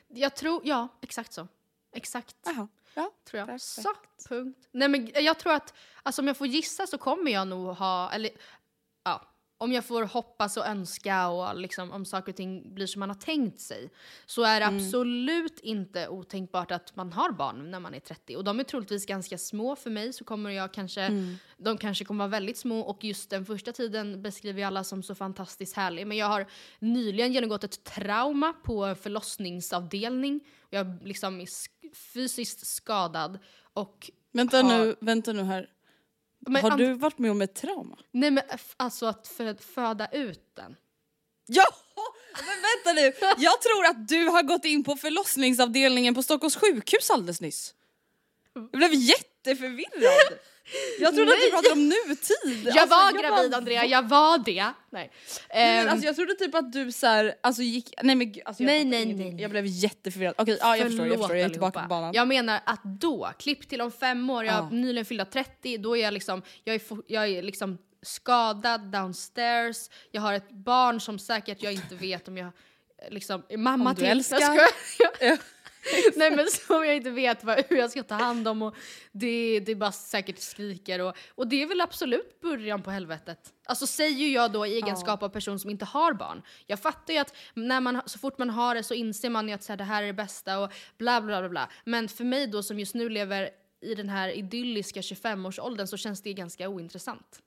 Jag 0.09 0.37
tror, 0.37 0.61
ja, 0.65 0.89
exakt 1.01 1.33
så. 1.33 1.49
Exakt. 1.93 2.37
Jaha. 2.45 2.69
Ja. 2.95 3.11
tror 3.31 3.39
jag. 3.39 3.47
perfekt. 3.49 3.63
Så, 3.65 3.95
punkt. 4.29 4.69
Nej 4.73 4.89
men 4.89 5.11
jag 5.15 5.39
tror 5.39 5.53
att, 5.53 5.75
alltså 6.03 6.23
om 6.23 6.27
jag 6.29 6.37
får 6.37 6.47
gissa 6.47 6.87
så 6.87 6.99
kommer 6.99 7.31
jag 7.31 7.49
nog 7.49 7.67
ha, 7.77 8.11
eller 8.13 8.31
ja, 9.05 9.23
om 9.59 9.73
jag 9.73 9.85
får 9.85 10.03
hoppas 10.03 10.57
och 10.57 10.67
önska 10.67 11.29
och 11.29 11.57
liksom 11.57 11.91
om 11.93 12.05
saker 12.05 12.33
och 12.33 12.37
ting 12.37 12.75
blir 12.75 12.87
som 12.87 13.01
man 13.01 13.09
har 13.09 13.17
tänkt 13.17 13.61
sig 13.61 13.91
så 14.27 14.43
är 14.43 14.61
det 14.61 14.67
absolut 14.67 15.61
inte 15.61 16.09
otänkbart 16.09 16.71
att 16.71 16.97
man 16.97 17.13
har 17.13 17.33
barn 17.33 17.71
när 17.71 17.81
man 17.81 17.95
är 17.95 18.01
30 18.01 18.37
och 18.37 18.45
de 18.45 18.61
är 18.61 18.65
troligtvis 18.65 19.07
ganska 19.07 19.39
små 19.39 19.77
för 19.77 19.91
mig 19.91 20.13
så 20.13 20.25
kommer 20.25 20.51
jag 20.51 20.73
kanske, 20.75 21.11
de 21.59 21.79
kanske 21.79 22.05
kommer 22.05 22.25
vara 22.25 22.31
väldigt 22.31 22.59
små. 22.59 22.81
Och 22.81 23.05
just 23.05 23.31
den 23.31 23.47
första 23.47 23.73
tiden 23.73 24.23
beskriver 24.23 24.61
jag 24.61 24.67
alla 24.67 24.85
som 24.85 25.03
så 25.03 25.15
fantastiskt 25.15 25.77
härlig. 25.77 26.07
Men 26.07 26.17
jag 26.17 26.27
har 26.27 26.47
nyligen 26.79 27.33
genomgått 27.33 27.65
ett 27.65 27.85
trauma 27.85 28.53
på 28.53 28.95
förlossningsavdelning. 28.95 30.41
Jag 30.71 30.99
liksom 31.05 31.41
är 31.41 31.45
sk- 31.45 31.95
fysiskt 31.95 32.67
skadad 32.67 33.39
och 33.75 34.11
Vänta, 34.33 34.57
har- 34.63 34.79
nu, 34.79 34.97
vänta 35.01 35.33
nu 35.33 35.43
här. 35.43 35.71
Men 36.47 36.71
har 36.71 36.79
du 36.79 36.95
varit 36.95 37.19
med 37.19 37.31
om 37.31 37.43
ett 37.43 37.55
trauma? 37.55 37.99
Nej 38.11 38.31
men 38.31 38.45
alltså 38.77 39.07
att 39.07 39.29
fö- 39.29 39.63
föda 39.63 40.09
ut 40.13 40.51
den. 40.55 40.77
Ja! 41.47 41.65
Men 42.47 42.47
vänta 42.63 42.93
nu, 43.03 43.27
jag 43.43 43.61
tror 43.61 43.87
att 43.87 44.09
du 44.09 44.27
har 44.27 44.43
gått 44.43 44.65
in 44.65 44.85
på 44.85 44.97
förlossningsavdelningen 44.97 46.15
på 46.15 46.23
Stockholms 46.23 46.57
sjukhus 46.57 47.11
alldeles 47.11 47.41
nyss. 47.41 47.75
Jag 48.55 48.71
blev 48.71 48.95
jätteförvirrad. 49.51 50.39
Jag 51.01 51.15
trodde 51.15 51.33
att 51.33 51.39
du 51.39 51.43
Nej. 51.43 51.51
pratade 51.51 51.73
om 51.73 51.89
nutid. 51.89 52.67
Jag 52.67 52.79
Alltså, 52.79 52.97
var 52.97 53.13
bara, 53.13 53.23
gravid 53.23 53.55
Andrea, 53.55 53.85
jag 53.85 54.03
var 54.09 54.39
det. 54.39 54.53
Nej. 54.55 54.73
Nej, 54.91 55.11
Ehm, 55.81 55.89
alltså, 55.89 56.07
jag 56.07 56.17
trodde 56.17 56.35
typ 56.35 56.55
att 56.55 56.73
du 56.73 56.93
så 56.93 57.07
här, 57.07 57.35
alltså 57.41 57.63
gick, 57.63 57.95
nej 58.03 58.17
men 58.17 58.35
alltså, 58.45 58.63
jag 58.63 58.67
Nej, 58.67 58.85
nej, 58.85 59.07
nej, 59.07 59.31
nej. 59.31 59.43
Jag 59.43 59.51
blev 59.51 59.65
jätteförvirrad. 59.67 60.35
Okej, 60.39 60.59
ja, 60.61 60.77
jag 60.77 60.87
förstår, 60.87 61.07
jag 61.07 61.17
förstår, 61.19 61.37
jag 61.37 61.45
är 61.45 61.49
tillbaka 61.51 61.81
på 61.83 61.89
banan. 61.89 62.15
Jag 62.15 62.29
menar 62.29 62.61
att 62.67 62.81
då, 62.85 63.31
klipp 63.39 63.69
till 63.69 63.81
om 63.81 63.93
fem 63.93 64.31
år, 64.31 64.45
jag 64.45 64.55
Ja. 64.55 64.69
nyligen 64.71 65.05
fyllt 65.05 65.31
30, 65.31 65.79
då 65.79 65.97
är 65.97 66.03
jag 66.03 66.15
liksom, 66.15 66.43
jag 66.65 66.75
är, 66.75 66.81
jag 67.07 67.29
är 67.29 67.43
liksom 67.43 67.79
skadad 68.03 68.81
downstairs, 68.81 69.77
jag 70.11 70.23
har 70.23 70.33
ett 70.33 70.51
barn 70.51 71.01
som 71.01 71.19
säkert 71.19 71.63
jag 71.63 71.73
inte 71.73 71.95
vet 71.95 72.29
om 72.29 72.37
jag 72.37 72.51
liksom 73.11 73.43
är 73.49 73.57
mamma 73.57 73.91
Om 73.91 73.95
du 73.97 74.01
till. 74.03 74.11
älskar. 74.11 74.41
Jag. 75.21 75.39
Nej 76.17 76.31
men 76.31 76.47
som 76.47 76.85
jag 76.85 76.97
inte 76.97 77.11
vet 77.11 77.45
vad, 77.45 77.65
hur 77.69 77.77
jag 77.77 77.91
ska 77.91 78.03
ta 78.03 78.15
hand 78.15 78.49
om 78.49 78.63
och 78.63 78.75
det, 79.13 79.61
det 79.61 79.75
bara 79.75 79.93
säkert 79.93 80.39
skriker 80.39 81.01
och, 81.01 81.17
och 81.35 81.47
det 81.47 81.63
är 81.63 81.67
väl 81.67 81.81
absolut 81.81 82.41
början 82.41 82.83
på 82.83 82.91
helvetet. 82.91 83.53
Alltså 83.67 83.87
säger 83.87 84.29
jag 84.29 84.53
då 84.53 84.67
i 84.67 84.75
egenskap 84.75 85.23
av 85.23 85.29
person 85.29 85.59
som 85.59 85.71
inte 85.71 85.85
har 85.85 86.13
barn. 86.13 86.43
Jag 86.67 86.81
fattar 86.81 87.15
ju 87.15 87.21
att 87.21 87.35
när 87.55 87.81
man, 87.81 88.01
så 88.07 88.19
fort 88.19 88.39
man 88.39 88.51
har 88.51 88.75
det 88.75 88.83
så 88.83 88.95
inser 88.95 89.31
man 89.31 89.49
ju 89.49 89.55
att 89.55 89.63
så 89.63 89.73
här, 89.73 89.77
det 89.77 89.85
här 89.85 90.03
är 90.03 90.07
det 90.07 90.13
bästa 90.13 90.59
och 90.59 90.73
bla 90.99 91.21
bla 91.21 91.41
bla 91.41 91.49
bla. 91.49 91.69
Men 91.85 92.09
för 92.09 92.25
mig 92.25 92.47
då 92.47 92.63
som 92.63 92.79
just 92.79 92.95
nu 92.95 93.09
lever 93.09 93.51
i 93.81 93.95
den 93.95 94.09
här 94.09 94.29
idylliska 94.29 95.01
25-årsåldern 95.01 95.87
så 95.87 95.97
känns 95.97 96.23
det 96.23 96.33
ganska 96.33 96.69
ointressant. 96.69 97.43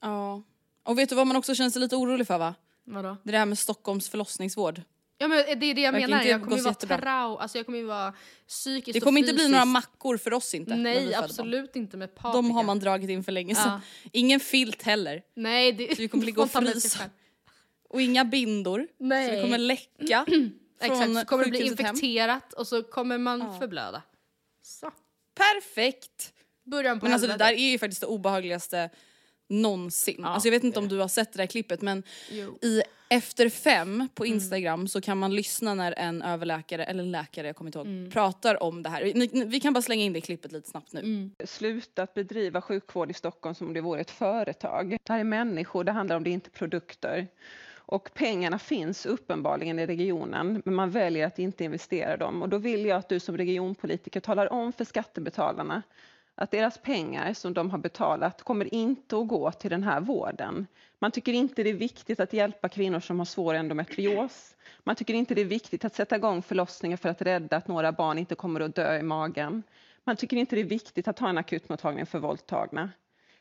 Ja. 0.00 0.42
Och 0.82 0.98
vet 0.98 1.08
du 1.08 1.14
vad 1.14 1.26
man 1.26 1.36
också 1.36 1.54
känner 1.54 1.70
sig 1.70 1.80
lite 1.80 1.96
orolig 1.96 2.26
för 2.26 2.38
va? 2.38 2.54
Vadå? 2.84 3.16
Det 3.22 3.30
är 3.30 3.32
det 3.32 3.38
här 3.38 3.46
med 3.46 3.58
Stockholms 3.58 4.08
förlossningsvård. 4.08 4.82
Ja 5.22 5.28
men 5.28 5.38
det 5.60 5.66
är 5.66 5.74
det 5.74 5.80
jag 5.80 5.92
Verkar 5.92 6.08
menar, 6.08 6.24
jag 6.24 6.42
kommer 6.44 6.56
ju 6.56 6.62
vara 6.62 6.74
trau, 6.74 7.36
alltså 7.38 7.58
jag 7.58 7.66
kommer 7.66 7.78
ju 7.78 7.84
vara 7.84 8.14
psykiskt 8.48 8.94
Det 8.94 9.00
kommer 9.00 9.20
inte 9.20 9.32
bli 9.34 9.48
några 9.48 9.64
mackor 9.64 10.16
för 10.16 10.32
oss 10.32 10.54
inte. 10.54 10.76
Nej 10.76 11.14
absolut 11.14 11.76
inte 11.76 11.96
med 11.96 12.14
paprika. 12.14 12.36
De 12.36 12.50
har 12.50 12.62
man 12.62 12.78
dragit 12.78 13.10
in 13.10 13.24
för 13.24 13.32
länge 13.32 13.54
Ja. 13.56 13.62
sedan. 13.64 13.80
Ingen 14.12 14.40
filt 14.40 14.82
heller. 14.82 15.22
Nej, 15.36 15.72
det, 15.72 15.96
Så 15.96 16.02
vi 16.02 16.08
kommer 16.08 16.24
ligga 16.26 16.42
och 16.42 16.50
frysa. 16.50 16.98
Och 17.88 18.02
inga 18.02 18.24
bindor. 18.24 18.86
Så 18.98 19.04
Nej. 19.04 19.36
det 19.36 19.42
kommer 19.42 19.58
läcka 19.58 20.26
Exakt, 20.80 21.14
så 21.14 21.24
kommer 21.24 21.44
det 21.44 21.50
bli 21.50 21.58
sjukhuset 21.60 21.80
hem. 21.86 21.94
infekterat 21.94 22.52
och 22.52 22.66
så 22.66 22.82
kommer 22.82 23.18
man 23.18 23.58
förblöda. 23.58 24.02
Så. 24.62 24.90
Perfekt! 25.34 26.32
Början 26.64 27.00
på 27.00 27.06
Men 27.06 27.12
alltså 27.12 27.28
det 27.28 27.36
där 27.36 27.52
är 27.52 27.70
ju 27.70 27.78
faktiskt 27.78 28.00
det 28.00 28.06
obehagligaste 28.06 28.90
någonsin. 29.48 30.24
alltså 30.24 30.48
jag 30.48 30.52
vet 30.52 30.64
inte 30.64 30.78
om 30.78 30.88
du 30.88 30.98
har 30.98 31.08
sett 31.08 31.32
det 31.32 31.38
där 31.38 31.46
klippet 31.46 31.82
men 31.82 32.02
Jo. 32.30 32.58
i 32.62 32.82
Efter 33.12 33.48
fem 33.48 34.08
på 34.14 34.26
Instagram 34.26 34.88
så 34.88 35.00
kan 35.00 35.18
man 35.18 35.34
lyssna 35.34 35.74
när 35.74 35.94
en 35.98 36.22
överläkare, 36.22 36.84
eller 36.84 37.04
läkare 37.04 37.46
jag 37.46 37.56
kommer 37.56 37.68
inte 37.68 37.78
ihåg, 37.78 38.12
pratar 38.12 38.62
om 38.62 38.82
det 38.82 38.88
här. 38.88 39.12
Ni, 39.14 39.44
vi 39.44 39.60
kan 39.60 39.72
bara 39.72 39.82
slänga 39.82 40.02
in 40.02 40.12
det 40.12 40.20
klippet 40.20 40.52
lite 40.52 40.70
snabbt 40.70 40.92
nu. 40.92 41.30
slutat 41.44 42.14
bedriva 42.14 42.60
sjukvård 42.60 43.10
i 43.10 43.14
Stockholm 43.14 43.54
som 43.54 43.66
om 43.66 43.72
det 43.72 43.80
vore 43.80 44.00
ett 44.00 44.10
företag. 44.10 44.96
Det 45.02 45.12
här 45.12 45.20
är 45.20 45.24
människor, 45.24 45.84
det 45.84 45.92
handlar 45.92 46.16
om 46.16 46.24
det 46.24 46.30
inte 46.30 46.50
produkter. 46.50 47.26
Och 47.72 48.10
pengarna 48.14 48.58
finns 48.58 49.06
uppenbarligen 49.06 49.78
i 49.78 49.86
regionen, 49.86 50.62
men 50.64 50.74
man 50.74 50.90
väljer 50.90 51.26
att 51.26 51.38
inte 51.38 51.64
investera 51.64 52.16
dem. 52.16 52.42
Och 52.42 52.48
då 52.48 52.58
vill 52.58 52.86
jag 52.86 52.98
att 52.98 53.08
du 53.08 53.20
som 53.20 53.36
regionpolitiker 53.36 54.20
talar 54.20 54.52
om 54.52 54.72
för 54.72 54.84
skattebetalarna 54.84 55.82
att 56.34 56.50
deras 56.50 56.78
pengar 56.78 57.34
som 57.34 57.54
de 57.54 57.70
har 57.70 57.78
betalat 57.78 58.42
kommer 58.42 58.74
inte 58.74 59.16
att 59.16 59.28
gå 59.28 59.52
till 59.52 59.70
den 59.70 59.82
här 59.82 60.00
vården. 60.00 60.66
Man 61.02 61.10
tycker 61.10 61.32
inte 61.32 61.62
det 61.62 61.70
är 61.70 61.74
viktigt 61.74 62.20
att 62.20 62.32
hjälpa 62.32 62.68
kvinnor 62.68 63.00
som 63.00 63.18
har 63.18 63.26
svår 63.26 63.54
endometrios. 63.54 64.56
Man 64.84 64.96
tycker 64.96 65.14
inte 65.14 65.34
det 65.34 65.40
är 65.40 65.44
viktigt 65.44 65.84
att 65.84 65.94
sätta 65.94 66.16
igång 66.16 66.42
förlossningar 66.42 66.96
för 66.96 67.08
att 67.08 67.22
rädda 67.22 67.56
att 67.56 67.68
några 67.68 67.92
barn 67.92 68.18
inte 68.18 68.34
kommer 68.34 68.60
att 68.60 68.74
dö 68.74 68.98
i 68.98 69.02
magen. 69.02 69.62
Man 70.04 70.16
tycker 70.16 70.36
inte 70.36 70.56
det 70.56 70.62
är 70.62 70.64
viktigt 70.64 71.08
att 71.08 71.18
ha 71.18 71.28
en 71.28 71.38
akutmottagning 71.38 72.06
för 72.06 72.18
våldtagna. 72.18 72.90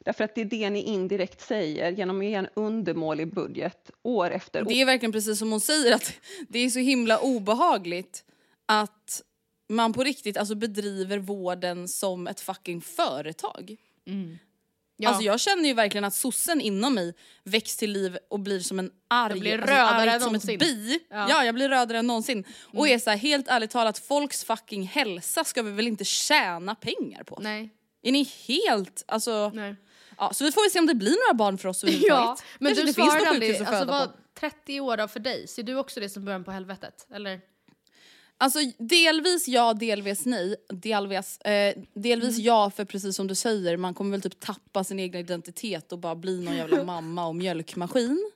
Därför 0.05 0.24
att 0.24 0.36
det 0.36 0.41
är 0.41 0.45
det 0.45 0.70
ni 0.70 0.84
indirekt 0.84 1.41
säger 1.41 1.91
genom 1.91 2.20
att 2.20 2.26
ge 2.26 2.34
en 2.34 2.47
undermålig 2.53 3.34
budget 3.34 3.91
år 4.01 4.32
efter 4.32 4.62
år. 4.62 4.66
Det 4.66 4.82
är 4.82 4.86
verkligen 4.86 5.12
precis 5.12 5.39
som 5.39 5.51
hon 5.51 5.62
säger 5.62 5.95
att 5.95 6.14
det 6.47 6.60
är 6.60 6.70
så 6.70 6.80
himla 6.80 7.20
obehagligt 7.20 8.24
att 8.66 9.22
man 9.70 9.93
på 9.93 10.03
riktigt 10.03 10.38
alltså 10.38 10.55
bedriver 10.55 11.18
vården 11.18 11.88
som 11.88 12.28
ett 12.28 12.39
fucking 12.39 12.82
företag. 12.82 13.78
Ja. 15.01 15.09
Alltså 15.09 15.23
jag 15.23 15.39
känner 15.39 15.63
ju 15.63 15.73
verkligen 15.73 16.03
att 16.03 16.13
sossen 16.13 16.61
inom 16.61 16.93
mig 16.93 17.13
väcks 17.43 17.77
till 17.77 17.91
liv 17.91 18.17
och 18.29 18.39
blir 18.39 18.59
som 18.59 18.79
en 18.79 18.91
arg, 19.07 19.31
Jag 19.31 19.39
blir 19.39 19.53
alltså 19.53 19.71
rödare 19.73 20.11
argt 20.11 20.13
än 20.13 20.21
som 20.21 20.35
ett 20.35 20.59
bi. 20.59 20.99
Ja. 21.09 21.15
Mm. 21.15 21.29
Ja. 21.29 21.45
jag 21.45 21.55
blir 21.55 21.69
rödare 21.69 21.97
än 21.99 22.07
någonsin. 22.07 22.43
Och 22.73 22.87
är 22.87 22.99
så 22.99 23.09
här, 23.09 23.17
helt 23.17 23.47
ärligt 23.47 23.71
talat, 23.71 23.97
folks 23.97 24.43
fucking 24.43 24.83
hälsa 24.83 25.43
ska 25.43 25.61
vi 25.61 25.71
väl 25.71 25.87
inte 25.87 26.05
tjäna 26.05 26.75
pengar 26.75 27.23
på? 27.23 27.39
Nej. 27.41 27.69
Är 28.01 28.11
ni 28.11 28.23
helt, 28.47 29.03
alltså... 29.07 29.51
Nej. 29.53 29.75
Ja, 30.17 30.33
så 30.33 30.43
vi 30.43 30.51
får 30.51 30.61
väl 30.61 30.71
se 30.71 30.79
om 30.79 30.85
det 30.85 30.95
blir 30.95 31.27
några 31.27 31.33
barn 31.33 31.57
för 31.57 31.69
oss. 31.69 31.83
Ja, 31.87 32.37
men 32.59 32.75
Kanske 32.75 33.01
du 33.01 33.05
något 33.05 33.27
aldrig, 33.27 33.61
alltså 33.61 33.85
vad, 33.85 34.09
på. 34.09 34.17
30 34.39 34.79
år 34.79 34.97
då 34.97 35.07
för 35.07 35.19
dig, 35.19 35.47
ser 35.47 35.63
du 35.63 35.75
också 35.75 35.99
det 35.99 36.09
som 36.09 36.25
början 36.25 36.43
på 36.43 36.51
helvetet? 36.51 37.07
Eller? 37.13 37.39
Alltså 38.41 38.59
delvis 38.77 39.47
ja, 39.47 39.73
delvis 39.73 40.25
nej. 40.25 40.55
Delvis, 40.69 41.37
eh, 41.41 41.75
delvis 41.93 42.35
Mm. 42.37 42.45
ja, 42.45 42.69
för 42.75 42.85
precis 42.85 43.15
som 43.15 43.27
du 43.27 43.35
säger, 43.35 43.77
man 43.77 43.93
kommer 43.93 44.11
väl 44.11 44.21
typ 44.21 44.39
tappa 44.39 44.83
sin 44.83 44.99
egen 44.99 45.21
identitet 45.21 45.91
och 45.91 45.99
bara 45.99 46.15
bli 46.15 46.41
någon 46.41 46.55
jävla 46.55 46.83
mamma 46.93 47.27
och 47.27 47.35
mjölkmaskin. 47.35 48.31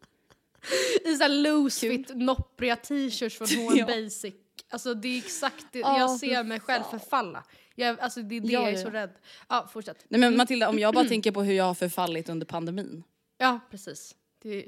I 1.06 1.16
såhär 1.16 1.30
loose 1.30 1.80
fit, 1.80 2.16
noppriga 2.16 2.76
t-shirts 2.76 3.38
från 3.38 3.48
H&M 3.48 3.78
Ja. 3.78 3.86
Basic. 3.86 4.34
Alltså 4.70 4.94
det 4.94 5.08
är 5.08 5.18
exakt 5.18 5.66
det, 5.72 5.80
Ja, 5.80 6.00
jag 6.00 6.20
ser 6.20 6.44
mig 6.44 6.60
själv 6.60 6.84
förfalla. 6.92 7.44
Jag, 7.76 8.00
alltså 8.00 8.22
det 8.22 8.36
är 8.36 8.42
det 8.42 8.48
Ja, 8.48 8.60
jag 8.62 8.70
är 8.70 8.78
ja, 8.78 8.84
så 8.84 8.90
rädd. 8.90 9.10
Ja, 9.50 9.70
fortsätt. 9.74 10.06
Nej 10.08 10.20
men 10.20 10.38
Matilda, 10.38 10.70
om 10.70 10.80
jag 10.80 10.94
bara 10.94 11.08
tänker 11.08 11.32
på 11.32 11.44
hur 11.44 11.54
jag 11.54 11.64
har 11.66 11.74
förfallit 11.74 12.30
under 12.30 12.46
pandemin. 12.46 13.04
Ja, 13.38 13.60
precis. 13.72 14.16
Det, 14.42 14.66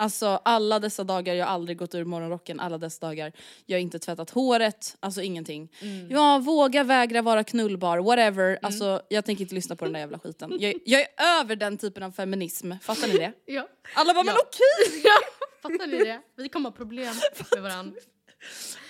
Alltså 0.00 0.40
alla 0.44 0.78
dessa 0.78 1.04
dagar, 1.04 1.34
jag 1.34 1.46
har 1.46 1.52
aldrig 1.52 1.78
gått 1.78 1.94
ur 1.94 2.04
morgonrocken, 2.04 2.60
alla 2.60 2.78
dessa 2.78 3.06
dagar. 3.06 3.32
Jag 3.66 3.76
har 3.76 3.80
inte 3.80 3.98
tvättat 3.98 4.30
håret, 4.30 4.96
alltså 5.00 5.22
ingenting. 5.22 5.72
Mm. 5.80 6.10
Ja, 6.10 6.38
våga 6.38 6.84
vägra 6.84 7.22
vara 7.22 7.44
knullbar, 7.44 7.98
whatever. 7.98 8.58
Alltså 8.62 9.02
jag 9.08 9.24
tänker 9.24 9.42
inte 9.42 9.54
lyssna 9.54 9.76
på 9.76 9.84
den 9.84 9.92
där 9.92 10.00
jävla 10.00 10.18
skiten. 10.18 10.56
Jag, 10.60 10.74
jag 10.84 11.00
är 11.00 11.40
över 11.40 11.56
den 11.56 11.78
typen 11.78 12.02
av 12.02 12.12
feminism, 12.12 12.72
fattar 12.82 13.08
ni 13.08 13.14
det? 13.18 13.32
ja. 13.52 13.68
Alla 13.94 14.14
bara, 14.14 14.24
men 14.24 14.34
Ja. 14.34 14.42
okej! 14.46 15.00
ja, 15.04 15.46
fattar 15.62 15.86
ni 15.86 15.98
det? 15.98 16.20
Vi 16.36 16.48
kommer 16.48 16.70
ha 16.70 16.76
problem 16.76 17.14
med 17.54 17.62
varandra. 17.62 18.00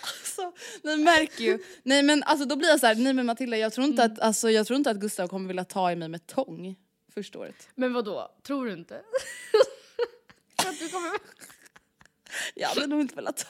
Alltså, 0.03 0.53
ni 0.83 0.97
märker 0.97 1.45
ju. 1.45 1.59
Nej 1.83 2.03
men 2.03 2.23
alltså 2.23 2.47
då 2.47 2.57
blir 2.57 2.69
jag 2.69 2.81
så 2.81 2.87
här, 2.87 2.95
nej 2.95 3.13
men 3.13 3.27
Matilda 3.27 3.57
jag 3.57 3.73
tror 3.73 3.87
inte, 3.87 4.05
att, 4.05 4.21
alltså, 4.21 4.51
jag 4.51 4.67
tror 4.67 4.77
inte 4.77 4.91
att 4.91 4.97
Gustav 4.97 5.29
kommer 5.29 5.49
vilja 5.49 5.65
ta 5.65 5.93
i 5.93 5.97
mig 5.97 6.09
med 6.09 6.27
tång 6.27 6.77
första 7.15 7.39
året. 7.39 7.69
Men 7.75 7.93
vad 7.93 8.05
då? 8.05 8.31
tror 8.47 8.67
du 8.67 8.73
inte? 8.73 9.01
Att 10.69 10.79
du 10.79 10.89
kommer... 10.89 11.11
Jag 12.55 12.69
hade 12.69 12.87
nog 12.87 13.01
inte 13.01 13.15
velat 13.15 13.37
ta. 13.37 13.49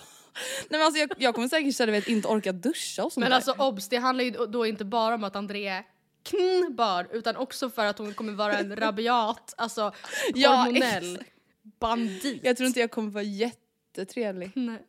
Nej 0.68 0.78
men 0.78 0.82
alltså 0.82 1.00
jag, 1.00 1.10
jag 1.18 1.34
kommer 1.34 1.48
säkert 1.48 1.88
mig 1.88 1.98
att 1.98 2.08
inte 2.08 2.28
orka 2.28 2.52
duscha 2.52 3.04
och 3.04 3.12
sånt 3.12 3.22
Men 3.22 3.30
där. 3.30 3.36
alltså 3.36 3.52
obs, 3.52 3.88
det 3.88 3.96
handlar 3.96 4.24
ju 4.24 4.30
då 4.30 4.66
inte 4.66 4.84
bara 4.84 5.14
om 5.14 5.24
att 5.24 5.36
André 5.36 5.66
är 5.66 5.84
knbar 6.22 7.08
utan 7.12 7.36
också 7.36 7.70
för 7.70 7.84
att 7.84 7.98
hon 7.98 8.14
kommer 8.14 8.32
vara 8.32 8.58
en 8.58 8.76
rabiat, 8.76 9.54
alltså 9.56 9.92
Ja, 10.34 10.54
hormonell 10.54 11.24
bandit. 11.62 12.40
Jag 12.44 12.56
tror 12.56 12.66
inte 12.66 12.80
jag 12.80 12.90
kommer 12.90 13.10
vara 13.10 13.24
jättetrevlig. 13.24 14.50
Nej. 14.54 14.82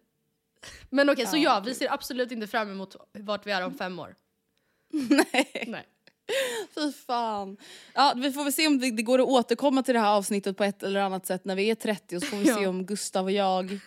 Men 0.89 1.09
okej, 1.09 1.27
så 1.27 1.37
Ja, 1.37 1.43
ja, 1.43 1.59
vi 1.65 1.75
ser 1.75 1.93
absolut 1.93 2.31
inte 2.31 2.47
fram 2.47 2.71
emot 2.71 2.95
vart 3.13 3.47
vi 3.47 3.51
är 3.51 3.65
om 3.65 3.73
fem 3.77 3.99
år. 3.99 4.15
Nej. 4.91 5.65
Nej. 5.67 5.87
Fy 6.75 6.91
fan. 6.91 7.57
Ja, 7.93 8.13
vi 8.17 8.31
får 8.31 8.43
väl 8.43 8.53
se 8.53 8.67
om 8.67 8.79
det, 8.79 8.91
det 8.91 9.01
går 9.03 9.19
att 9.21 9.27
återkomma 9.27 9.83
till 9.83 9.93
det 9.93 9.99
här 9.99 10.09
avsnittet 10.15 10.57
på 10.57 10.63
ett 10.63 10.83
eller 10.83 10.99
annat 10.99 11.25
sätt 11.25 11.45
när 11.45 11.55
vi 11.55 11.69
är 11.71 11.75
30 11.75 12.15
och 12.15 12.21
så 12.21 12.27
får 12.27 12.37
vi 12.37 12.47
Ja. 12.47 12.55
se 12.57 12.67
om 12.67 12.85
Gustav 12.85 13.25
och 13.25 13.31
jag 13.31 13.79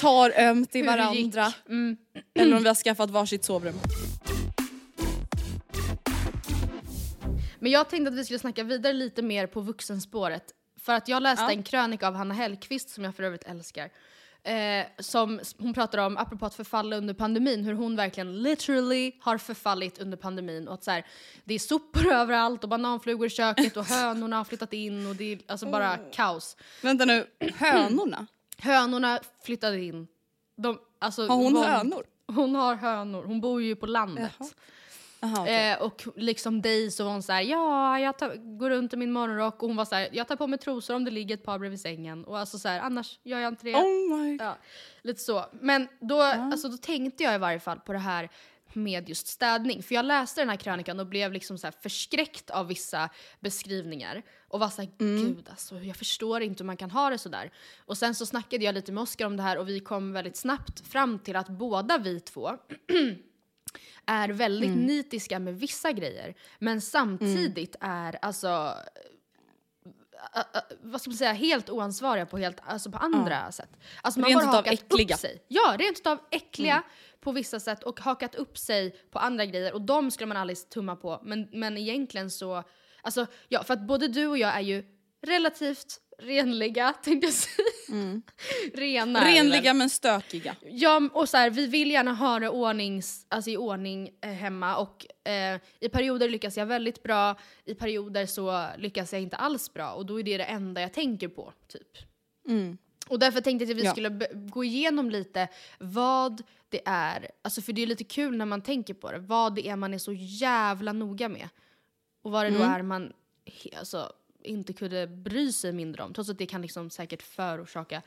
tar 0.00 0.30
ömt 0.36 0.76
i 0.76 0.82
varandra. 0.82 1.52
Mm. 1.68 1.96
Eller 2.34 2.56
om 2.56 2.62
vi 2.62 2.68
har 2.68 2.74
skaffat 2.74 3.10
varsitt 3.10 3.44
sovrum. 3.44 3.74
Men 7.58 7.72
jag 7.72 7.88
tänkte 7.90 8.08
att 8.12 8.18
vi 8.18 8.24
skulle 8.24 8.38
snacka 8.38 8.64
vidare 8.64 8.92
lite 8.92 9.22
mer 9.22 9.46
på 9.46 9.60
vuxenspåret. 9.60 10.44
För 10.80 10.92
att 10.94 11.08
jag 11.08 11.22
läste 11.22 11.44
Ja. 11.44 11.50
en 11.50 11.62
krönika 11.62 12.08
av 12.08 12.14
Hanna 12.14 12.34
Hellquist 12.34 12.90
som 12.90 13.04
jag 13.04 13.14
för 13.14 13.22
övrigt 13.22 13.44
älskar. 13.44 13.90
Eh, 14.42 14.86
som 14.98 15.40
hon 15.58 15.74
pratar 15.74 15.98
om, 15.98 16.16
apropå 16.16 16.46
att 16.46 16.54
förfalla 16.54 16.96
under 16.96 17.14
pandemin, 17.14 17.64
hur 17.64 17.74
hon 17.74 17.96
verkligen 17.96 18.42
literally 18.42 19.12
har 19.20 19.38
förfallit 19.38 19.98
under 19.98 20.16
pandemin. 20.16 20.68
Och 20.68 20.74
att 20.74 20.84
så 20.84 20.90
här, 20.90 21.06
det 21.44 21.54
är 21.54 21.58
sopor 21.58 22.06
överallt 22.12 22.62
och 22.64 22.70
bananflugor 22.70 23.26
i 23.26 23.30
köket 23.30 23.76
och 23.76 23.84
hönorna 23.84 24.36
har 24.36 24.44
flyttat 24.44 24.72
in 24.72 25.06
och 25.06 25.16
det 25.16 25.32
är 25.32 25.38
alltså 25.46 25.66
bara 25.66 25.96
kaos. 25.96 26.56
Vänta 26.82 27.04
nu, 27.04 27.26
hönorna? 27.56 28.26
Hönorna 28.62 29.20
flyttade 29.44 29.80
in. 29.80 30.06
De, 30.56 30.78
alltså, 30.98 31.26
Har 31.26 31.36
hon 31.36 31.54
var- 31.54 31.64
hönor? 31.64 32.04
Hon 32.26 32.54
har 32.54 32.74
hönor, 32.74 33.22
hon 33.22 33.40
bor 33.40 33.62
ju 33.62 33.76
på 33.76 33.86
landet. 33.86 34.32
Jaha. 34.38 34.48
Aha, 35.22 35.42
okej. 35.42 35.70
Eh, 35.72 35.82
och 35.82 36.04
liksom 36.16 36.62
dig 36.62 36.90
så 36.90 37.04
var 37.04 37.12
hon 37.12 37.22
såhär, 37.22 37.42
ja 37.42 37.98
jag 38.00 38.18
tar, 38.18 38.58
går 38.58 38.70
runt 38.70 38.92
i 38.92 38.96
min 38.96 39.12
morgonrock 39.12 39.62
och 39.62 39.68
hon 39.68 39.76
var 39.76 39.84
såhär, 39.84 40.08
jag 40.12 40.28
tar 40.28 40.36
på 40.36 40.46
mig 40.46 40.58
trosor 40.58 40.96
om 40.96 41.04
det 41.04 41.10
ligger 41.10 41.34
ett 41.34 41.44
par 41.44 41.58
bredvid 41.58 41.80
sängen 41.80 42.24
och 42.24 42.38
alltså 42.38 42.58
såhär, 42.58 42.80
annars 42.80 43.18
gör 43.22 43.38
jag 43.38 43.48
inte 43.52 43.64
det. 43.64 43.74
Oh 43.74 44.18
my 44.18 44.30
god. 44.30 44.46
Ja, 44.46 44.58
lite 45.02 45.20
så. 45.20 45.44
Men 45.52 45.88
då, 46.00 46.22
alltså, 46.22 46.68
då 46.68 46.76
tänkte 46.76 47.24
jag 47.24 47.34
i 47.34 47.38
varje 47.38 47.60
fall 47.60 47.80
på 47.80 47.92
det 47.92 47.98
här 47.98 48.28
med 48.72 49.08
just 49.08 49.26
städning. 49.26 49.82
För 49.82 49.94
jag 49.94 50.04
läste 50.04 50.40
den 50.40 50.48
här 50.48 50.56
krönikan 50.56 51.00
och 51.00 51.06
blev 51.06 51.32
liksom 51.32 51.58
så 51.58 51.66
här 51.66 51.74
förskräckt 51.82 52.50
av 52.50 52.66
vissa 52.66 53.08
beskrivningar. 53.40 54.22
Och 54.48 54.60
var 54.60 54.68
såhär, 54.68 54.90
gud 54.98 55.48
alltså 55.50 55.78
jag 55.78 55.96
förstår 55.96 56.40
inte 56.42 56.62
hur 56.62 56.66
man 56.66 56.76
kan 56.76 56.90
ha 56.90 57.10
det 57.10 57.18
sådär. 57.18 57.50
Och 57.86 57.98
sen 57.98 58.14
så 58.14 58.26
snackade 58.26 58.64
jag 58.64 58.74
lite 58.74 58.92
med 58.92 59.02
Oskar 59.02 59.26
om 59.26 59.36
det 59.36 59.42
här 59.42 59.58
och 59.58 59.68
vi 59.68 59.80
kom 59.80 60.12
väldigt 60.12 60.36
snabbt 60.36 60.86
fram 60.86 61.18
till 61.18 61.36
att 61.36 61.48
båda 61.48 61.98
vi 61.98 62.20
två 62.20 62.50
är 64.06 64.28
väldigt 64.28 64.76
nitiska 64.76 65.38
med 65.38 65.58
vissa 65.60 65.92
grejer. 65.92 66.34
Men 66.58 66.80
samtidigt 66.80 67.76
är 67.80 68.18
alltså 68.22 68.48
ä- 70.34 70.40
ä- 70.54 70.74
vad 70.82 71.00
ska 71.00 71.10
man 71.10 71.16
säga, 71.16 71.32
helt 71.32 71.70
oansvariga 71.70 72.26
på, 72.26 72.38
helt, 72.38 72.56
alltså 72.64 72.90
på 72.90 72.98
andra 72.98 73.52
sätt. 73.52 73.70
Alltså 74.02 74.20
man 74.20 74.30
Rent 74.30 74.42
utav 74.42 74.54
hakat 74.54 74.72
äckliga. 74.72 75.14
upp 75.14 75.20
sig. 75.20 75.44
Ja, 75.48 75.76
rent 75.78 75.98
utav 75.98 76.18
äckliga 76.30 76.82
på 77.20 77.32
vissa 77.32 77.60
sätt 77.60 77.82
och 77.82 78.00
hakat 78.00 78.34
upp 78.34 78.58
sig 78.58 78.90
på 79.10 79.18
andra 79.18 79.44
grejer 79.46 79.72
och 79.74 79.80
de 79.80 80.10
skulle 80.10 80.26
man 80.26 80.36
aldrig 80.36 80.68
tumma 80.70 80.96
på. 80.96 81.20
Men, 81.24 81.48
men 81.52 81.76
egentligen 81.78 82.30
så, 82.30 82.64
alltså 83.02 83.26
ja, 83.48 83.62
för 83.64 83.74
att 83.74 83.86
både 83.86 84.08
du 84.08 84.26
och 84.26 84.38
jag 84.38 84.54
är 84.56 84.60
ju 84.60 84.84
relativt 85.26 86.00
renliga 86.18 86.92
tänkte 87.02 87.26
jag 87.26 87.34
säga. 87.34 87.66
Rena 88.74 89.20
vi 89.20 89.24
väl. 89.26 89.34
Renliga 89.34 89.74
men 89.74 89.90
stökiga. 89.90 90.56
Ja, 90.62 91.10
och 91.12 91.28
så 91.28 91.36
här, 91.36 91.50
vi 91.50 91.66
vill 91.66 91.90
gärna 91.90 92.12
ha 92.14 92.38
det 92.38 92.48
ordnings, 92.48 93.26
alltså 93.28 93.50
i 93.50 93.56
ordning 93.56 94.10
eh, 94.20 94.30
hemma 94.30 94.76
och 94.76 95.28
eh, 95.30 95.60
i 95.80 95.88
perioder 95.88 96.28
lyckas 96.28 96.56
jag 96.56 96.66
väldigt 96.66 97.02
bra, 97.02 97.36
i 97.64 97.74
perioder 97.74 98.26
så 98.26 98.66
lyckas 98.78 99.12
jag 99.12 99.22
inte 99.22 99.36
alls 99.36 99.72
bra 99.72 99.92
och 99.92 100.06
då 100.06 100.20
är 100.20 100.24
det 100.24 100.36
det 100.36 100.44
enda 100.44 100.80
jag 100.80 100.92
tänker 100.92 101.28
på. 101.28 101.52
typ. 101.68 101.88
Och 103.08 103.18
därför 103.18 103.40
tänkte 103.40 103.64
jag 103.64 103.70
att 103.72 103.78
vi 103.78 103.84
Ja. 103.84 103.92
skulle 103.92 104.08
gå 104.32 104.64
igenom 104.64 105.10
lite 105.10 105.48
vad 105.78 106.42
det 106.68 106.80
är, 106.84 107.30
alltså 107.42 107.62
för 107.62 107.72
det 107.72 107.82
är 107.82 107.86
lite 107.86 108.04
kul 108.04 108.36
när 108.36 108.46
man 108.46 108.62
tänker 108.62 108.94
på 108.94 109.12
det, 109.12 109.18
vad 109.18 109.54
det 109.54 109.68
är 109.68 109.76
man 109.76 109.94
är 109.94 109.98
så 109.98 110.12
jävla 110.16 110.92
noga 110.92 111.28
med. 111.28 111.48
Och 112.22 112.30
vad 112.30 112.46
det 112.46 112.50
då 112.50 112.62
är 112.64 112.82
man 112.82 113.12
alltså, 113.78 114.12
inte 114.44 114.72
kunde 114.72 115.06
bry 115.06 115.52
sig 115.52 115.72
mindre 115.72 116.02
om, 116.02 116.14
trots 116.14 116.30
att 116.30 116.38
det 116.38 116.46
kan 116.46 116.62
liksom 116.62 116.90
säkert 116.90 117.22
förorsaka 117.22 118.02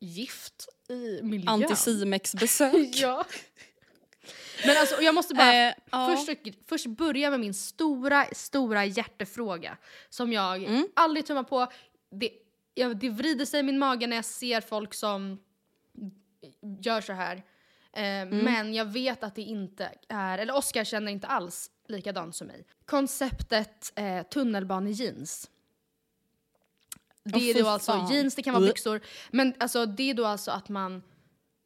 gift 0.00 0.68
i 0.88 1.20
miljön. 1.22 1.48
Antisimex-besök. 1.48 2.88
ja. 2.94 3.24
Men 4.66 4.76
alltså, 4.76 5.02
jag 5.02 5.14
måste 5.14 5.34
bara 5.34 5.52
Eh, 5.54 5.74
ja. 5.90 6.16
först, 6.26 6.38
först 6.68 6.86
börja 6.86 7.30
med 7.30 7.40
min 7.40 7.54
stora, 7.54 8.26
stora 8.32 8.84
hjärtefråga. 8.84 9.76
Som 10.08 10.32
jag 10.32 10.64
Mm. 10.64 10.88
aldrig 10.96 11.26
tummar 11.26 11.42
på. 11.42 11.66
Det, 12.10 12.30
jag, 12.74 12.96
det 12.96 13.08
vrider 13.10 13.44
sig 13.44 13.60
i 13.60 13.62
min 13.62 13.78
mage 13.78 14.06
när 14.06 14.16
jag 14.16 14.24
ser 14.24 14.60
folk 14.60 14.94
som 14.94 15.38
gör 16.80 17.00
så 17.00 17.12
här. 17.12 17.36
Eh, 17.36 17.42
Mm. 18.22 18.38
Men 18.38 18.74
jag 18.74 18.84
vet 18.84 19.24
att 19.24 19.34
det 19.34 19.42
inte 19.42 19.92
är, 20.08 20.38
eller 20.38 20.56
Oscar 20.56 20.84
känner 20.84 21.12
inte 21.12 21.26
alls 21.26 21.70
likadant 21.88 22.36
som 22.36 22.46
mig. 22.46 22.64
Konceptet 22.86 23.92
eh, 23.96 24.22
tunnelbanejeans. 24.22 25.50
Det 27.24 27.36
Åh, 27.36 27.42
är 27.48 27.54
då 27.62 27.68
alltså 27.68 27.92
fan. 27.92 28.12
jeans, 28.12 28.34
det 28.34 28.42
kan 28.42 28.54
vara 28.54 28.66
byxor. 28.66 29.00
Men 29.30 29.54
alltså, 29.58 29.86
det 29.86 30.10
är 30.10 30.14
då 30.14 30.24
alltså 30.26 30.50
att 30.50 30.68
man 30.68 31.02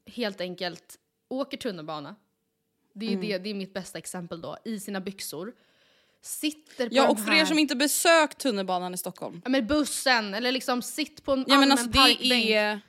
helt 0.06 0.40
enkelt 0.40 0.98
åker 1.28 1.56
tunnelbana. 1.56 2.16
Det 2.92 3.06
är, 3.06 3.10
Mm. 3.12 3.20
det, 3.28 3.38
det 3.38 3.50
är 3.50 3.54
mitt 3.54 3.74
bästa 3.74 3.98
exempel 3.98 4.40
då, 4.40 4.58
i 4.64 4.80
sina 4.80 5.00
byxor. 5.00 5.52
Sitter 6.22 6.88
på 6.88 6.94
Ja 6.94 7.08
och 7.10 7.20
för 7.20 7.30
er 7.32 7.36
här, 7.36 7.44
som 7.44 7.58
inte 7.58 7.76
besökt 7.76 8.38
tunnelbanan 8.38 8.94
i 8.94 8.96
Stockholm. 8.96 9.40
ja, 9.44 9.50
men 9.50 9.66
bussen, 9.66 10.34
eller 10.34 10.52
liksom 10.52 10.82
sitt 10.82 11.24
på 11.24 11.32
en 11.32 11.44
Ja 11.48 11.54
allmän 11.54 11.72
alltså 11.72 11.86
parkbänk. 11.90 12.44
är... 12.50 12.80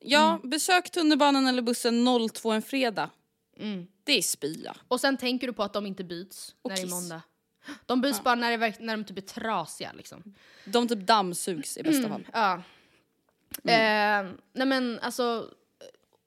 Ja, 0.00 0.40
besök 0.44 0.90
tunnelbanan 0.90 1.46
eller 1.46 1.62
bussen 1.62 2.06
02 2.32 2.50
en 2.52 2.62
fredag. 2.62 3.10
Mm. 3.56 3.86
Det 4.04 4.12
är 4.12 4.22
spya. 4.22 4.76
Och 4.88 5.00
sen 5.00 5.16
tänker 5.16 5.46
du 5.46 5.52
på 5.52 5.62
att 5.62 5.72
de 5.72 5.86
inte 5.86 6.04
byts 6.04 6.54
Och 6.62 6.70
när 6.70 6.76
det 6.76 6.82
är 6.82 6.84
kiss. 6.84 6.92
måndag. 6.94 7.22
De 7.86 8.00
byts 8.00 8.22
bara 8.22 8.34
när, 8.34 8.50
det, 8.50 8.56
verk- 8.56 8.80
när 8.80 8.96
de 8.96 9.04
typ 9.04 9.18
är 9.18 9.22
trasiga 9.22 9.92
liksom. 9.92 10.34
De 10.64 10.88
typ 10.88 10.98
dammsugs 10.98 11.76
i 11.78 11.82
bästa 11.82 12.08
fall. 12.08 12.26
Ja. 12.32 12.62
Eh, 13.64 14.26
nej 14.52 14.66
men 14.66 14.98
alltså, 15.02 15.50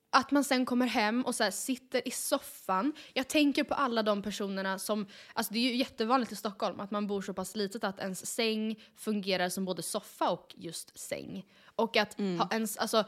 att 0.09 0.31
man 0.31 0.43
sen 0.43 0.65
kommer 0.65 0.87
hem 0.87 1.25
och 1.25 1.35
så 1.35 1.43
här, 1.43 1.51
sitter 1.51 2.07
i 2.07 2.11
soffan. 2.11 2.93
Jag 3.13 3.27
tänker 3.27 3.63
på 3.63 3.73
alla 3.73 4.03
de 4.03 4.21
personerna 4.21 4.79
som, 4.79 5.07
alltså 5.33 5.53
det 5.53 5.59
är 5.59 5.63
ju 5.63 5.75
jättevanligt 5.75 6.31
i 6.31 6.35
Stockholm 6.35 6.79
att 6.79 6.91
man 6.91 7.07
bor 7.07 7.21
så 7.21 7.33
pass 7.33 7.55
litet 7.55 7.83
att 7.83 7.99
ens 7.99 8.25
säng 8.25 8.83
fungerar 8.95 9.49
som 9.49 9.65
både 9.65 9.83
soffa 9.83 10.29
och 10.29 10.55
just 10.57 10.99
säng. 10.99 11.45
Och 11.75 11.97
att 11.97 12.13
ha 12.19 12.49
ens, 12.51 12.77
alltså, 12.77 13.03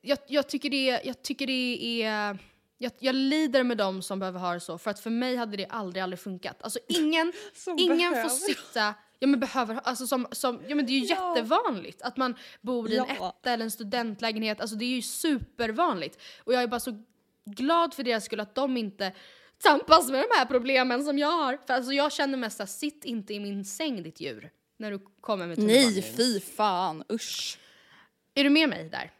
jag, 0.00 0.18
jag 0.26 0.48
tycker 0.48 0.70
det, 0.70 1.00
jag 1.04 1.22
tycker 1.22 1.46
det 1.46 2.02
är 2.02 2.38
jag, 2.82 2.92
jag 2.98 3.14
lider 3.14 3.62
med 3.62 3.76
dem 3.76 4.02
som 4.02 4.18
behöver 4.18 4.40
ha 4.40 4.54
det 4.54 4.60
så, 4.60 4.78
för 4.78 4.90
att 4.90 5.00
för 5.00 5.10
mig 5.10 5.36
hade 5.36 5.56
det 5.56 5.66
aldrig, 5.66 6.02
aldrig 6.02 6.18
funkat. 6.20 6.62
Alltså 6.62 6.78
ingen, 6.88 7.32
ingen 7.78 8.12
får 8.22 8.28
sitta, 8.28 8.94
ja 9.18 9.26
men 9.26 9.40
behöver, 9.40 9.80
alltså 9.84 10.06
som, 10.06 10.26
som, 10.32 10.60
ja 10.68 10.74
men 10.74 10.86
det 10.86 10.92
är 10.92 10.98
ju 10.98 11.06
jättevanligt 11.06 12.02
att 12.02 12.16
man 12.16 12.34
bor 12.60 12.90
i 12.90 12.96
en 12.96 13.04
Ja. 13.08 13.28
etta 13.40 13.50
eller 13.52 13.64
en 13.64 13.70
studentlägenhet, 13.70 14.60
alltså 14.60 14.76
det 14.76 14.84
är 14.84 14.94
ju 14.94 15.02
supervanligt. 15.02 16.18
Och 16.44 16.54
jag 16.54 16.62
är 16.62 16.66
bara 16.66 16.80
så 16.80 17.02
glad 17.44 17.94
för 17.94 18.02
deras 18.02 18.24
skull 18.24 18.40
att 18.40 18.54
de 18.54 18.76
inte 18.76 19.12
tampas 19.62 20.10
med 20.10 20.20
de 20.20 20.38
här 20.38 20.46
problemen 20.46 21.04
som 21.04 21.18
jag 21.18 21.32
har. 21.32 21.58
För 21.66 21.74
alltså 21.74 21.92
jag 21.92 22.12
känner 22.12 22.38
mest 22.38 22.56
såhär, 22.56 22.66
sitt 22.68 23.04
inte 23.04 23.34
i 23.34 23.40
min 23.40 23.64
säng 23.64 24.02
ditt 24.02 24.20
djur. 24.20 24.50
När 24.78 24.90
du 24.90 24.98
kommer 25.20 25.46
med 25.46 25.58
Nej, 25.58 25.84
tunnelbanan. 25.84 26.16
fy 26.16 26.40
fan. 26.40 27.04
Usch. 27.12 27.58
Är 28.34 28.44
du 28.44 28.50
med 28.50 28.68
mig 28.68 28.88
där? 28.88 29.10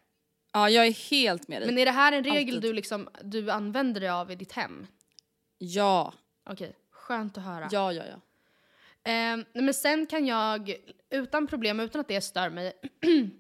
Ja, 0.53 0.71
jag 0.71 0.87
är 0.87 1.11
helt 1.11 1.49
med 1.49 1.63
dig. 1.63 1.67
Men 1.67 1.79
är 1.79 1.85
det 1.85 1.91
här 1.91 2.13
en 2.13 2.25
regel 2.25 2.57
Alltid. 2.57 2.71
du, 2.71 2.73
liksom, 2.73 3.09
du 3.23 3.51
använder 3.51 4.01
dig 4.01 4.11
av 4.11 4.31
i 4.31 4.35
ditt 4.35 4.53
hem? 4.53 4.87
Ja, 5.59 6.13
Okej, 6.51 6.77
skönt 6.91 7.39
att 7.39 7.45
höra. 7.45 7.69
ja, 7.71 7.93
ja, 7.93 8.03
ja. 8.07 8.21
Eh, 9.13 9.39
men 9.53 9.75
sen 9.75 10.07
kan 10.07 10.27
jag 10.27 10.75
utan 11.11 11.47
problem, 11.47 11.81
utan 11.81 12.01
att 12.01 12.09
det 12.09 12.21
stör 12.21 12.51
mig 12.51 12.73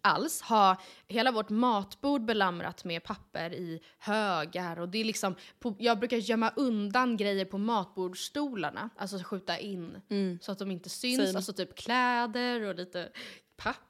alls, 0.00 0.42
ha 0.42 0.76
hela 1.08 1.32
vårt 1.32 1.48
matbord 1.48 2.24
belamrat 2.24 2.84
med 2.84 3.02
papper 3.04 3.54
i 3.54 3.80
högar. 3.98 4.80
Och 4.80 4.88
det 4.88 4.98
är 4.98 5.04
liksom, 5.04 5.34
på, 5.58 5.76
jag 5.78 5.98
brukar 5.98 6.16
gömma 6.16 6.52
undan 6.56 7.16
grejer 7.16 7.44
på 7.44 7.58
matbordsstolarna, 7.58 8.90
alltså 8.96 9.18
skjuta 9.18 9.58
in 9.58 10.00
så 10.40 10.52
att 10.52 10.58
de 10.58 10.70
inte 10.70 10.88
syns. 10.88 11.16
Same. 11.26 11.36
Alltså 11.38 11.52
typ 11.52 11.74
kläder 11.76 12.62
och 12.62 12.74
lite 12.74 13.08
papper 13.56 13.87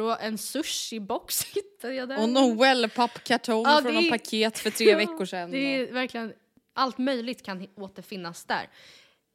och 0.00 0.22
en 0.22 0.38
sushibox 0.38 1.44
hittade 1.54 1.94
jag 1.94 2.08
där. 2.08 2.22
Och 2.22 2.28
någon 2.28 2.58
wellpapp-kartong 2.58 3.62
Ja, 3.66 3.80
från 3.82 3.96
är- 3.96 4.10
paket 4.10 4.58
för 4.58 4.70
tre 4.70 4.94
veckor 4.96 5.24
sedan. 5.24 5.50
Det 5.50 5.58
är 5.58 5.92
verkligen, 5.92 6.32
allt 6.74 6.98
möjligt 6.98 7.42
kan 7.42 7.66
återfinnas 7.76 8.44
där. 8.44 8.68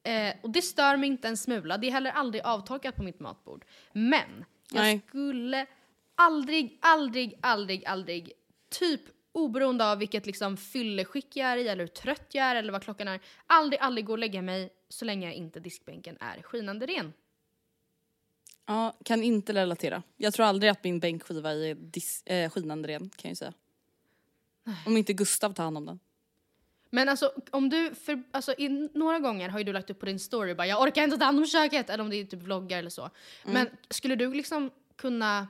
Eh, 0.03 0.35
och 0.43 0.49
det 0.49 0.61
stör 0.61 0.97
mig 0.97 1.09
inte 1.09 1.27
en 1.27 1.37
smula. 1.37 1.77
Det 1.77 1.87
är 1.87 1.91
heller 1.91 2.11
aldrig 2.11 2.43
avtorkat 2.43 2.95
på 2.95 3.03
mitt 3.03 3.19
matbord. 3.19 3.65
Men 3.93 4.45
jag 4.71 4.81
Nej. 4.81 5.01
skulle 5.07 5.65
aldrig, 6.15 6.77
aldrig, 6.81 7.37
aldrig, 7.41 7.85
aldrig, 7.85 8.31
typ 8.79 9.01
oberoende 9.31 9.91
av 9.91 9.97
vilket 9.97 10.25
liksom 10.25 10.57
fylleskick 10.57 11.35
jag 11.35 11.49
är 11.49 11.57
i 11.57 11.67
eller 11.67 11.83
hur 11.83 11.87
trött 11.87 12.27
jag 12.31 12.45
är 12.45 12.55
eller 12.55 12.71
vad 12.71 12.83
klockan 12.83 13.07
är, 13.07 13.19
aldrig, 13.47 13.79
aldrig 13.81 14.05
gå 14.05 14.11
och 14.11 14.17
lägga 14.19 14.41
mig 14.41 14.69
så 14.89 15.05
länge 15.05 15.33
inte 15.33 15.59
diskbänken 15.59 16.17
är 16.19 16.41
skinande 16.41 16.85
ren. 16.85 17.13
Ja, 18.69 18.97
kan 19.05 19.23
inte 19.23 19.53
relatera. 19.53 20.03
Jag 20.17 20.33
tror 20.33 20.45
aldrig 20.45 20.69
att 20.69 20.83
min 20.83 20.99
bänkskiva 20.99 21.51
är 21.51 21.75
dis- 21.75 22.23
eh, 22.25 22.49
skinande 22.49 22.87
ren 22.87 22.99
kan 23.09 23.09
jag 23.21 23.31
ju 23.31 23.35
säga. 23.35 23.53
Om 24.85 24.97
inte 24.97 25.13
Gustav 25.13 25.53
tar 25.53 25.63
hand 25.63 25.77
om 25.77 25.85
den. 25.85 25.99
Men 26.89 27.09
alltså 27.09 27.33
om 27.51 27.69
du, 27.69 27.95
för, 27.95 28.23
alltså 28.31 28.53
i 28.57 28.89
några 28.93 29.19
gånger 29.19 29.49
har 29.49 29.59
ju 29.59 29.63
du 29.65 29.73
lagt 29.73 29.89
upp 29.89 29.99
på 29.99 30.05
din 30.05 30.19
story 30.19 30.53
bara 30.55 30.67
jag 30.67 30.81
orkar 30.81 31.03
inte 31.03 31.17
ta 31.17 31.25
hand 31.25 31.39
om 31.39 31.45
köket, 31.47 31.89
eller 31.89 32.03
om 32.03 32.09
det 32.09 32.15
är 32.15 32.25
typ 32.25 32.41
vloggar 32.43 32.77
eller 32.79 32.89
så. 32.89 33.09
Men 33.45 33.69
skulle 33.89 34.15
du 34.15 34.33
liksom 34.33 34.71
kunna, 34.95 35.47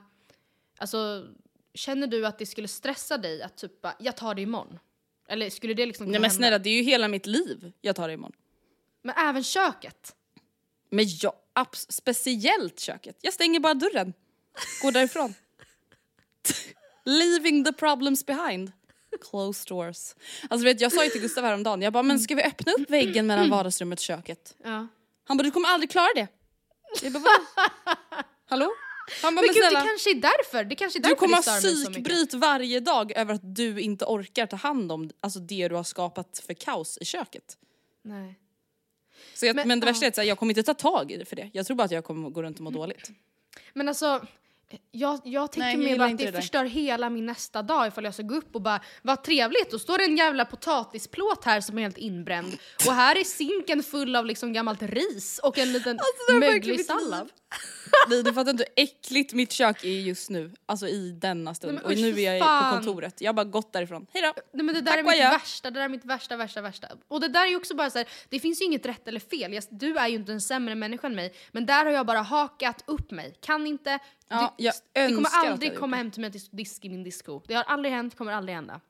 alltså 0.78 1.26
känner 1.74 2.06
du 2.06 2.26
att 2.26 2.38
det 2.38 2.46
skulle 2.46 2.68
stressa 2.68 3.18
dig 3.18 3.42
att 3.42 3.56
typ 3.56 3.82
bara, 3.82 3.94
jag 3.98 4.16
tar 4.16 4.34
det 4.34 4.42
imorgon? 4.42 4.78
Eller 5.28 5.50
skulle 5.50 5.74
det 5.74 5.86
liksom 5.86 6.06
kunna 6.06 6.12
Nej 6.12 6.20
men 6.20 6.30
hända? 6.30 6.36
snälla, 6.36 6.58
det 6.58 6.70
är 6.70 6.74
ju 6.74 6.82
hela 6.82 7.08
mitt 7.08 7.26
liv 7.26 7.72
jag 7.80 7.96
tar 7.96 8.08
det 8.08 8.14
imorgon. 8.14 8.36
Men 9.02 9.14
även 9.18 9.42
köket? 9.44 10.16
Men 10.90 11.04
ja, 11.22 11.32
abs- 11.60 11.86
speciellt 11.92 12.80
köket. 12.80 13.16
Jag 13.20 13.32
stänger 13.34 13.60
bara 13.60 13.74
dörren. 13.74 14.12
Går 14.82 14.92
därifrån. 14.92 15.34
Leaving 17.04 17.64
the 17.64 17.72
problems 17.72 18.26
behind. 18.26 18.72
Closed 19.30 19.68
doors. 19.68 20.14
Alltså 20.50 20.64
vet, 20.64 20.80
jag 20.80 20.92
sa 20.92 21.04
ju 21.04 21.10
till 21.10 21.20
Gustav 21.20 21.44
häromdagen, 21.44 21.82
jag 21.82 21.92
bara 21.92 22.02
men 22.02 22.18
ska 22.20 22.34
vi 22.34 22.42
öppna 22.42 22.72
upp 22.72 22.90
väggen 22.90 23.26
mellan 23.26 23.50
vardagsrummet 23.50 23.98
och 23.98 24.02
köket? 24.02 24.54
Ja. 24.64 24.86
Han 25.24 25.36
bara 25.36 25.42
du 25.42 25.50
kommer 25.50 25.68
aldrig 25.68 25.90
klara 25.90 26.08
det. 26.14 26.28
Jag 27.02 27.12
bara? 27.12 27.22
Hallå? 28.48 28.70
Han 29.22 29.34
bara 29.34 29.42
Men 29.42 29.44
men 29.44 29.54
gud, 29.54 29.62
det 29.62 29.68
snälla. 29.70 29.80
kanske 29.86 30.10
är 30.10 30.14
därför. 30.14 30.64
Det 30.64 30.74
kanske 30.76 30.98
är 30.98 31.00
Du 31.00 31.08
därför 31.08 31.16
kommer 31.16 31.36
det 31.36 31.42
stör 31.42 31.52
ha 31.52 31.60
psykbryt 31.60 32.34
varje 32.34 32.80
dag 32.80 33.12
över 33.12 33.34
att 33.34 33.54
du 33.54 33.80
inte 33.80 34.04
orkar 34.04 34.46
ta 34.46 34.56
hand 34.56 34.92
om 34.92 35.10
alltså, 35.20 35.38
det 35.40 35.68
du 35.68 35.74
har 35.74 35.84
skapat 35.84 36.42
för 36.46 36.54
kaos 36.54 36.98
i 37.00 37.04
köket. 37.04 37.58
Nej. 38.04 38.38
Så 39.40 39.46
jag, 39.46 39.56
men, 39.56 39.68
Men, 39.68 39.80
det 39.80 39.86
värsta 39.86 40.06
är 40.06 40.08
att 40.08 40.26
jag 40.26 40.38
kommer 40.38 40.50
inte 40.50 40.62
ta 40.62 40.74
tag 40.74 41.12
i 41.12 41.16
det 41.16 41.24
för 41.24 41.36
det. 41.36 41.50
Jag 41.52 41.66
tror 41.66 41.76
bara 41.76 41.84
att 41.84 41.90
jag 41.90 42.04
kommer 42.04 42.30
gå 42.30 42.42
runt 42.42 42.56
och 42.56 42.64
må 42.64 42.70
dåligt. 42.70 43.10
Men 43.72 43.88
alltså, 43.88 44.26
jag, 44.90 45.20
jag 45.24 45.52
tänker 45.52 45.78
mer 45.78 45.98
bara 45.98 46.08
att 46.08 46.18
det 46.18 46.30
det 46.30 46.32
förstör 46.32 46.64
hela 46.64 47.10
min 47.10 47.26
nästa 47.26 47.62
dag 47.62 47.86
ifall 47.88 48.04
jag 48.04 48.14
ska 48.14 48.22
gå 48.22 48.34
upp 48.34 48.54
och 48.54 48.62
bara 48.62 48.80
vad 49.02 49.24
trevligt, 49.24 49.70
då 49.70 49.78
står 49.78 49.98
det 49.98 50.04
en 50.04 50.16
jävla 50.16 50.44
potatisplåt 50.44 51.44
här 51.44 51.60
som 51.60 51.78
är 51.78 51.82
helt 51.82 51.98
inbränd 51.98 52.58
och 52.86 52.92
här 52.92 53.16
är 53.16 53.24
sinken 53.24 53.82
full 53.82 54.16
av 54.16 54.26
liksom 54.26 54.52
gammalt 54.52 54.82
ris 54.82 55.40
och 55.42 55.58
en 55.58 55.72
liten 55.72 55.98
Alltså, 55.98 56.38
möglig 56.38 56.86
sallad. 56.86 57.30
Nej, 58.08 58.22
du 58.22 58.32
fattar 58.32 58.50
inte 58.50 58.64
hur 58.76 58.84
äckligt 58.84 59.32
mitt 59.32 59.52
kök 59.52 59.84
är 59.84 59.88
just 59.88 60.30
nu. 60.30 60.50
Alltså 60.66 60.88
i 60.88 61.10
denna 61.12 61.54
stund. 61.54 61.74
Nej, 61.74 61.84
och 61.84 61.90
usch, 61.90 61.98
nu 61.98 62.20
är 62.20 62.32
jag 62.34 62.46
fan. 62.46 62.70
på 62.70 62.76
kontoret. 62.76 63.20
Jag 63.20 63.28
har 63.28 63.34
bara 63.34 63.44
gått 63.44 63.72
därifrån. 63.72 64.06
Hejdå! 64.12 64.32
Nej, 64.52 64.64
men 64.64 64.74
det 64.74 64.80
där 64.80 64.92
Tack 64.92 64.98
är 64.98 65.04
mitt 65.04 65.40
värsta, 65.40 65.70
det 65.70 65.78
där 65.78 65.84
är 65.84 65.88
mitt 65.88 66.04
värsta, 66.04 66.36
värsta, 66.36 66.60
värsta. 66.60 66.88
Och 67.08 67.20
det 67.20 67.28
där 67.28 67.46
är 67.46 67.50
ju 67.50 67.56
också 67.56 67.74
bara 67.74 67.90
så 67.90 67.98
här, 67.98 68.08
det 68.28 68.40
finns 68.40 68.60
ju 68.60 68.64
inget 68.64 68.86
rätt 68.86 69.08
eller 69.08 69.20
fel. 69.20 69.52
Jag, 69.52 69.64
du 69.70 69.96
är 69.96 70.08
ju 70.08 70.16
inte 70.16 70.32
en 70.32 70.40
sämre 70.40 70.74
människa 70.74 71.06
än 71.06 71.14
mig, 71.14 71.34
men 71.52 71.66
där 71.66 71.84
har 71.84 71.92
jag 71.92 72.06
bara 72.06 72.22
hakat 72.22 72.84
upp 72.86 73.10
mig. 73.10 73.34
Kan 73.40 73.66
inte, 73.66 73.98
Ja, 74.28 74.54
det, 74.58 74.64
jag 74.64 74.74
det 75.08 75.14
kommer 75.14 75.30
aldrig 75.34 75.76
komma 75.78 75.96
hem 75.96 76.10
till 76.10 76.20
mig 76.20 76.28
att 76.28 76.34
dis- 76.34 76.48
disk 76.56 76.84
i 76.84 76.88
min 76.88 77.02
disco. 77.04 77.42
Det 77.46 77.54
har 77.54 77.64
aldrig 77.64 77.94
hänt, 77.94 78.16
kommer 78.16 78.32
aldrig 78.32 78.54
hända. 78.54 78.80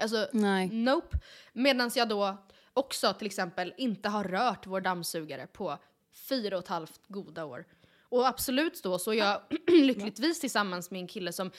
Alltså, 0.00 0.28
Nej. 0.32 0.68
nope. 0.68 1.18
Medan 1.52 1.90
jag 1.94 2.08
då 2.08 2.36
också 2.74 3.12
till 3.12 3.26
exempel 3.26 3.74
inte 3.76 4.08
har 4.08 4.24
rört 4.24 4.66
vår 4.66 4.80
dammsugare 4.80 5.46
på 5.46 5.78
fyra 6.14 6.56
och 6.56 6.62
ett 6.62 6.68
halvt 6.68 7.00
goda 7.08 7.44
år. 7.44 7.64
Och 8.00 8.28
absolut 8.28 8.82
då 8.82 8.98
så 8.98 9.10
är 9.10 9.16
jag 9.16 9.40
lyckligtvis 9.66 10.40
tillsammans 10.40 10.90
med 10.90 11.00
en 11.00 11.08
kille 11.08 11.32
som 11.32 11.50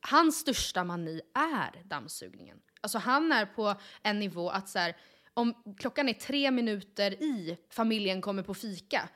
hans 0.00 0.38
största 0.38 0.84
mani 0.84 1.20
är 1.34 1.82
dammsugningen. 1.84 2.60
Alltså 2.80 2.98
han 2.98 3.32
är 3.32 3.46
på 3.46 3.74
en 4.02 4.18
nivå 4.18 4.50
att 4.50 4.68
så 4.68 4.78
här, 4.78 4.96
om 5.34 5.76
klockan 5.78 6.08
är 6.08 6.12
tre 6.12 6.50
minuter 6.50 7.22
i 7.22 7.58
familjen 7.70 8.20
kommer 8.20 8.42
på 8.42 8.54
fika, 8.54 9.08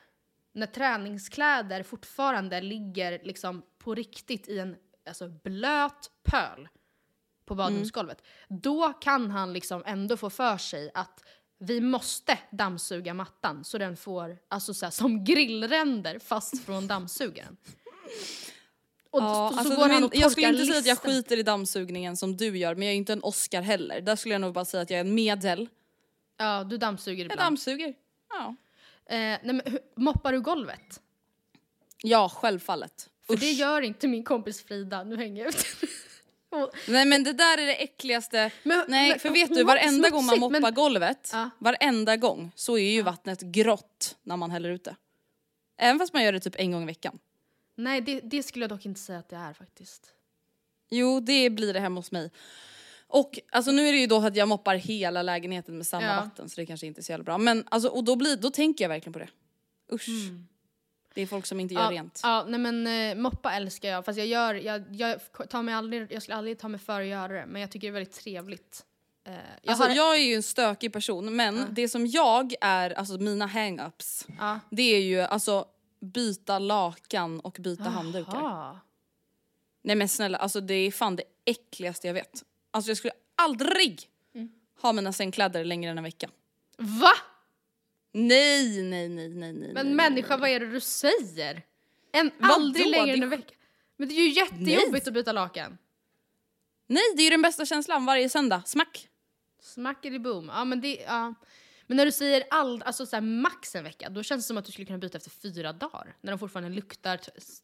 när 0.51 0.67
träningskläder 0.67 1.83
fortfarande 1.83 2.61
ligger 2.61 3.19
liksom 3.23 3.63
på 3.77 3.95
riktigt 3.95 4.47
i 4.47 4.59
en 4.59 4.75
alltså, 5.07 5.27
blöt 5.27 6.11
pöl 6.23 6.69
på 7.45 7.55
badrumsgolvet, 7.55 8.23
då 8.49 8.93
kan 8.93 9.31
han 9.31 9.53
liksom 9.53 9.83
ändå 9.85 10.17
få 10.17 10.29
för 10.29 10.57
sig 10.57 10.91
att 10.93 11.23
vi 11.59 11.81
måste 11.81 12.39
dammsuga 12.51 13.13
mattan 13.13 13.63
så 13.63 13.77
den 13.77 13.97
får 13.97 14.37
alltså 14.47 14.73
så 14.73 14.85
här, 14.85 14.91
som 14.91 15.23
grillränder 15.23 16.19
fast 16.19 16.65
från 16.65 16.87
dammsugaren. 16.87 17.57
Och 19.09 19.21
Ja, 19.21 19.49
så, 19.49 19.53
så 19.55 19.59
alltså, 19.59 19.75
går 19.75 19.89
han 19.89 20.03
och 20.03 20.15
jag 20.15 20.31
skulle 20.31 20.47
inte 20.49 20.65
säga 20.65 20.79
att 20.79 20.85
jag 20.85 20.97
skiter 20.99 21.37
i 21.37 21.43
dammsugningen 21.43 22.17
som 22.17 22.37
du 22.37 22.57
gör, 22.57 22.75
men 22.75 22.87
jag 22.87 22.93
är 22.93 22.97
inte 22.97 23.13
en 23.13 23.23
Oscar 23.23 23.61
heller. 23.61 24.01
Där 24.01 24.15
skulle 24.15 24.33
jag 24.33 24.41
nog 24.41 24.53
bara 24.53 24.65
säga 24.65 24.83
att 24.83 24.89
jag 24.89 24.97
är 24.97 25.01
en 25.05 25.13
medel. 25.15 25.69
Ja, 26.37 26.63
du 26.63 26.77
dammsuger 26.77 27.17
Jag 27.23 27.31
ibland. 27.31 27.39
dammsuger. 27.39 27.93
Ja. 28.29 28.55
Eh, 29.09 29.15
nej, 29.17 29.39
men, 29.43 29.61
moppar 29.95 30.31
du 30.33 30.41
golvet? 30.41 31.01
Ja, 32.03 32.29
självfallet. 32.29 33.09
För 33.27 33.33
Usch. 33.33 33.39
det 33.39 33.51
gör 33.51 33.81
inte 33.81 34.07
min 34.07 34.23
kompis 34.23 34.63
Frida. 34.63 35.03
Nu 35.03 35.17
hänger 35.17 35.43
jag 35.43 35.49
ut 35.49 35.65
Nej 36.87 37.05
men 37.05 37.23
det 37.23 37.33
där 37.33 37.57
är 37.57 37.65
det 37.65 37.75
äckligaste. 37.83 38.51
Men- 38.63 38.85
Nej 38.87 39.09
men 39.09 39.19
för 39.19 39.29
vet 39.29 39.49
du 39.49 39.63
var 39.63 39.73
varenda 39.75 40.09
gång 40.09 40.25
man 40.25 40.39
moppar 40.39 40.59
men- 40.61 40.73
golvet, 40.73 41.29
Ja. 41.33 41.49
varenda 41.59 42.17
gång 42.17 42.51
så 42.55 42.77
är 42.77 42.91
ju 42.91 43.01
vattnet 43.01 43.41
grått 43.41 44.15
när 44.23 44.37
man 44.37 44.51
häller 44.51 44.69
ut 44.69 44.83
det. 44.83 44.95
Även 45.77 45.99
fast 45.99 46.13
man 46.13 46.23
gör 46.23 46.31
det 46.31 46.39
typ 46.39 46.55
en 46.57 46.71
gång 46.71 46.83
i 46.83 46.85
veckan. 46.85 47.19
Nej, 47.75 48.01
det, 48.01 48.19
det 48.19 48.43
skulle 48.43 48.63
jag 48.63 48.69
dock 48.69 48.85
inte 48.85 48.99
säga 48.99 49.19
att 49.19 49.29
det 49.29 49.35
är 49.35 49.53
faktiskt. 49.53 50.07
Jo 50.89 51.19
det 51.19 51.49
blir 51.49 51.73
det 51.73 51.79
hemma 51.79 51.99
hos 51.99 52.11
mig. 52.11 52.31
Och 53.07 53.39
alltså 53.51 53.71
nu 53.71 53.87
är 53.87 53.91
det 53.91 53.97
ju 53.99 54.07
då 54.07 54.17
att 54.25 54.35
jag 54.35 54.47
moppar 54.47 54.75
hela 54.75 55.21
lägenheten 55.21 55.77
med 55.77 55.87
samma 55.87 56.05
Ja. 56.05 56.15
vatten 56.15 56.49
så 56.49 56.61
det 56.61 56.65
kanske 56.65 56.87
inte 56.87 57.01
är 57.01 57.03
så 57.03 57.11
jävla 57.11 57.23
bra. 57.23 57.37
Men 57.37 57.63
alltså 57.71 57.89
och 57.89 58.03
då, 58.03 58.15
blir, 58.15 58.37
då 58.37 58.49
tänker 58.51 58.83
jag 58.83 58.89
verkligen 58.89 59.13
på 59.13 59.19
det. 59.19 59.29
Usch. 59.91 60.07
Det 61.17 61.21
är 61.21 61.27
folk 61.27 61.45
som 61.45 61.59
inte 61.59 61.73
gör 61.73 61.81
Ja, 61.81 61.91
rent. 61.91 62.19
ja, 62.23 62.45
nej 62.47 62.59
men 62.59 62.87
eh, 62.87 63.15
moppa 63.15 63.53
älskar 63.53 63.89
jag. 63.89 64.05
Fast 64.05 64.17
jag 64.17 64.27
gör, 64.27 64.53
jag, 64.55 64.83
jag 64.91 65.19
tar 65.49 65.61
mig 65.61 65.73
aldrig, 65.73 66.11
jag 66.11 66.21
skulle 66.21 66.35
aldrig 66.37 66.59
ta 66.59 66.67
mig 66.67 66.79
för 66.79 67.01
att 67.01 67.07
göra 67.07 67.33
det. 67.33 67.45
Men 67.45 67.61
jag 67.61 67.71
tycker 67.71 67.87
det 67.87 67.91
är 67.91 67.93
väldigt 67.93 68.13
trevligt. 68.23 68.85
Eh, 69.27 69.33
jag 69.33 69.41
Alltså, 69.71 69.83
har, 69.87 69.95
jag 69.95 70.15
är 70.17 70.21
ju 70.21 70.33
en 70.35 70.43
stökig 70.43 70.93
person 70.93 71.35
men 71.35 71.65
det 71.71 71.89
som 71.89 72.07
jag 72.07 72.53
är, 72.61 72.89
alltså 72.91 73.17
mina 73.17 73.47
hang-ups, 73.47 74.25
Ja. 74.39 74.59
det 74.69 74.81
är 74.95 74.99
ju 75.01 75.19
alltså 75.21 75.65
byta 75.99 76.59
lakan 76.59 77.39
och 77.39 77.57
byta 77.59 77.83
handdukar. 77.83 78.33
Jaha. 78.39 78.79
Nej 79.81 79.95
men 79.95 80.09
snälla, 80.09 80.37
alltså 80.37 80.61
det 80.61 80.73
är 80.73 80.91
fan 80.91 81.15
det 81.15 81.23
äckligaste 81.45 82.07
jag 82.07 82.13
vet. 82.13 82.43
Alltså 82.71 82.89
jag 82.91 82.97
skulle 82.97 83.13
aldrig 83.35 84.09
Mm. 84.35 84.49
ha 84.81 84.93
mina 84.93 85.13
sängkläder 85.13 85.63
längre 85.65 85.91
än 85.91 85.97
en 85.97 86.03
vecka. 86.03 86.29
Va? 86.77 87.11
Nej, 88.11 88.81
nej, 88.83 89.09
nej, 89.09 89.29
nej, 89.29 89.53
nej. 89.53 89.73
Men 89.73 89.85
nej, 89.85 89.95
människa, 89.95 90.29
nej. 90.29 90.39
vad 90.39 90.49
är 90.49 90.59
det 90.59 90.71
du 90.71 90.79
säger? 90.79 91.61
En, 92.11 92.31
aldrig 92.41 92.87
längre 92.89 93.05
Det- 93.05 93.13
än 93.13 93.23
en 93.23 93.29
vecka. 93.29 93.53
Men 93.97 94.07
det 94.07 94.13
är 94.13 94.21
ju 94.27 94.29
jättejobbigt 94.29 95.07
att 95.07 95.13
byta 95.13 95.31
lakan. 95.31 95.77
Nej, 96.87 97.03
det 97.15 97.21
är 97.21 97.23
ju 97.23 97.29
den 97.29 97.41
bästa 97.41 97.65
känslan 97.65 98.05
varje 98.05 98.29
söndag. 98.29 98.61
Smack! 98.65 99.07
Smackety 99.61 100.19
boom. 100.19 100.51
Ja 100.55 100.65
men 100.65 100.81
det, 100.81 100.95
ja. 101.07 101.33
Men 101.87 101.97
när 101.97 102.05
du 102.05 102.11
säger 102.11 102.43
all, 102.49 102.83
alltså 102.83 103.05
så 103.05 103.15
här, 103.15 103.21
max 103.21 103.75
en 103.75 103.83
vecka, 103.83 104.09
då 104.09 104.23
känns 104.23 104.43
det 104.43 104.47
som 104.47 104.57
att 104.57 104.65
du 104.65 104.71
skulle 104.71 104.85
kunna 104.85 104.97
byta 104.99 105.17
efter 105.17 105.29
fyra 105.31 105.73
dagar. 105.73 106.15
När 106.21 106.31
de 106.31 106.39
fortfarande 106.39 106.69
luktar 106.69 107.19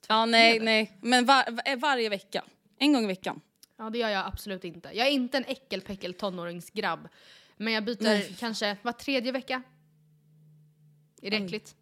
Ja, 0.08 0.26
nej, 0.26 0.60
nej. 0.60 0.98
Men 1.02 1.26
var, 1.26 1.52
var, 1.52 1.76
varje 1.76 2.10
vecka. 2.10 2.44
En 2.80 2.94
gång 2.94 3.04
i 3.04 3.08
veckan. 3.08 3.42
Ja 3.78 3.90
det 3.90 3.98
gör 3.98 4.10
jag 4.10 4.26
absolut 4.28 4.64
inte. 4.64 4.90
Jag 4.94 5.08
är 5.08 5.12
inte 5.12 5.38
en 5.38 5.46
äckelpäckel 5.46 6.14
tonåringsgrabb. 6.14 7.10
Men 7.58 7.74
jag 7.74 7.86
byter 7.86 8.04
Nej. 8.04 8.36
kanske 8.40 8.78
var 8.82 8.92
tredje 8.92 9.32
vecka. 9.32 9.64
Är 11.24 11.32
det 11.32 11.38
äckligt? 11.38 11.76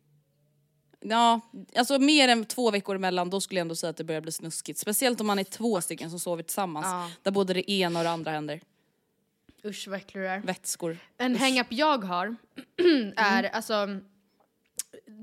Ja, 0.99 1.41
alltså 1.75 1.99
mer 1.99 2.27
än 2.27 2.45
två 2.45 2.71
veckor 2.71 2.95
emellan 2.95 3.29
då 3.29 3.41
skulle 3.41 3.59
jag 3.59 3.65
ändå 3.65 3.75
säga 3.75 3.89
att 3.89 3.97
det 3.97 4.03
börjar 4.03 4.21
bli 4.21 4.31
snuskigt. 4.31 4.79
Speciellt 4.79 5.21
om 5.21 5.27
man 5.27 5.39
är 5.39 5.43
två 5.43 5.81
stycken 5.81 6.09
som 6.09 6.19
sover 6.19 6.43
tillsammans. 6.43 6.85
Ja. 6.85 7.11
Där 7.23 7.31
både 7.31 7.53
det 7.53 7.71
ena 7.71 7.99
och 7.99 8.03
det 8.03 8.11
andra 8.11 8.31
händer. 8.31 8.61
Usch 9.65 9.87
vad 9.87 9.97
äcklig 9.97 10.23
du 10.23 10.27
är. 10.27 10.39
Vätskor. 10.39 10.97
En 11.17 11.35
hang-up 11.35 11.67
jag 11.69 12.03
har 12.03 12.35
är 13.15 13.43
alltså 13.43 13.99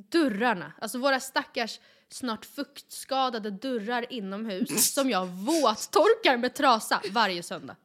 dörrarna. 0.09 0.73
Alltså 0.79 0.99
våra 0.99 1.21
stackars 1.21 1.81
snart 2.11 2.45
fuktskadade 2.45 3.51
dörrar 3.51 4.13
inomhus 4.13 4.93
som 4.95 5.11
jag 5.11 5.27
våttorkar 5.27 6.37
med 6.37 6.55
trasa 6.55 7.01
varje 7.11 7.43
söndag. 7.43 7.77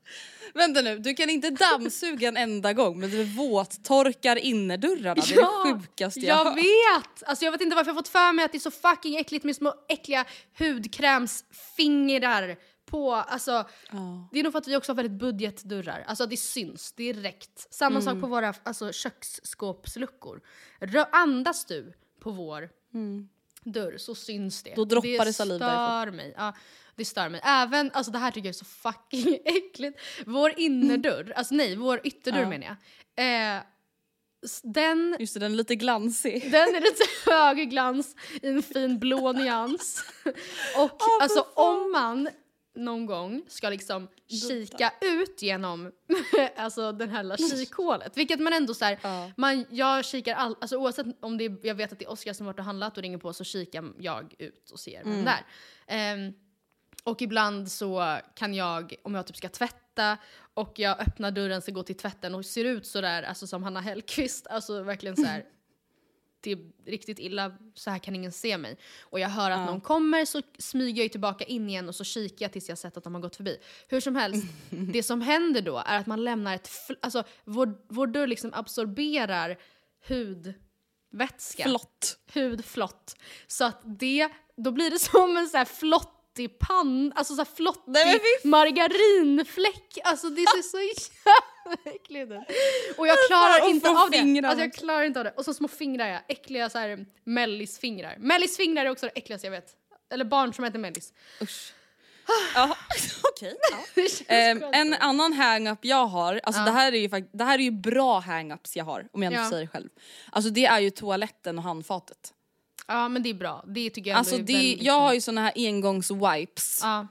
Vänta 0.54 0.82
nu, 0.82 0.98
du 1.00 1.14
kan 1.14 1.30
inte 1.30 1.50
dammsuga 1.50 2.28
en 2.28 2.38
enda 2.38 2.74
gång 2.74 3.00
men 3.00 3.10
du 3.10 3.24
våttorkar 3.24 4.36
innerdörrarna. 4.36 5.14
Det 5.14 5.34
är 5.34 5.36
det 5.66 5.74
sjukaste 5.74 6.20
jag, 6.20 6.40
jag 6.40 6.46
hört. 6.46 6.58
vet! 6.58 7.24
Alltså 7.26 7.46
jag 7.46 7.52
vet 7.52 7.62
inte 7.62 7.76
varför 7.76 7.90
jag 7.90 7.98
fått 7.98 8.08
för 8.08 8.34
mig 8.34 8.46
att 8.46 8.52
det 8.52 8.58
är 8.58 8.60
så 8.60 8.72
fucking 8.72 9.16
äckligt 9.16 9.46
med 9.46 9.56
små 9.56 9.74
äckliga 9.90 10.26
hudkrämsfingrar 10.60 12.58
på, 12.86 13.14
alltså 13.14 13.52
Ja. 13.92 14.30
det 14.32 14.40
är 14.40 14.44
nog 14.44 14.52
för 14.52 14.60
att 14.60 14.68
vi 14.68 14.76
också 14.76 14.92
har 14.92 14.96
väldigt 14.96 15.20
budgetdörrar, 15.20 16.04
alltså 16.08 16.26
det 16.26 16.38
syns 16.38 16.92
direkt. 16.94 17.74
Samma 17.74 18.02
sak 18.02 18.12
Mm. 18.12 18.22
på 18.22 18.28
våra 18.28 18.54
alltså, 18.64 18.92
köksskåpsluckor. 18.92 20.42
Rö- 20.80 21.08
andas 21.12 21.66
du 21.66 21.94
på 22.20 22.32
vår 22.32 22.70
dörr 23.66 23.98
så 23.98 24.16
syns 24.16 24.64
det. 24.64 24.76
Då 24.76 24.86
droppar 24.86 25.26
det 25.26 25.34
saliv 25.34 25.58
stör 25.58 25.66
därifrån. 25.68 26.16
mig. 26.16 26.34
Ja, 26.38 26.54
det 26.96 27.06
stör 27.06 27.30
mig. 27.30 27.42
Även, 27.44 27.92
alltså 27.94 28.12
det 28.12 28.18
här 28.18 28.32
tycker 28.32 28.48
jag 28.48 28.54
är 28.54 28.58
så 28.58 28.66
fucking 28.66 29.38
äckligt. 29.46 30.00
Vår 30.26 30.54
innerdörr, 30.60 31.34
alltså 31.36 31.56
nej, 31.56 31.76
vår 31.76 32.02
ytterdörr 32.04 32.42
Ja. 32.42 32.50
menar 32.50 32.78
jag. 33.16 33.56
Eh, 33.56 33.62
den 34.64 35.16
Just 35.20 35.34
det, 35.34 35.40
den 35.40 35.52
är 35.52 35.56
lite 35.56 35.76
glansig. 35.76 36.42
den 36.52 36.76
är 36.76 36.82
lite 36.82 37.32
högglans 37.32 38.16
i 38.42 38.48
en 38.48 38.64
fin 38.64 39.00
blå 39.00 39.32
nyans. 39.32 40.06
Och 40.78 41.00
alltså 41.22 41.46
om 41.54 41.92
man 41.92 42.30
någon 42.76 43.06
gång 43.06 43.42
ska 43.48 43.70
liksom 43.70 44.08
kika 44.28 44.94
ut 45.02 45.42
genom 45.42 45.92
alltså 46.56 46.92
den 46.92 47.10
här 47.10 47.24
lilla 47.24 47.38
kikhålet, 47.38 48.18
vilket 48.18 48.40
man 48.40 48.54
ändå 48.54 48.74
så 48.74 48.86
här, 48.86 49.00
Ja. 49.04 49.32
man, 49.38 49.66
jag 49.70 50.06
kikar 50.06 50.36
all, 50.36 50.56
alltså 50.62 50.78
oavsett 50.78 51.08
om 51.22 51.38
det 51.38 51.46
är, 51.46 51.58
jag 51.64 51.76
vet 51.76 51.92
att 51.92 52.00
det 52.00 52.06
är 52.06 52.12
Oskar 52.12 52.34
som 52.34 52.46
varit 52.46 52.60
och 52.60 52.66
handlat 52.66 52.98
och 52.98 53.04
ringer 53.04 53.18
på 53.18 53.34
så 53.34 53.44
kikar 53.44 53.94
jag 54.00 54.36
ut 54.40 54.72
och 54.72 54.80
ser 54.80 55.04
vem 55.04 55.26
det 55.26 55.32
är. 55.32 55.44
Ehm, 55.88 56.34
och 57.04 57.22
ibland 57.22 57.72
så 57.72 58.18
kan 58.36 58.54
jag, 58.54 58.96
om 59.04 59.16
jag 59.16 59.28
typ 59.28 59.38
ska 59.38 59.50
tvätta 59.50 60.18
och 60.54 60.80
jag 60.80 61.00
öppnar 61.02 61.32
dörren 61.32 61.62
ska 61.62 61.72
gå 61.72 61.84
till 61.84 61.98
tvätten 61.98 62.36
och 62.36 62.46
ser 62.46 62.66
ut 62.66 62.86
sådär, 62.88 63.24
alltså 63.24 63.48
som 63.48 63.64
Hanna 63.64 63.82
Hellquist, 63.82 64.48
alltså 64.48 64.84
verkligen 64.84 65.16
så 65.16 65.24
här. 65.26 65.44
Det 66.44 66.52
är 66.52 66.60
riktigt 66.86 67.20
illa, 67.20 67.52
så 67.74 67.90
här 67.90 68.00
kan 68.00 68.16
ingen 68.16 68.32
se 68.32 68.58
mig. 68.58 68.78
Och 69.02 69.20
jag 69.20 69.30
hör 69.30 69.52
att 69.52 69.66
någon 69.68 69.82
kommer 69.82 70.26
så 70.26 70.42
smyger 70.58 71.04
jag 71.04 71.12
tillbaka 71.12 71.44
in 71.44 71.70
igen 71.70 71.90
och 71.90 71.96
så 71.96 72.04
kikar 72.04 72.46
jag 72.46 72.52
tills 72.52 72.70
jag 72.70 72.78
sett 72.78 72.98
att 72.98 73.04
de 73.04 73.16
har 73.16 73.22
gått 73.22 73.36
förbi. 73.36 73.58
Hur 73.88 74.00
som 74.00 74.16
helst, 74.16 74.46
det 74.70 75.04
som 75.04 75.22
händer 75.22 75.62
då 75.62 75.84
är 75.86 76.00
att 76.00 76.08
man 76.08 76.24
lämnar 76.24 76.56
ett, 76.56 76.70
alltså 77.02 77.24
vår, 77.44 77.78
vår 77.88 78.08
dörr 78.08 78.28
liksom 78.28 78.52
absorberar 78.54 79.58
hudvätska 80.08 81.64
Flott. 81.64 82.20
hudflott. 82.34 83.16
Så 83.48 83.66
att 83.66 83.82
det, 83.84 84.30
då 84.56 84.72
blir 84.72 84.90
det 84.90 85.00
som 85.00 85.38
en 85.38 85.48
så 85.48 85.58
här 85.58 85.66
flottig 86.36 86.60
pann, 86.60 87.14
alltså 87.16 87.36
så 87.36 87.42
här 87.42 87.50
flottig 87.56 87.82
Nej, 87.92 88.20
margarinfläck. 88.44 89.98
Alltså 90.04 90.30
det 90.30 90.42
ser 90.42 90.62
så 90.62 90.78
jävla 91.66 91.92
äckligt 91.96 92.32
ut. 92.32 92.98
Och 92.98 93.08
jag 93.08 93.18
klarar 93.28 93.64
och 93.64 93.70
inte 93.70 93.90
av 93.90 94.10
det. 94.12 94.42
Alltså 94.48 94.64
jag 94.64 94.74
klarar 94.74 95.04
inte 95.04 95.20
av 95.20 95.24
det. 95.24 95.32
Och 95.38 95.46
så 95.46 95.54
små 95.54 95.68
fingrar 95.68 96.08
ja, 96.08 96.20
äckliga 96.28 96.70
så 96.70 96.78
här 96.80 97.06
mellisfingrar. 97.24 98.16
Mellisfingrar 98.20 98.86
är 98.86 98.90
också 98.90 99.06
det 99.06 99.12
äckligaste 99.16 99.48
jag 99.48 99.52
vet. 99.52 99.76
Eller 100.14 100.26
barn 100.26 100.54
som 100.54 100.64
heter 100.64 100.80
mellis. 100.80 101.14
Usch. 101.42 101.74
Ja, 102.56 102.78
okej. 103.34 103.56
ja. 103.72 103.78
Det 103.96 104.02
känns 104.02 104.24
Ehm, 104.28 104.60
skönt. 104.60 104.76
en 104.76 104.94
annan 104.94 105.34
hang-up 105.34 105.80
jag 105.82 106.06
har, 106.08 106.42
alltså 106.44 106.62
Ja. 106.62 106.66
det, 106.66 106.72
här 106.72 106.92
är 106.94 106.98
ju 106.98 107.26
det 107.34 107.44
här 107.44 107.60
är 107.60 107.64
ju 107.64 107.72
bra 107.72 108.20
hang-ups 108.22 108.72
jag 108.78 108.86
har 108.86 109.08
om 109.12 109.24
jag 109.24 109.32
inte 109.34 109.42
Ja. 109.44 109.50
säger 109.50 109.62
det 109.62 109.68
själv. 109.68 109.90
Alltså 110.32 110.50
det 110.52 110.66
är 110.66 110.80
ju 110.80 110.90
toaletten 110.90 111.58
och 111.58 111.64
handfatet. 111.64 112.34
Ja 112.88 113.10
men 113.10 113.24
det 113.24 113.30
är 113.30 113.34
bra. 113.34 113.64
Det 113.68 113.90
tycker 113.90 114.10
jag 114.10 114.18
Alltså 114.18 114.36
är 114.36 114.40
det, 114.40 114.54
väldigt 114.54 114.82
jag 114.82 115.00
har 115.00 115.14
ju 115.14 115.22
såna 115.22 115.42
här 115.42 115.52
engångs-wipes. 115.56 116.80
Ja. 116.82 117.08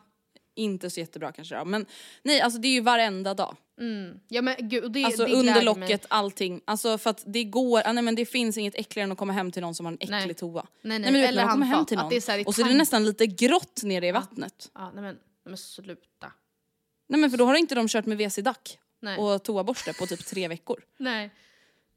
Inte 0.55 0.91
så 0.91 1.01
jättebra 1.01 1.33
kanske 1.33 1.55
då. 1.55 1.65
Men 1.65 1.87
nej 2.23 2.41
alltså 2.41 2.61
det 2.61 2.69
är 2.69 2.73
ju 2.73 2.81
varenda 2.81 3.35
dag. 3.35 3.57
Mm. 3.81 4.21
Ja 4.29 4.43
men 4.43 4.57
gud, 4.59 4.93
det, 4.93 5.05
Alltså 5.05 5.25
det 5.25 5.33
under 5.33 5.55
mig. 5.55 5.65
locket, 5.65 6.07
allting. 6.09 6.61
Alltså 6.65 6.99
för 6.99 7.11
att 7.11 7.23
det 7.27 7.45
går, 7.45 7.83
ah, 7.85 7.93
nej 7.93 8.05
men 8.05 8.15
det 8.15 8.27
finns 8.27 8.59
inget 8.59 8.75
äckligare 8.75 9.05
än 9.05 9.13
att 9.13 9.19
komma 9.19 9.33
hem 9.33 9.53
till 9.53 9.63
någon 9.63 9.75
som 9.75 9.87
har 9.87 9.93
en 9.93 9.99
äcklig 10.01 10.11
Nej. 10.11 10.35
toa. 10.35 10.67
Nej, 10.83 10.99
nej, 10.99 11.01
men 11.01 11.13
du 11.13 11.21
vet, 11.21 11.29
eller 11.31 11.43
kommer 11.43 11.67
hem 11.67 11.75
handfat, 11.75 11.89
till 11.89 11.99
någon 11.99 12.13
är 12.13 12.21
så 12.21 12.49
och 12.49 12.55
så 12.55 12.65
är 12.65 12.69
det 12.69 12.75
nästan 12.75 13.05
lite 13.05 13.27
grått 13.27 13.81
nere 13.83 14.07
i 14.07 14.13
vattnet. 14.13 14.71
Ja, 14.75 14.85
nej 14.95 15.03
men, 15.03 15.15
nej 15.15 15.21
men 15.45 15.57
sluta. 15.57 16.33
Nej 17.09 17.21
men 17.21 17.31
för 17.31 17.39
då 17.39 17.45
har 17.45 17.55
inte 17.55 17.75
de 17.75 17.89
kört 17.89 18.07
med 18.07 18.19
WC-dack 18.19 18.79
Nej. 19.03 19.19
och 19.19 19.43
toaborste 19.43 19.93
på 19.93 20.07
typ 20.07 20.27
tre 20.27 20.49
veckor. 20.49 20.81
Nej. 20.99 21.31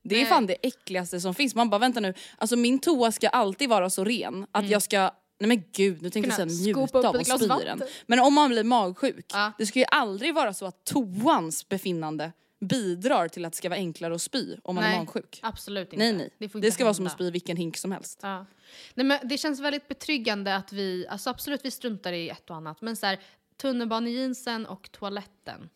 Det 0.10 0.16
är 0.16 0.20
Nej. 0.20 0.30
fan 0.30 0.46
det 0.46 0.54
äckligaste 0.62 1.20
som 1.22 1.36
finns. 1.36 1.56
Man 1.56 1.70
bara 1.70 1.80
vänta 1.80 2.00
nu, 2.00 2.14
alltså 2.38 2.56
min 2.56 2.80
toa 2.80 3.12
ska 3.12 3.30
alltid 3.30 3.70
vara 3.70 3.90
så 3.90 4.04
ren 4.04 4.46
att 4.52 4.70
jag 4.70 4.82
ska 4.82 5.12
Nej 5.40 5.48
men 5.48 5.64
gud, 5.74 6.02
nu 6.02 6.10
tänkte 6.10 6.42
jag 6.42 6.52
säga 6.52 6.76
njuta 6.76 7.08
av 7.08 7.24
glas 7.24 7.44
spy 7.44 7.62
i 7.62 7.66
den. 7.66 7.82
Men 8.08 8.20
om 8.20 8.34
man 8.34 8.50
blir 8.50 8.64
magsjuk, 8.64 9.26
Ja. 9.34 9.52
det 9.58 9.66
ska 9.66 9.80
ju 9.80 9.86
aldrig 9.92 10.36
vara 10.36 10.54
så 10.54 10.66
att 10.66 10.86
toans 10.86 11.70
befinnande 11.70 12.32
bidrar 12.60 13.28
till 13.28 13.46
att 13.46 13.54
det 13.54 13.58
ska 13.58 13.70
vara 13.70 13.80
enklare 13.80 14.16
att 14.16 14.22
spy 14.22 14.56
om 14.64 14.76
man 14.76 14.84
Nej, 14.84 14.96
är 14.96 15.00
magsjuk. 15.00 15.40
Absolut 15.44 15.94
inte. 15.94 15.98
Nej 15.98 16.14
nej, 16.14 16.30
det, 16.38 16.56
inte 16.56 16.72
ska 16.72 16.84
vara 16.84 16.94
som 16.94 17.06
hända. 17.06 17.12
att 17.12 17.18
spy 17.18 17.32
vilken 17.32 17.58
hink 17.58 17.78
som 17.78 17.92
helst. 17.92 18.20
Ja. 18.22 18.46
Nej, 18.94 19.06
men 19.06 19.20
det 19.24 19.38
känns 19.38 19.60
väldigt 19.60 19.88
betryggande 19.88 20.56
att 20.56 20.74
vi, 20.74 21.08
alltså 21.10 21.30
absolut 21.30 21.66
vi 21.66 21.72
struntar 21.72 22.14
i 22.14 22.30
ett 22.30 22.50
och 22.50 22.56
annat, 22.56 22.82
men 22.82 22.96
så 22.96 23.06
här, 23.06 23.20
tunnelbanejeansen 23.58 24.66
och 24.66 24.92
toaletten, 24.92 25.70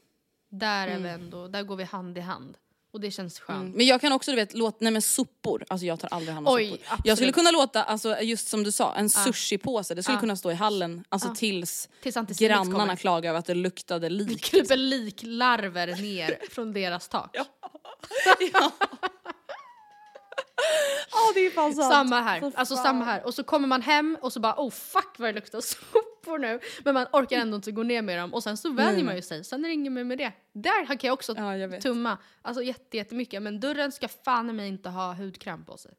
där, 0.49 0.87
är 0.87 0.99
vi 0.99 1.09
ändå, 1.09 1.47
där 1.47 1.63
går 1.63 1.75
vi 1.75 1.83
hand 1.83 2.17
i 2.17 2.21
hand. 2.21 2.57
Och 2.91 2.99
det 3.01 3.11
känns 3.11 3.39
skönt. 3.39 3.61
Mm. 3.61 3.71
Men 3.77 3.85
jag 3.85 4.01
kan 4.01 4.11
också 4.11 4.31
du 4.31 4.35
vet, 4.35 4.53
låta, 4.53 4.77
nej 4.81 4.93
men 4.93 5.01
sopor, 5.01 5.65
alltså 5.69 5.85
jag 5.85 5.99
tar 5.99 6.07
aldrig 6.13 6.33
hand 6.35 6.47
om 6.47 6.53
Oj, 6.53 6.65
sopor. 6.65 6.79
absolut. 6.85 7.05
Jag 7.05 7.17
skulle 7.17 7.31
kunna 7.31 7.51
låta, 7.51 7.83
alltså 7.83 8.21
just 8.21 8.47
som 8.47 8.63
du 8.63 8.71
sa, 8.71 8.95
en 8.95 9.09
sushipåse, 9.09 9.95
det 9.95 10.03
skulle 10.03 10.15
Ja. 10.15 10.19
kunna 10.19 10.35
stå 10.35 10.51
i 10.51 10.53
hallen 10.53 11.03
alltså 11.09 11.27
Ja. 11.27 11.35
tills 11.35 11.89
Tills 12.03 12.39
grannarna 12.39 12.79
kommer. 12.79 12.95
klagar 12.95 13.29
över 13.29 13.39
att 13.39 13.45
det 13.45 13.53
luktade 13.53 14.09
lik. 14.19 14.27
Det 14.29 14.37
kryper 14.49 14.77
liklarver 14.77 15.87
ner 16.01 16.37
från 16.51 16.73
deras 16.73 17.07
tak. 17.07 17.35
Ja 17.35 17.45
det 21.33 21.45
är 21.45 21.51
fan 21.51 21.73
sant. 21.73 21.93
Samma 21.93 22.21
här. 22.21 22.51
Alltså 22.55 22.75
fan. 22.75 22.83
samma 22.83 23.05
här. 23.05 23.25
Och 23.25 23.33
så 23.33 23.43
kommer 23.43 23.67
man 23.67 23.81
hem 23.81 24.17
och 24.21 24.33
så 24.33 24.39
bara 24.39 24.55
oh 24.57 24.71
fuck 24.71 25.15
vad 25.17 25.29
det 25.29 25.33
luktar 25.33 25.61
sopor 25.61 26.39
nu. 26.39 26.59
Men 26.83 26.93
man 26.93 27.07
orkar 27.11 27.37
ändå 27.37 27.55
inte 27.55 27.71
gå 27.71 27.83
ner 27.83 28.01
med 28.01 28.19
dem 28.19 28.33
och 28.33 28.43
sen 28.43 28.57
så 28.57 28.69
vänjer 28.71 28.93
Nej. 28.93 29.03
man 29.03 29.15
ju 29.15 29.21
sig. 29.21 29.43
Sen 29.43 29.65
är 29.65 29.69
det 29.69 29.73
inget 29.73 29.91
mer 29.91 30.03
med 30.03 30.17
det. 30.17 30.31
Där 30.53 30.85
kan 30.85 30.97
jag 31.01 31.13
också 31.13 31.33
Ja, 31.37 31.57
jag 31.57 31.81
tumma. 31.81 32.17
Alltså 32.41 32.63
jätte, 32.63 32.97
jättemycket. 32.97 33.41
Men 33.41 33.59
dörren 33.59 33.91
ska 33.91 34.07
fan 34.07 34.55
mig 34.55 34.67
inte 34.67 34.89
ha 34.89 35.13
hudkräm 35.13 35.65
på 35.65 35.77
sig. 35.77 35.91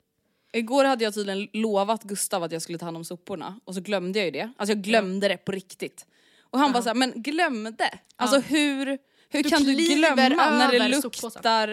Igår 0.53 0.85
hade 0.85 1.05
jag 1.05 1.15
tydligen 1.15 1.49
lovat 1.53 2.03
Gustav 2.03 2.43
att 2.43 2.53
jag 2.53 2.63
skulle 2.63 2.79
ta 2.79 2.85
hand 2.85 2.97
om 2.97 3.05
soporna 3.05 3.61
och 3.65 3.75
så 3.75 3.81
glömde 3.81 4.19
jag 4.19 4.27
ju 4.27 4.31
det. 4.31 4.53
Alltså 4.57 4.73
jag 4.75 4.83
glömde 4.83 5.29
det 5.29 5.37
på 5.37 5.53
riktigt. 5.53 6.07
Och 6.51 6.59
han 6.59 6.73
bara 6.73 6.83
såhär, 6.83 6.95
men 6.95 7.13
glömde? 7.23 7.99
Alltså 8.17 8.41
hur, 8.41 8.99
hur 9.31 9.43
Du 9.43 9.51
kan 9.51 9.63
du 9.65 9.75
glömma 9.75 10.17
när 10.51 10.73
det 10.73 10.89
luktar, 10.89 11.67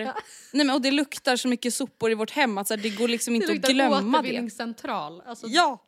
nej 0.53 0.65
men 0.65 0.69
och 0.69 0.81
det 0.81 0.91
luktar 0.91 1.35
så 1.35 1.47
mycket 1.47 1.73
sopor 1.73 2.11
i 2.11 2.13
vårt 2.13 2.31
hem 2.31 2.57
att 2.57 2.67
så 2.67 2.75
här, 2.75 2.81
det 2.81 2.89
går 2.89 3.07
liksom 3.07 3.35
inte 3.35 3.51
att 3.51 3.61
glömma 3.61 4.01
det. 4.01 4.17
återvinningscentral. 4.17 5.21
Alltså, 5.25 5.47
Ja! 5.47 5.83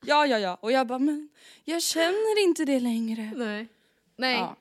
Ja 0.00 0.26
ja 0.26 0.38
ja, 0.38 0.58
och 0.60 0.72
jag 0.72 0.86
bara 0.86 0.98
men 0.98 1.28
jag 1.64 1.82
känner 1.82 2.42
inte 2.44 2.64
det 2.64 2.80
längre. 2.80 3.32
Nej. 3.36 3.68
Nej. 4.16 4.34
Ja. 4.36 4.56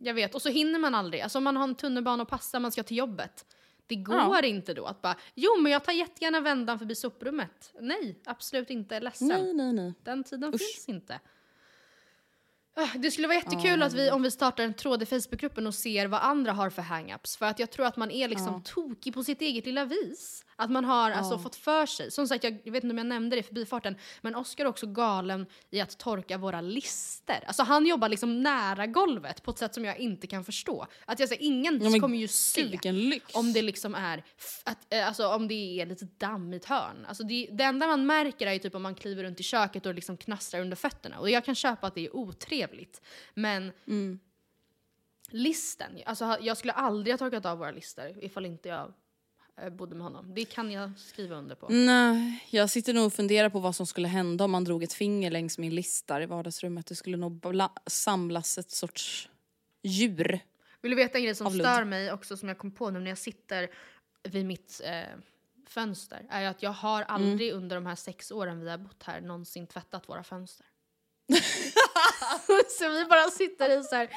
Jag 0.00 0.14
vet, 0.14 0.34
och 0.34 0.42
så 0.42 0.48
hinner 0.48 0.78
man 0.78 0.94
aldrig. 0.94 1.22
Alltså 1.22 1.38
om 1.38 1.44
man 1.44 1.56
har 1.56 1.64
en 1.64 1.74
tunnelbana 1.74 2.22
och 2.22 2.28
passar, 2.28 2.60
man 2.60 2.72
ska 2.72 2.82
till 2.82 2.96
jobbet. 2.96 3.44
Det 3.86 3.96
går 3.96 4.44
inte 4.44 4.74
då 4.74 4.84
att 4.84 5.02
bara, 5.02 5.16
jo 5.34 5.50
men 5.60 5.72
jag 5.72 5.84
tar 5.84 5.92
jättegärna 5.92 6.40
vändan 6.40 6.78
förbi 6.78 6.94
soprummet. 6.94 7.72
Nej, 7.80 8.18
absolut 8.24 8.70
inte. 8.70 9.00
Ledsen. 9.00 9.28
Nej, 9.28 9.54
nej, 9.54 9.72
nej. 9.72 9.92
Den 10.02 10.24
tiden 10.24 10.52
finns 10.52 10.84
inte. 10.88 11.20
Ah, 12.80 12.88
Det 12.98 13.10
skulle 13.10 13.26
vara 13.28 13.38
jättekul 13.38 13.82
att 13.82 13.92
vi, 13.92 14.10
om 14.10 14.22
vi 14.22 14.30
startar 14.30 14.64
en 14.64 14.74
tråd 14.74 15.02
i 15.02 15.06
Facebookgruppen 15.06 15.66
och 15.66 15.74
ser 15.74 16.06
vad 16.06 16.20
andra 16.20 16.52
har 16.52 16.70
för 16.70 16.82
hang-ups. 16.82 17.38
För 17.38 17.46
att 17.46 17.58
jag 17.58 17.70
tror 17.70 17.86
att 17.86 17.96
man 17.96 18.10
är 18.10 18.28
liksom 18.28 18.62
tokig 18.62 19.14
på 19.14 19.24
sitt 19.24 19.40
eget 19.40 19.66
lilla 19.66 19.84
vis. 19.84 20.44
Att 20.60 20.70
man 20.70 20.84
har 20.84 21.10
alltså 21.10 21.38
fått 21.38 21.56
för 21.56 21.86
sig. 21.86 22.10
Som 22.10 22.28
sagt, 22.28 22.44
jag, 22.44 22.58
jag 22.64 22.72
vet 22.72 22.84
inte 22.84 22.92
om 22.94 22.98
jag 22.98 23.06
nämnde 23.06 23.36
det 23.36 23.40
i 23.40 23.42
förbifarten, 23.42 23.96
men 24.20 24.34
Oscar 24.34 24.64
är 24.64 24.68
också 24.68 24.86
galen 24.86 25.46
i 25.70 25.80
att 25.80 25.98
torka 25.98 26.38
våra 26.38 26.60
lister. 26.60 27.44
Alltså 27.46 27.62
han 27.62 27.86
jobbar 27.86 28.08
liksom 28.08 28.42
nära 28.42 28.86
golvet 28.86 29.42
på 29.42 29.50
ett 29.50 29.58
sätt 29.58 29.74
som 29.74 29.84
jag 29.84 29.98
inte 29.98 30.26
kan 30.26 30.44
förstå. 30.44 30.86
Att 31.04 31.20
jag 31.20 31.28
säger, 31.28 31.42
ingen 31.42 31.74
Ja, 31.82 32.00
kommer 32.00 32.18
ju 32.18 32.28
se 32.28 32.62
om 33.34 33.52
det 33.52 33.62
liksom 33.62 33.94
är, 33.94 34.24
att, 34.64 34.92
eh, 34.94 35.06
alltså 35.08 35.28
om 35.28 35.48
det 35.48 35.80
är 35.80 35.86
lite 35.86 36.04
dammigt 36.04 36.64
hörn. 36.64 37.06
Alltså 37.08 37.24
det, 37.24 37.48
det 37.52 37.64
enda 37.64 37.86
man 37.86 38.06
märker 38.06 38.46
är 38.46 38.52
ju 38.52 38.58
typ 38.58 38.74
om 38.74 38.82
man 38.82 38.94
kliver 38.94 39.22
runt 39.24 39.40
i 39.40 39.42
köket 39.42 39.86
och 39.86 39.94
liksom 39.94 40.16
knastrar 40.16 40.60
under 40.60 40.76
fötterna. 40.76 41.18
Och 41.18 41.30
jag 41.30 41.44
kan 41.44 41.54
köpa 41.54 41.86
att 41.86 41.94
det 41.94 42.06
är 42.06 42.16
otrevligt. 42.16 43.00
Men 43.34 43.72
Mm. 43.86 44.18
listen, 45.30 45.98
alltså 46.06 46.36
jag 46.40 46.56
skulle 46.56 46.72
aldrig 46.72 47.12
ha 47.12 47.18
torkat 47.18 47.46
av 47.46 47.58
våra 47.58 47.70
listor 47.70 48.24
ifall 48.24 48.46
inte 48.46 48.68
jag 48.68 48.92
bodde 49.70 49.94
med 49.94 50.04
honom. 50.04 50.34
Det 50.34 50.44
kan 50.44 50.70
jag 50.70 50.90
skriva 50.98 51.36
under 51.36 51.54
på. 51.54 51.66
Nej, 51.68 52.44
jag 52.50 52.70
sitter 52.70 52.94
nog 52.94 53.06
och 53.06 53.12
funderar 53.12 53.48
på 53.48 53.60
vad 53.60 53.76
som 53.76 53.86
skulle 53.86 54.08
hända 54.08 54.44
om 54.44 54.50
man 54.50 54.64
drog 54.64 54.82
ett 54.82 54.92
finger 54.92 55.30
längs 55.30 55.58
min 55.58 55.74
lista 55.74 56.22
i 56.22 56.26
vardagsrummet. 56.26 56.86
Det 56.86 56.94
skulle 56.94 57.16
nog 57.16 57.46
samlas 57.86 58.58
ett 58.58 58.70
sorts 58.70 59.28
djur. 59.82 60.40
Vill 60.80 60.90
du 60.90 60.96
veta 60.96 61.18
en 61.18 61.24
grej 61.24 61.34
som 61.34 61.50
stör 61.50 61.84
mig 61.84 62.12
också 62.12 62.36
som 62.36 62.48
jag 62.48 62.58
kom 62.58 62.70
på 62.70 62.90
nu 62.90 63.00
när 63.00 63.08
jag 63.08 63.18
sitter 63.18 63.70
vid 64.22 64.46
mitt 64.46 64.80
eh, 64.84 65.02
fönster? 65.66 66.26
Är 66.30 66.46
att 66.46 66.62
jag 66.62 66.70
har 66.70 67.02
aldrig 67.02 67.52
under 67.52 67.76
de 67.76 67.86
här 67.86 67.94
sex 67.94 68.30
åren 68.30 68.60
vi 68.60 68.70
har 68.70 68.78
bott 68.78 69.02
här 69.02 69.20
någonsin 69.20 69.66
tvättat 69.66 70.08
våra 70.08 70.24
fönster. 70.24 70.66
så 72.78 72.88
vi 72.88 73.04
bara 73.04 73.30
sitter 73.30 73.80
i 73.80 73.84
så 73.84 73.94
här, 73.94 74.10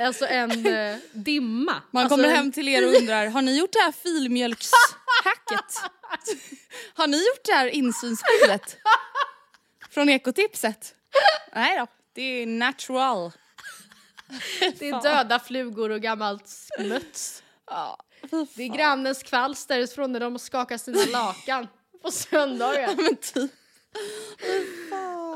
alltså 0.00 0.26
en 0.26 0.66
eh, 0.66 0.96
dimma. 1.12 1.82
Man 1.90 2.02
alltså, 2.02 2.16
kommer 2.16 2.28
en- 2.28 2.36
hem 2.36 2.52
till 2.52 2.68
er 2.68 2.86
och 2.88 2.94
undrar, 2.94 3.26
har 3.26 3.42
ni 3.42 3.58
gjort 3.58 3.72
det 3.72 3.78
här 3.78 3.92
filmjölkshacket? 3.92 5.74
har 6.94 7.06
ni 7.06 7.16
gjort 7.16 7.44
det 7.44 7.52
här 7.52 7.66
insynsspelet? 7.66 8.76
Från 9.90 10.08
ekotipset? 10.08 10.94
Nej 11.54 11.78
då, 11.78 11.86
det 12.14 12.22
är 12.22 12.46
natural. 12.46 13.32
Det 14.78 14.88
är 14.88 15.02
döda 15.02 15.38
flugor 15.38 15.90
och 15.90 16.00
gammalt 16.00 16.44
smuts. 16.48 17.42
Ja, 17.66 17.98
Det 18.54 18.62
är 18.62 18.76
grannens 18.76 19.22
kvalster 19.22 19.86
från 19.86 20.12
när 20.12 20.20
de 20.20 20.38
skakar 20.38 20.78
sina 20.78 21.04
lakan 21.12 21.66
på 22.02 22.10
söndagar. 22.10 22.94
men 22.96 23.16
typ. 23.16 23.50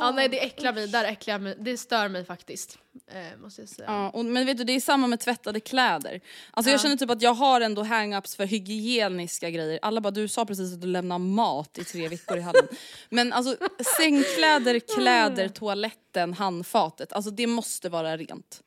Ja, 0.05 0.11
nej, 0.11 0.29
det 0.29 0.45
äcklar 0.45 0.73
mig. 0.73 0.89
Där 0.89 1.05
äcklar 1.05 1.39
mig. 1.39 1.57
Det 1.59 1.79
stör 1.79 2.09
mig 2.09 2.25
faktiskt. 2.25 2.79
Eh, 3.07 3.39
måste 3.43 3.63
jag 3.63 3.69
säga. 3.69 3.89
Ja, 3.89 4.11
och, 4.11 4.25
men 4.25 4.47
vet 4.47 4.59
du, 4.59 4.65
det 4.65 4.73
är 4.73 4.81
samma 4.81 5.07
med 5.07 5.21
tvättade 5.21 5.61
kläder. 5.61 6.21
Alltså 6.51 6.71
jag 6.71 6.81
känner 6.81 6.97
typ 6.97 7.11
att 7.11 7.23
jag 7.23 7.35
har 7.35 7.61
ändå 7.61 7.83
hang-ups 7.83 8.37
för 8.37 8.45
hygieniska 8.45 9.51
grejer. 9.51 9.79
Alla 9.83 10.01
bara, 10.01 10.11
du 10.11 10.29
sa 10.29 10.45
precis 10.47 10.75
att 10.75 10.81
du 10.81 10.87
lämnar 10.87 11.19
mat 11.19 11.79
i 11.79 11.85
tre 11.85 12.09
veckor 12.09 12.39
i 12.39 12.41
hallen. 12.41 12.69
men 13.09 13.33
alltså 13.33 13.57
sängkläder, 13.99 14.81
kläder, 14.95 15.49
toaletten, 15.49 16.35
handfatet. 16.35 17.13
Alltså 17.13 17.31
det 17.31 17.47
måste 17.47 17.89
vara 17.89 18.17
rent. 18.17 18.64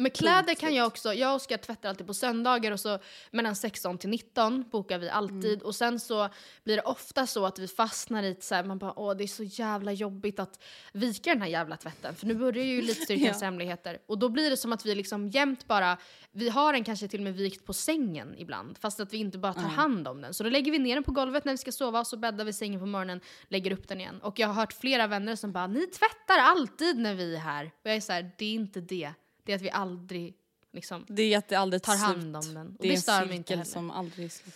Men 0.00 0.10
kläder 0.10 0.54
kan 0.54 0.74
jag 0.74 0.86
också, 0.86 1.14
jag 1.14 1.30
och 1.30 1.36
Oskar 1.36 1.56
tvättar 1.56 1.88
alltid 1.88 2.06
på 2.06 2.14
söndagar 2.14 2.72
och 2.72 2.80
så 2.80 2.98
mellan 3.30 3.56
16 3.56 3.98
till 3.98 4.10
19 4.10 4.64
bokar 4.70 4.98
vi 4.98 5.10
alltid. 5.10 5.62
Och 5.62 5.74
sen 5.74 6.00
så 6.00 6.28
blir 6.64 6.76
det 6.76 6.82
ofta 6.82 7.26
så 7.26 7.46
att 7.46 7.58
vi 7.58 7.68
fastnar 7.68 8.22
i 8.22 8.36
här, 8.50 8.64
man 8.64 8.78
bara 8.78 8.98
åh 8.98 9.16
det 9.16 9.24
är 9.24 9.28
så 9.28 9.42
jävla 9.42 9.92
jobbigt 9.92 10.38
att 10.38 10.62
vika 10.92 11.30
den 11.30 11.42
här 11.42 11.48
jävla 11.48 11.76
tvätten. 11.76 12.14
För 12.14 12.26
nu 12.26 12.34
börjar 12.34 12.64
ju 12.64 12.78
elitstyrkans 12.78 13.42
hemligheter. 13.42 13.98
Och 14.06 14.18
då 14.18 14.28
blir 14.28 14.50
det 14.50 14.56
som 14.56 14.72
att 14.72 14.86
vi 14.86 14.94
liksom 14.94 15.28
jämt 15.28 15.66
bara, 15.66 15.96
vi 16.32 16.48
har 16.48 16.72
den 16.72 16.84
kanske 16.84 17.08
till 17.08 17.20
och 17.20 17.24
med 17.24 17.34
vikt 17.34 17.66
på 17.66 17.72
sängen 17.72 18.34
ibland 18.38 18.78
fast 18.78 19.00
att 19.00 19.12
vi 19.12 19.18
inte 19.18 19.38
bara 19.38 19.54
tar 19.54 19.62
hand 19.62 20.08
om 20.08 20.20
den. 20.20 20.34
Så 20.34 20.44
då 20.44 20.50
lägger 20.50 20.72
vi 20.72 20.78
ner 20.78 20.94
den 20.94 21.04
på 21.04 21.12
golvet 21.12 21.44
när 21.44 21.52
vi 21.52 21.58
ska 21.58 21.72
sova 21.72 22.00
och 22.00 22.06
så 22.06 22.16
bäddar 22.16 22.44
vi 22.44 22.52
sängen 22.52 22.80
på 22.80 22.86
morgonen, 22.86 23.20
lägger 23.48 23.72
upp 23.72 23.88
den 23.88 24.00
igen. 24.00 24.20
Och 24.22 24.38
jag 24.38 24.48
har 24.48 24.54
hört 24.54 24.72
flera 24.72 25.06
vänner 25.06 25.36
som 25.36 25.52
bara 25.52 25.66
ni 25.66 25.86
tvättar 25.86 26.38
alltid 26.38 26.98
när 26.98 27.14
vi 27.14 27.34
är 27.34 27.40
här. 27.40 27.66
Och 27.66 27.90
jag 27.90 27.96
är 27.96 28.00
så 28.00 28.12
här, 28.12 28.30
det 28.38 28.44
är 28.44 28.54
inte 28.54 28.80
det. 28.80 29.12
Det 29.50 29.54
är 29.54 29.56
att 29.56 29.62
vi 29.62 29.70
aldrig 29.70 30.34
liksom 30.72 31.04
Det 31.08 31.22
är 31.34 31.38
att 31.38 31.48
det 31.48 31.54
aldrig 31.56 31.82
tar 31.82 31.96
hand 31.96 32.36
om 32.36 32.54
den. 32.54 32.66
Och 32.66 32.72
Det 32.82 32.88
det 32.88 32.96
stör 32.96 33.26
mig 33.26 33.36
inte 33.36 33.52
heller. 33.52 33.64
som 33.64 33.90
aldrig 33.90 34.32
slutar. 34.32 34.54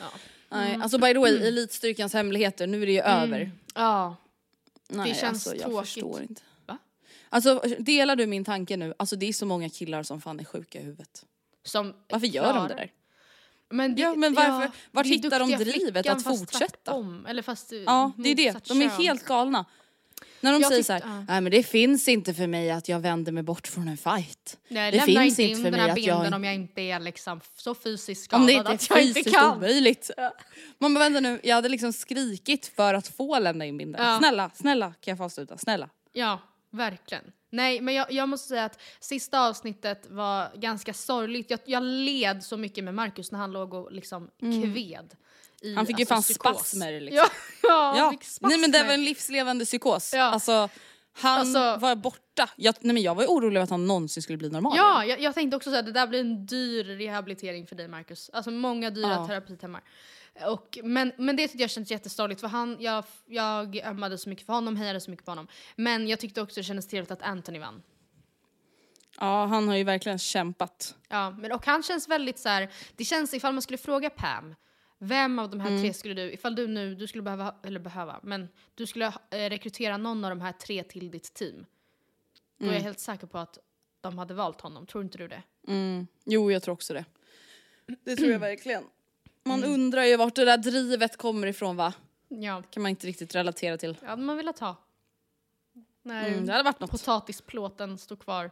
Ja. 0.00 0.04
Nej, 0.48 0.78
alltså 0.82 0.98
by 0.98 1.12
the 1.12 1.18
way, 1.18 1.36
elitstyrkans 1.48 2.12
hemligheter, 2.14 2.66
nu 2.66 2.82
är 2.82 2.86
det 2.86 2.92
ju 2.92 3.00
över. 3.00 3.52
ja. 3.74 4.16
Nej, 4.88 5.14
känns 5.14 5.46
alltså, 5.46 5.50
jag 5.56 5.70
tråkigt. 5.70 5.88
förstår 5.92 6.22
inte. 6.22 6.42
Va? 6.66 6.78
Alltså 7.28 7.62
delar 7.78 8.16
du 8.16 8.26
min 8.26 8.44
tanke 8.44 8.76
nu? 8.76 8.94
Alltså 8.96 9.16
det 9.16 9.26
är 9.28 9.32
så 9.32 9.46
många 9.46 9.68
killar 9.70 10.02
som 10.02 10.20
fan 10.20 10.40
är 10.40 10.44
sjuka 10.44 10.80
i 10.80 10.82
huvudet. 10.82 11.24
Som 11.64 11.94
Varför 12.08 12.26
gör 12.26 12.52
de 12.54 12.68
det 12.68 12.74
där? 12.74 12.92
Men 13.68 13.94
det, 13.94 14.02
Ja, 14.02 14.14
men 14.14 14.34
varför- 14.34 14.70
vart 14.90 15.04
det 15.04 15.10
är 15.10 15.14
hittar 15.22 15.38
de 15.38 15.50
drivet 15.64 16.06
att 16.08 16.22
fortsätta? 16.24 16.58
tvärtom. 16.58 17.26
Eller 17.26 17.42
fast 17.42 17.72
Ja, 17.72 18.12
det 18.18 18.28
är 18.28 18.34
det. 18.34 18.64
De 18.68 18.82
är 18.82 18.88
helt 18.88 19.24
galna. 19.24 19.64
När 20.40 20.52
de 20.52 20.60
Jag 20.62 20.68
säger 20.70 20.82
tyckte- 20.82 21.00
så 21.00 21.08
här, 21.08 21.16
ja. 21.18 21.24
nej 21.28 21.40
men 21.40 21.52
det 21.52 21.62
finns 21.62 22.08
inte 22.08 22.34
för 22.34 22.46
mig 22.46 22.70
att 22.70 22.88
jag 22.88 23.00
vänder 23.00 23.32
mig 23.32 23.42
bort 23.42 23.66
från 23.66 23.88
en 23.88 23.96
fight. 23.96 24.58
Nej, 24.68 24.92
det 24.92 25.00
finns 25.00 25.08
inte 25.18 25.42
inte 25.42 25.42
in 25.42 25.56
för 25.56 25.62
den 25.62 25.72
mig 25.72 25.80
här 25.80 25.88
att 25.90 25.98
jag... 26.02 26.32
om 26.34 26.44
jag 26.44 26.54
inte 26.54 26.80
är 26.82 27.00
liksom 27.00 27.40
så 27.56 27.74
fysiskt 27.74 28.24
skadad 28.24 28.40
Om 28.40 28.46
det 28.46 28.52
inte 28.52 28.70
är 28.70 28.74
att 28.74 28.90
jag 28.90 29.02
inte 29.02 29.14
fysiskt 29.14 29.36
kan. 29.36 29.56
omöjligt. 29.56 30.10
Man 30.78 30.94
bara 30.94 31.00
vänta 31.04 31.20
nu, 31.20 31.40
jag 31.42 31.54
hade 31.54 31.68
liksom 31.68 31.92
skrikit 31.92 32.66
för 32.76 32.94
att 32.94 33.08
få 33.08 33.38
lämna 33.38 33.64
in 33.64 33.78
bilden. 33.78 34.02
Ja. 34.06 34.18
Snälla, 34.18 34.50
snälla 34.54 34.86
kan 34.86 35.12
jag 35.12 35.18
få 35.18 35.24
avsluta, 35.24 35.58
snälla. 35.58 35.88
Ja, 36.12 36.38
verkligen. 36.70 37.24
Nej, 37.50 37.80
men 37.80 37.94
jag, 37.94 38.12
jag 38.12 38.28
måste 38.28 38.48
säga 38.48 38.64
att 38.64 38.80
sista 39.00 39.40
avsnittet 39.48 40.06
var 40.10 40.48
ganska 40.56 40.94
sorgligt. 40.94 41.50
Jag, 41.50 41.60
jag 41.64 41.82
led 41.82 42.44
så 42.44 42.56
mycket 42.56 42.84
med 42.84 42.94
Markus 42.94 43.32
när 43.32 43.38
han 43.38 43.52
låg 43.52 43.74
och 43.74 43.92
liksom 43.92 44.30
kved. 44.40 45.16
I. 45.66 45.74
Han 45.74 45.86
fick 45.86 45.98
ju 45.98 46.02
alltså, 46.02 46.14
fan 46.14 46.22
psykos. 46.22 46.56
spasmer 46.58 47.00
liksom. 47.00 47.28
Ja, 47.62 47.96
ja, 47.96 48.12
Ja, 48.40 48.48
nej 48.48 48.58
men 48.58 48.70
det 48.70 48.82
var 48.84 48.92
en 48.94 49.04
livslevande 49.04 49.64
psykos. 49.64 50.12
Ja. 50.14 50.22
Alltså, 50.22 50.68
han 51.12 51.38
Alltså- 51.40 51.76
var 51.76 51.94
borta. 51.96 52.48
Jag, 52.56 52.74
nej 52.80 52.94
men 52.94 53.02
jag 53.02 53.14
var 53.14 53.22
ju 53.22 53.28
orolig 53.28 53.60
att 53.60 53.70
han 53.70 53.86
någonsin 53.86 54.22
skulle 54.22 54.38
bli 54.38 54.48
normal 54.50 54.72
Ja, 54.76 55.04
jag, 55.04 55.20
jag 55.20 55.34
tänkte 55.34 55.56
också 55.56 55.74
att 55.76 55.86
det 55.86 55.92
där 55.92 56.06
blir 56.06 56.20
en 56.20 56.46
dyr 56.46 56.84
rehabilitering 56.84 57.66
för 57.66 57.76
dig 57.76 57.88
Marcus. 57.88 58.30
Alltså 58.32 58.50
många 58.50 58.90
dyra 58.90 59.08
Ja. 59.10 59.26
terapitimmar. 59.26 59.82
Och, 60.46 60.78
men, 60.82 61.12
men 61.18 61.36
det 61.36 61.48
tyckte 61.48 61.62
jag 61.62 61.70
kändes 61.70 61.90
jättesorgligt 61.90 62.40
för 62.40 62.48
han, 62.48 62.76
jag, 62.80 63.04
jag 63.26 63.76
ömmade 63.76 64.18
så 64.18 64.28
mycket 64.28 64.46
för 64.46 64.52
honom, 64.52 64.76
hejade 64.76 65.00
så 65.00 65.10
mycket 65.10 65.24
på 65.24 65.30
honom. 65.30 65.46
Men 65.76 66.08
jag 66.08 66.20
tyckte 66.20 66.40
också 66.42 66.60
det 66.60 66.64
kändes 66.64 66.86
trevligt 66.88 67.10
att 67.10 67.22
Anthony 67.22 67.58
vann. 67.58 67.82
ja, 69.20 69.46
han 69.46 69.68
har 69.68 69.76
ju 69.76 69.84
verkligen 69.84 70.18
kämpat. 70.18 70.94
Ja, 71.08 71.30
men, 71.30 71.52
och 71.52 71.66
han 71.66 71.82
känns 71.82 72.08
väldigt 72.08 72.38
så 72.38 72.48
här. 72.48 72.68
det 72.96 73.04
känns 73.04 73.34
ifall 73.34 73.52
man 73.52 73.62
skulle 73.62 73.78
fråga 73.78 74.10
Pam, 74.10 74.54
vem 74.98 75.38
av 75.38 75.50
de 75.50 75.60
här 75.60 75.68
Mm. 75.70 75.82
tre 75.82 75.92
skulle 75.92 76.14
du, 76.14 76.32
ifall 76.32 76.54
du 76.54 76.66
nu, 76.68 76.94
du 76.94 77.06
skulle 77.06 77.22
behöva, 77.22 77.54
eller 77.62 77.80
behöva, 77.80 78.20
men 78.22 78.48
du 78.74 78.86
skulle 78.86 79.06
eh, 79.06 79.48
rekrytera 79.50 79.96
någon 79.96 80.24
av 80.24 80.30
de 80.30 80.40
här 80.40 80.52
tre 80.52 80.82
till 80.82 81.10
ditt 81.10 81.34
team. 81.34 81.66
Då 82.58 82.64
är 82.64 82.68
Mm. 82.68 82.74
jag 82.74 82.82
helt 82.82 83.00
säker 83.00 83.26
på 83.26 83.38
att 83.38 83.58
de 84.00 84.18
hade 84.18 84.34
valt 84.34 84.60
honom, 84.60 84.86
tror 84.86 85.04
inte 85.04 85.18
du 85.18 85.28
det? 85.28 85.42
Mm. 85.68 86.06
Jo, 86.24 86.50
jag 86.52 86.62
tror 86.62 86.72
också 86.74 86.94
det. 86.94 87.04
Det 88.04 88.16
tror 88.16 88.30
jag 88.30 88.38
verkligen. 88.50 88.84
Man 89.44 89.58
Mm. 89.58 89.72
undrar 89.74 90.04
ju 90.04 90.16
vart 90.16 90.34
det 90.34 90.44
där 90.44 90.58
drivet 90.58 91.16
kommer 91.16 91.46
ifrån 91.46 91.76
va? 91.76 91.92
Ja, 92.28 92.62
kan 92.70 92.82
man 92.82 92.90
inte 92.90 93.06
riktigt 93.06 93.34
relatera 93.34 93.76
till. 93.78 93.96
ja 94.02 94.16
man 94.16 94.36
vill 94.36 94.46
ha. 94.60 94.76
När 96.02 96.28
Mm, 96.28 96.46
det 96.46 96.52
hade 96.52 96.64
varit 96.64 96.80
något. 96.80 96.90
potatisplåten 96.90 97.98
står 97.98 98.16
kvar. 98.16 98.50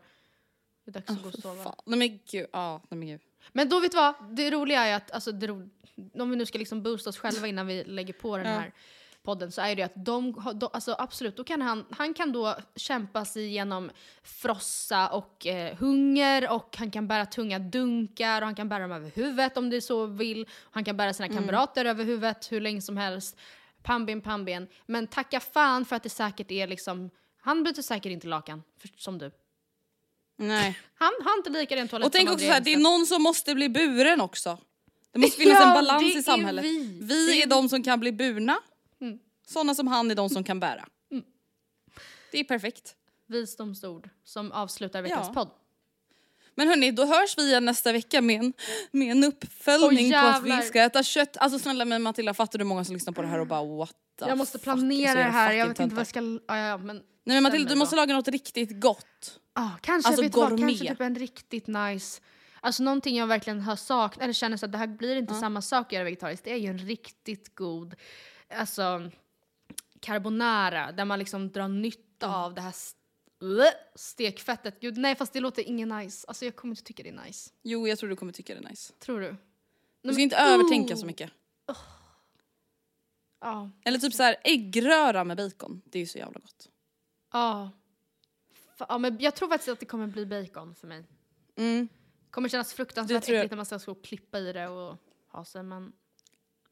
Det 0.84 0.90
är 0.90 0.92
dags 0.92 1.10
att 1.10 1.22
gå 1.22 1.28
och 1.28 1.34
sova. 1.34 1.64
Fan. 1.64 1.74
Nej 1.84 1.98
men 1.98 2.18
gud, 2.30 2.46
ja, 2.52 2.80
nej 2.88 2.98
men 2.98 3.08
gud. 3.08 3.20
Men 3.52 3.68
då 3.68 3.80
vet 3.80 3.92
du 3.92 3.96
vad, 3.96 4.14
det 4.30 4.50
roliga 4.50 4.84
är 4.84 4.96
att, 4.96 5.10
alltså, 5.10 5.32
det 5.32 5.46
ro... 5.46 5.68
om 6.14 6.30
vi 6.30 6.36
nu 6.36 6.46
ska 6.46 6.58
liksom 6.58 6.82
boosta 6.82 7.10
oss 7.10 7.18
själva 7.18 7.46
innan 7.46 7.66
vi 7.66 7.84
lägger 7.84 8.12
på 8.12 8.36
den 8.36 8.46
här 8.46 8.72
podden 9.22 9.52
så 9.52 9.62
är 9.62 9.76
det 9.76 9.82
att 9.82 9.92
de, 9.94 10.42
de 10.54 10.70
alltså 10.72 10.96
absolut, 10.98 11.36
då 11.36 11.44
kan 11.44 11.62
han, 11.62 11.86
han 11.90 12.14
kan 12.14 12.32
då 12.32 12.56
kämpa 12.76 13.24
sig 13.24 13.44
igenom 13.46 13.90
frossa 14.22 15.08
och 15.08 15.46
eh, 15.46 15.76
hunger 15.76 16.52
och 16.52 16.76
han 16.78 16.90
kan 16.90 17.08
bära 17.08 17.26
tunga 17.26 17.58
dunkar 17.58 18.42
och 18.42 18.46
han 18.46 18.54
kan 18.54 18.68
bära 18.68 18.82
dem 18.82 18.92
över 18.92 19.10
huvudet 19.14 19.56
om 19.56 19.70
det 19.70 19.80
så 19.80 20.06
vill. 20.06 20.46
Han 20.70 20.84
kan 20.84 20.96
bära 20.96 21.12
sina 21.12 21.26
Mm. 21.26 21.38
kamrater 21.38 21.84
över 21.84 22.04
huvudet 22.04 22.52
hur 22.52 22.60
länge 22.60 22.82
som 22.82 22.96
helst. 22.96 23.38
Pannben, 23.82 24.20
pannben. 24.20 24.68
Men 24.86 25.06
tacka 25.06 25.40
fan 25.40 25.84
för 25.84 25.96
att 25.96 26.02
det 26.02 26.10
säkert 26.10 26.50
är 26.50 26.66
liksom, 26.66 27.10
han 27.40 27.62
byter 27.64 27.82
säkert 27.82 28.12
inte 28.12 28.26
lakan 28.26 28.62
för, 28.78 28.88
som 28.96 29.18
du. 29.18 29.30
Nej. 30.36 30.78
Han 30.94 31.12
har 31.24 31.36
inte 31.36 31.50
lika 31.50 31.76
ren 31.76 31.88
toalett 31.88 32.06
Och 32.06 32.12
tänk 32.12 32.28
också 32.28 32.32
Andrea 32.32 32.48
såhär, 32.48 32.60
det 32.60 32.72
är 32.74 32.78
någon 32.78 33.06
som 33.06 33.22
måste 33.22 33.54
bli 33.54 33.68
buren 33.68 34.20
också. 34.20 34.58
Det 35.12 35.18
måste 35.18 35.36
finnas 35.40 35.58
Ja, 35.60 35.68
en 35.68 35.74
balans 35.74 36.16
i 36.16 36.22
samhället. 36.22 36.64
vi. 36.64 36.98
Vi, 37.02 37.42
är 37.42 37.46
är 37.46 37.50
de 37.50 37.68
som 37.68 37.82
kan 37.82 38.00
bli 38.00 38.12
burna. 38.12 38.56
Mm. 39.00 39.18
Sådana 39.46 39.74
som 39.74 39.86
han 39.86 40.10
är 40.10 40.14
de 40.14 40.30
som 40.30 40.44
kan 40.44 40.60
bära. 40.60 40.88
Det 42.32 42.40
är 42.40 42.44
perfekt. 42.44 42.94
visdomsord 43.26 44.08
som 44.24 44.52
avslutar 44.52 45.02
veckans 45.02 45.26
Ja. 45.26 45.34
podd. 45.34 45.50
Men 46.54 46.68
hörni, 46.68 46.90
då 46.90 47.04
hörs 47.04 47.38
vi 47.38 47.42
igen 47.42 47.64
nästa 47.64 47.92
vecka 47.92 48.20
med 48.20 48.40
en, 48.40 48.52
med 48.90 49.10
en 49.10 49.24
uppföljning 49.24 50.14
Åh, 50.14 50.20
på 50.20 50.26
att 50.26 50.42
vi 50.44 50.62
ska 50.62 50.80
äta 50.82 51.02
kött. 51.02 51.36
Alltså 51.36 51.58
snälla 51.58 51.84
men 51.84 52.02
Matilda, 52.02 52.34
fattar 52.34 52.58
du 52.58 52.64
hur 52.64 52.68
många 52.68 52.84
som 52.84 52.94
lyssnar 52.94 53.12
på 53.12 53.22
det 53.22 53.28
här 53.28 53.38
och 53.38 53.46
bara 53.46 53.64
what 53.64 53.96
the 54.18 54.24
Jag 54.28 54.38
måste 54.38 54.58
planera 54.58 55.12
så 55.12 55.18
det 55.18 55.22
här, 55.22 55.52
jag 55.52 55.68
vet 55.68 55.80
inte 55.80 55.94
vad 55.94 56.00
jag 56.00 56.06
ska... 56.08 56.20
Ja, 56.48 56.58
ja, 56.58 56.78
men 56.78 57.02
Nej 57.24 57.36
men 57.36 57.42
Matilda, 57.42 57.68
du 57.70 57.78
måste 57.78 57.96
laga 57.96 58.14
något 58.14 58.28
riktigt 58.28 58.80
gott. 58.80 59.40
Ja, 59.54 59.70
kanske, 59.80 60.08
Alltså 60.08 60.22
vet 60.22 60.32
du 60.32 60.38
vad, 60.40 60.48
kanske 60.48 60.66
gourmet. 60.66 60.88
typ 60.88 61.00
en 61.00 61.14
riktigt 61.14 61.66
nice... 61.66 62.20
Alltså 62.60 62.82
någonting 62.82 63.16
jag 63.16 63.26
verkligen 63.26 63.60
har 63.60 63.76
saknat, 63.76 64.22
eller 64.22 64.32
känner 64.32 64.56
så 64.56 64.66
att 64.66 64.72
det 64.72 64.78
här 64.78 64.86
blir 64.86 65.16
inte 65.16 65.34
samma 65.34 65.62
sak 65.62 65.86
att 65.86 65.92
göra 65.92 66.04
vegetariskt, 66.04 66.44
det 66.44 66.52
är 66.52 66.56
ju 66.56 66.66
en 66.66 66.78
riktigt 66.78 67.54
god, 67.54 67.94
alltså 68.48 69.10
carbonara, 70.00 70.92
där 70.92 71.04
man 71.04 71.18
liksom 71.18 71.52
drar 71.52 71.68
nytta 71.68 72.36
av 72.36 72.54
det 72.54 72.60
här 72.60 72.74
stekfettet. 73.94 74.80
Gud, 74.80 74.96
nej 74.98 75.14
fast 75.14 75.32
det 75.32 75.40
låter 75.40 75.62
ingen 75.62 75.88
nice. 75.88 76.24
Alltså 76.28 76.44
jag 76.44 76.56
kommer 76.56 76.72
inte 76.72 76.82
tycka 76.82 77.02
det 77.02 77.08
är 77.08 77.24
nice. 77.26 77.50
Jo 77.62 77.88
jag 77.88 77.98
tror 77.98 78.10
du 78.10 78.16
kommer 78.16 78.32
tycka 78.32 78.54
det 78.54 78.60
är 78.66 78.70
nice. 78.70 78.92
Tror 78.98 79.20
du? 79.20 79.36
Du 80.02 80.12
ska 80.12 80.22
inte 80.22 80.36
övertänka 80.36 80.96
så 80.96 81.06
mycket. 81.06 81.30
Ja. 83.40 83.70
Eller 83.84 83.98
typ 83.98 84.14
så 84.14 84.22
här 84.22 84.36
äggröra 84.44 85.24
med 85.24 85.36
bacon. 85.36 85.82
Det 85.84 85.98
är 85.98 86.00
ju 86.00 86.06
så 86.06 86.18
jävla 86.18 86.40
gott. 86.40 86.68
Ja. 87.34 87.70
Ja 88.88 88.98
men 88.98 89.16
jag 89.20 89.34
tror 89.34 89.48
faktiskt 89.48 89.68
att 89.68 89.80
det 89.80 89.86
kommer 89.86 90.06
bli 90.06 90.26
bacon 90.26 90.74
för 90.74 90.86
mig. 90.86 91.04
Mm. 91.56 91.88
kommer 92.30 92.48
kännas 92.48 92.74
fruktansvärt 92.74 93.28
jag- 93.28 93.36
äckligt 93.38 93.50
när 93.50 93.56
man 93.56 93.80
ska 93.80 93.90
och 93.92 94.04
klippa 94.04 94.38
i 94.38 94.52
det 94.52 94.68
och 94.68 94.96
ha 95.32 95.44
sig 95.44 95.62
men... 95.62 95.92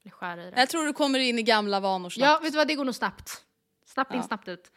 Eller 0.03 0.11
skära 0.11 0.49
i 0.49 0.51
det. 0.51 0.61
Jag 0.61 0.69
tror 0.69 0.85
du 0.87 0.93
kommer 0.93 1.19
in 1.19 1.39
i 1.39 1.43
gamla 1.43 1.81
vanor 1.81 2.11
snabbt. 2.11 2.31
Ja, 2.31 2.39
vet 2.43 2.53
du 2.53 2.57
vad? 2.57 2.69
Det 2.69 2.75
går 2.75 2.85
nog 2.85 2.95
snabbt. 2.95 3.45
Snabbt 3.87 4.11
in, 4.13 4.17
Ja. 4.17 4.23
snabbt 4.23 4.49
ut. 4.49 4.73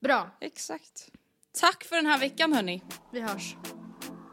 Bra, 0.00 0.30
Exakt. 0.40 1.08
Tack 1.60 1.84
för 1.84 1.96
den 1.96 2.06
här 2.06 2.18
veckan 2.18 2.52
hörni. 2.52 2.82
vi 3.12 3.20
hörs. 3.20 3.56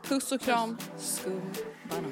Puss 0.04 0.32
och 0.32 0.42
kram. 0.42 0.78
Skum 0.98 1.42
banan. 1.90 2.12